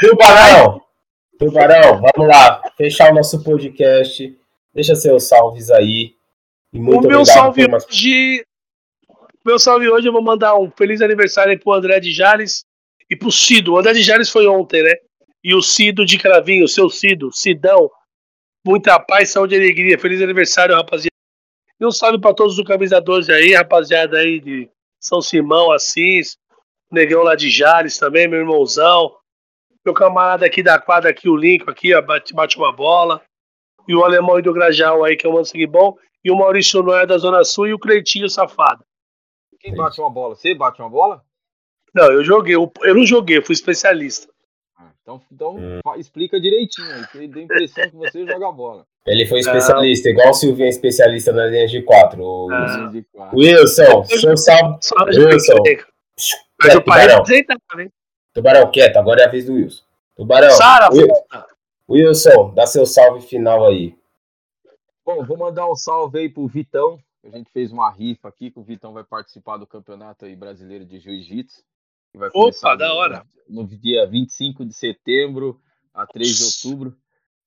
Tubarão! 0.00 0.80
Tubarão, 1.38 2.00
vamos 2.00 2.26
lá. 2.26 2.62
Fechar 2.74 3.12
o 3.12 3.14
nosso 3.14 3.44
podcast. 3.44 4.34
Deixa 4.72 4.94
seus 4.94 5.24
salves 5.24 5.70
aí. 5.70 6.14
E 6.72 6.80
muito 6.80 7.06
o 7.06 7.08
meu 7.08 7.24
salve 7.24 7.68
por... 7.68 7.76
hoje. 7.76 8.42
Meu 9.44 9.58
salve 9.58 9.90
hoje, 9.90 10.08
eu 10.08 10.12
vou 10.12 10.22
mandar 10.22 10.54
um 10.56 10.70
feliz 10.70 11.02
aniversário 11.02 11.58
pro 11.60 11.72
André 11.72 12.00
de 12.00 12.12
Jales 12.12 12.64
e 13.10 13.16
pro 13.16 13.30
Cido. 13.30 13.74
O 13.74 13.78
André 13.78 13.92
de 13.92 14.02
Jales 14.02 14.30
foi 14.30 14.46
ontem, 14.46 14.82
né? 14.82 14.94
E 15.44 15.54
o 15.54 15.60
Cido 15.60 16.06
de 16.06 16.18
Cravinho, 16.18 16.66
seu 16.66 16.88
Cido, 16.88 17.30
Sidão. 17.30 17.90
Muita 18.64 18.98
paz, 18.98 19.30
saúde 19.30 19.54
e 19.54 19.58
alegria. 19.58 19.98
Feliz 19.98 20.22
aniversário, 20.22 20.74
rapaziada. 20.74 21.10
E 21.78 21.86
um 21.86 21.90
salve 21.90 22.18
para 22.18 22.34
todos 22.34 22.54
os 22.54 22.58
organizadores 22.58 23.28
aí, 23.28 23.54
rapaziada 23.54 24.18
aí 24.18 24.40
de 24.40 24.70
São 24.98 25.20
Simão, 25.20 25.72
Assis, 25.72 26.38
Negão 26.90 27.22
lá 27.22 27.34
de 27.34 27.50
Jales 27.50 27.98
também, 27.98 28.28
meu 28.28 28.40
irmãozão. 28.40 29.19
Meu 29.84 29.94
camarada 29.94 30.44
aqui 30.44 30.62
da 30.62 30.78
quadra, 30.78 31.10
aqui, 31.10 31.28
o 31.28 31.36
Lincoln, 31.36 31.70
aqui, 31.70 31.94
ó, 31.94 32.02
bate, 32.02 32.34
bate 32.34 32.56
uma 32.58 32.72
bola 32.72 33.22
e 33.88 33.94
o 33.94 34.04
alemão 34.04 34.36
aí 34.36 34.42
do 34.42 34.52
Grajal 34.52 35.04
aí, 35.04 35.16
que 35.16 35.26
é 35.26 35.30
o 35.30 35.32
Manso 35.32 35.52
bom, 35.68 35.96
e 36.24 36.30
o 36.30 36.36
Maurício 36.36 36.82
Noé 36.82 37.06
da 37.06 37.18
Zona 37.18 37.42
Sul 37.44 37.66
e 37.66 37.74
o 37.74 37.78
Cleitinho 37.78 38.28
Safado. 38.28 38.84
Quem 39.58 39.74
bate 39.74 40.00
uma 40.00 40.10
bola? 40.10 40.34
Você 40.34 40.54
bate 40.54 40.80
uma 40.80 40.88
bola? 40.88 41.22
Não, 41.94 42.10
eu 42.12 42.24
joguei, 42.24 42.54
eu, 42.54 42.70
eu 42.82 42.94
não 42.94 43.04
joguei, 43.04 43.38
eu 43.38 43.42
fui 43.42 43.52
especialista. 43.52 44.32
Ah, 44.78 44.90
então, 45.02 45.20
então 45.32 45.56
hum. 45.56 45.80
explica 45.96 46.40
direitinho 46.40 46.86
aí, 46.94 47.06
que 47.08 47.26
dá 47.26 47.40
a 47.40 47.42
impressão 47.42 47.90
que 47.90 47.96
você 47.96 48.26
joga 48.26 48.52
bola. 48.52 48.86
Ele 49.06 49.26
foi 49.26 49.40
especialista, 49.40 50.08
ah. 50.08 50.12
igual 50.12 50.30
o 50.30 50.34
Silvinho 50.34 50.66
é 50.66 50.68
especialista 50.68 51.32
nas 51.32 51.50
linhas 51.50 51.70
de 51.70 51.82
quatro. 51.82 52.22
O... 52.22 52.48
Ah. 52.52 52.92
Wilson, 53.34 54.04
seu 54.04 54.36
salve. 54.36 54.78
Wilson. 55.18 55.56
Mas 56.62 56.74
o 56.74 56.82
pai 56.82 57.06
né? 57.06 57.90
Tubarão, 58.32 58.70
quieto, 58.70 58.96
agora 58.96 59.22
é 59.22 59.26
a 59.26 59.30
vez 59.30 59.46
do 59.46 59.54
Wilson. 59.54 59.82
Tubarão. 60.16 60.50
Sara, 60.50 60.88
Wilson. 60.90 61.24
Wilson, 61.88 62.54
dá 62.54 62.66
seu 62.66 62.86
salve 62.86 63.20
final 63.26 63.66
aí. 63.66 63.96
Bom, 65.04 65.24
vou 65.24 65.36
mandar 65.36 65.68
um 65.68 65.74
salve 65.74 66.20
aí 66.20 66.28
pro 66.28 66.46
Vitão. 66.46 66.98
A 67.24 67.36
gente 67.36 67.50
fez 67.50 67.72
uma 67.72 67.90
rifa 67.90 68.28
aqui, 68.28 68.50
que 68.50 68.58
o 68.58 68.62
Vitão 68.62 68.92
vai 68.92 69.04
participar 69.04 69.56
do 69.56 69.66
campeonato 69.66 70.24
aí 70.24 70.36
brasileiro 70.36 70.84
de 70.84 70.98
jiu-jitsu. 70.98 71.62
Opa, 72.32 72.76
da 72.76 72.94
hora! 72.94 73.26
No 73.48 73.66
dia 73.66 74.06
25 74.06 74.64
de 74.64 74.72
setembro 74.72 75.60
a 75.92 76.06
3 76.06 76.38
de 76.38 76.44
outubro. 76.44 76.96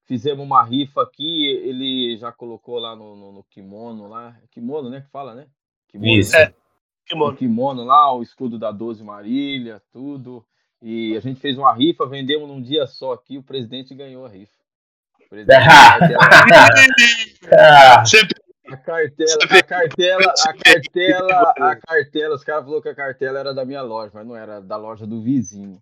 Fizemos 0.06 0.46
uma 0.46 0.64
rifa 0.64 1.02
aqui, 1.02 1.48
ele 1.48 2.18
já 2.18 2.32
colocou 2.32 2.78
lá 2.78 2.96
no, 2.96 3.16
no, 3.16 3.32
no 3.32 3.44
kimono 3.46 4.10
lá. 4.10 4.38
Kimono, 4.52 4.90
né? 4.90 5.02
Que 5.02 5.10
fala, 5.10 5.34
né? 5.34 5.48
Kimono, 5.88 6.12
Isso. 6.12 6.34
Né? 6.34 6.44
É, 6.44 6.54
kimono. 7.06 7.34
O 7.34 7.38
kimono 7.38 7.84
lá, 7.86 8.14
o 8.14 8.22
escudo 8.22 8.60
da 8.60 8.72
12 8.72 9.04
Marília, 9.04 9.82
tudo. 9.92 10.46
E 10.86 11.16
a 11.16 11.22
gente 11.22 11.40
fez 11.40 11.58
uma 11.58 11.74
rifa, 11.74 12.06
vendemos 12.06 12.46
num 12.46 12.62
dia 12.62 12.86
só 12.86 13.14
aqui, 13.14 13.38
o 13.38 13.44
presidente 13.44 13.96
ganhou 13.96 14.26
a 14.26 14.30
rifa. 14.30 14.52
a 18.68 18.78
cartela, 18.78 19.44
a 19.50 19.64
cartela, 19.64 20.34
a 20.46 20.54
cartela, 20.54 21.54
a 21.58 21.76
cartela, 21.78 22.36
os 22.36 22.44
caras 22.44 22.66
falaram 22.66 22.82
que 22.82 22.90
a 22.90 22.96
cartela 22.96 23.40
era 23.40 23.54
da 23.54 23.64
minha 23.64 23.82
loja, 23.82 24.12
mas 24.14 24.28
não 24.28 24.36
era 24.36 24.60
da 24.60 24.76
loja 24.76 25.08
do 25.08 25.22
vizinho. 25.22 25.82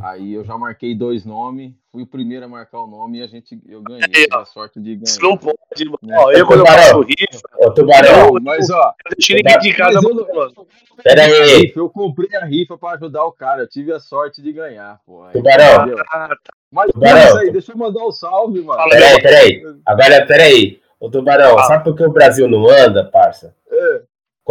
Aí 0.00 0.32
eu 0.32 0.42
já 0.42 0.56
marquei 0.56 0.94
dois 0.94 1.26
nomes, 1.26 1.72
fui 1.90 2.02
o 2.02 2.06
primeiro 2.06 2.46
a 2.46 2.48
marcar 2.48 2.80
o 2.80 2.86
nome 2.86 3.18
e 3.18 3.22
a 3.22 3.26
gente, 3.26 3.60
eu 3.68 3.82
ganhei, 3.82 4.08
tive 4.08 4.28
a 4.32 4.44
sorte 4.44 4.80
de 4.80 4.96
ganhar. 4.96 5.18
não 5.20 5.36
pode, 5.36 5.84
né? 6.02 6.16
ó, 6.18 6.32
eu 6.32 6.46
quando 6.46 6.60
eu 6.60 6.66
faço 6.66 7.00
rifa, 7.02 7.42
ô, 7.58 7.70
tubarão, 7.70 8.32
mas 8.40 8.70
ó, 8.70 8.94
eu 9.04 9.16
deixei 9.16 9.36
ninguém 9.36 9.58
de 9.58 9.74
casa. 9.74 9.98
Eu, 10.02 10.66
Pera 11.02 11.24
aí. 11.24 11.72
Eu 11.76 11.90
comprei 11.90 12.34
a 12.36 12.44
rifa 12.46 12.78
pra 12.78 12.92
ajudar 12.92 13.24
o 13.24 13.32
cara, 13.32 13.62
eu 13.62 13.68
tive 13.68 13.92
a 13.92 14.00
sorte 14.00 14.40
de 14.40 14.50
ganhar, 14.50 14.98
pô. 15.04 15.26
Tubarão. 15.30 15.94
Ah, 16.10 16.28
tá. 16.28 16.52
Mas 16.70 16.90
tubarão. 16.90 17.38
Aí, 17.38 17.50
deixa 17.50 17.72
eu 17.72 17.76
mandar 17.76 18.02
um 18.02 18.10
salve, 18.10 18.62
mano. 18.62 18.82
Peraí, 18.88 19.22
peraí. 19.22 19.62
Agora, 19.84 20.26
peraí. 20.26 20.80
Ô, 20.98 21.10
Tubarão, 21.10 21.58
ah. 21.58 21.64
sabe 21.64 21.82
por 21.82 21.96
que 21.96 22.04
o 22.04 22.12
Brasil 22.12 22.48
não 22.48 22.70
anda, 22.70 23.04
parça? 23.04 23.56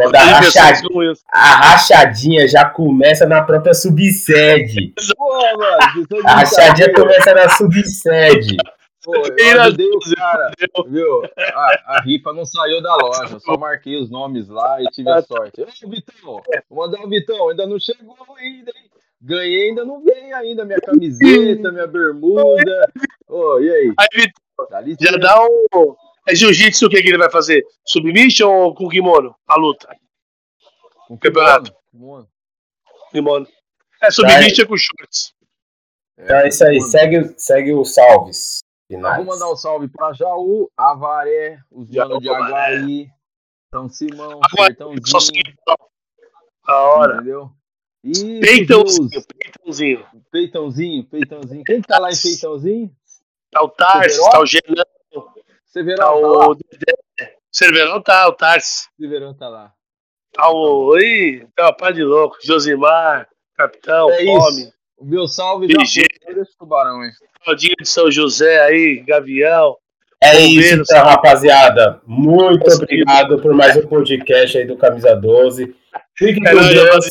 É. 0.01 0.03
Quando 0.03 0.15
a 0.15 0.23
rachadinha, 0.23 1.13
a 1.31 1.55
rachadinha 1.55 2.47
já 2.47 2.65
começa 2.65 3.25
na 3.25 3.41
própria 3.41 3.73
subsede. 3.73 4.93
Pô, 5.15 5.57
mano, 5.57 6.25
a 6.25 6.35
rachadinha 6.35 6.93
começa 6.93 7.33
na 7.33 7.49
subsede. 7.49 8.57
Pô, 9.03 9.15
eu 9.15 9.61
ajudei 9.61 9.89
o 9.89 9.99
cara, 10.15 10.51
viu? 10.87 11.23
A, 11.35 11.97
a, 11.97 12.01
rifa 12.01 12.31
não 12.33 12.45
saiu 12.45 12.83
da 12.83 12.95
loja, 12.95 13.39
só 13.39 13.57
marquei 13.57 13.99
os 13.99 14.11
nomes 14.11 14.47
lá 14.47 14.79
e 14.79 14.85
tive 14.91 15.09
a 15.09 15.21
sorte. 15.23 15.61
Ô, 15.61 15.89
Vitão, 15.89 16.41
vou 16.69 16.85
mandar 16.85 17.03
o 17.03 17.09
Vitão, 17.09 17.49
ainda 17.49 17.65
não 17.65 17.79
chegou 17.79 18.15
ainda, 18.37 18.71
hein? 18.75 18.91
Ganhei, 19.19 19.69
ainda 19.69 19.85
não 19.85 20.03
veio 20.03 20.35
ainda 20.35 20.65
minha 20.65 20.79
camiseta, 20.79 21.71
minha 21.71 21.87
bermuda. 21.87 22.91
Ô, 23.27 23.59
e 23.59 23.71
aí? 23.71 23.93
Aí, 23.97 24.07
Vitão, 24.83 24.97
já 24.99 25.17
dá 25.17 25.45
um 25.45 25.95
é 26.27 26.35
jiu-jitsu 26.35 26.85
o 26.85 26.89
que, 26.89 27.01
que 27.01 27.09
ele 27.09 27.17
vai 27.17 27.31
fazer? 27.31 27.65
Submission 27.85 28.49
ou 28.49 28.73
com 28.73 28.87
kimono? 28.87 29.35
A 29.47 29.55
luta? 29.55 29.95
Com 31.07 31.17
campeonato. 31.17 31.73
Kimono. 31.91 32.27
Kimono. 33.11 33.47
É, 34.01 34.11
submission 34.11 34.63
é 34.63 34.67
com 34.67 34.77
shorts. 34.77 35.33
Então 36.17 36.35
é 36.37 36.47
isso 36.47 36.63
aí, 36.63 36.81
segue, 36.81 37.33
segue 37.37 37.73
os 37.73 37.93
salves. 37.93 38.63
Finais. 38.87 39.17
Vou 39.17 39.33
mandar 39.33 39.51
um 39.51 39.55
salve 39.55 39.87
para 39.87 40.13
Jaú, 40.13 40.69
Avaré, 40.75 41.59
os 41.71 41.87
donos 41.87 42.19
de 42.19 42.29
Aguaí, 42.29 43.09
São 43.73 43.89
Simão, 43.89 44.39
Sertãozinho. 44.55 45.43
A 46.65 46.75
hora. 46.75 47.15
Entendeu? 47.15 47.51
E 48.03 48.39
peitãozinho, 48.39 49.09
peitãozinho. 49.37 50.07
Peitãozinho, 50.31 51.05
peitãozinho. 51.05 51.63
Quem 51.63 51.81
tá 51.81 51.99
lá 51.99 52.11
em 52.11 52.15
Peitãozinho? 52.15 52.91
Tá 53.51 53.63
o 53.63 53.69
Tarso, 53.69 54.21
tá 54.29 54.39
o 54.39 54.45
Genão. 54.45 54.85
Severão 55.71 56.05
tá, 56.05 56.11
tá 56.11 56.49
o... 56.49 56.57
Cerverão 57.49 58.01
tá, 58.01 58.27
o 58.27 58.33
Tarsi. 58.33 58.89
Severão 58.99 59.33
tá 59.33 59.47
lá. 59.47 59.71
Tá 60.33 60.49
o. 60.51 60.97
Ih, 60.97 61.47
tá 61.55 61.63
uma 61.63 61.73
pá 61.73 61.91
de 61.91 62.03
louco. 62.03 62.37
Josimar, 62.43 63.27
Capitão, 63.55 64.11
é 64.11 64.25
Fome. 64.25 64.61
Isso. 64.63 64.73
O 64.97 65.05
meu 65.05 65.27
salve 65.27 65.67
foi 65.73 66.35
desse 66.35 66.57
tubarão, 66.57 67.03
hein? 67.03 67.11
Claudinho 67.43 67.75
de 67.79 67.87
São 67.87 68.11
José 68.11 68.61
aí, 68.61 69.01
Gavião. 69.07 69.77
É 70.21 70.39
isso, 70.41 70.81
então, 70.81 71.03
rapaziada. 71.05 72.01
Muito 72.05 72.65
Nossa, 72.65 72.83
obrigado 72.83 73.41
por 73.41 73.53
mais 73.53 73.75
um 73.77 73.87
podcast 73.87 74.57
aí 74.57 74.67
do 74.67 74.77
Camisa 74.77 75.15
12. 75.15 75.73
Fiquem 76.15 76.43
com 76.43 76.51
Deus. 76.51 77.07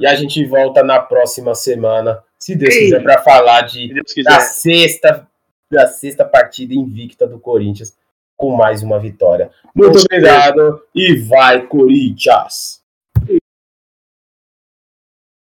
E 0.00 0.06
a 0.06 0.14
gente 0.14 0.44
volta 0.46 0.82
na 0.82 1.00
próxima 1.00 1.54
semana, 1.54 2.20
se 2.38 2.56
Deus 2.56 2.74
Ei, 2.74 2.84
quiser, 2.84 3.02
para 3.02 3.22
falar 3.22 3.60
de, 3.60 3.94
da 4.24 4.40
sexta 4.40 5.28
da 5.74 5.88
sexta 5.88 6.24
partida 6.24 6.72
invicta 6.72 7.26
do 7.26 7.38
Corinthians. 7.38 7.96
com 8.36 8.56
mais 8.56 8.82
uma 8.82 8.98
vitória. 8.98 9.50
Muito 9.74 9.98
obrigado 9.98 10.82
e 10.94 11.16
vai, 11.16 11.66
Corinthians! 11.66 12.83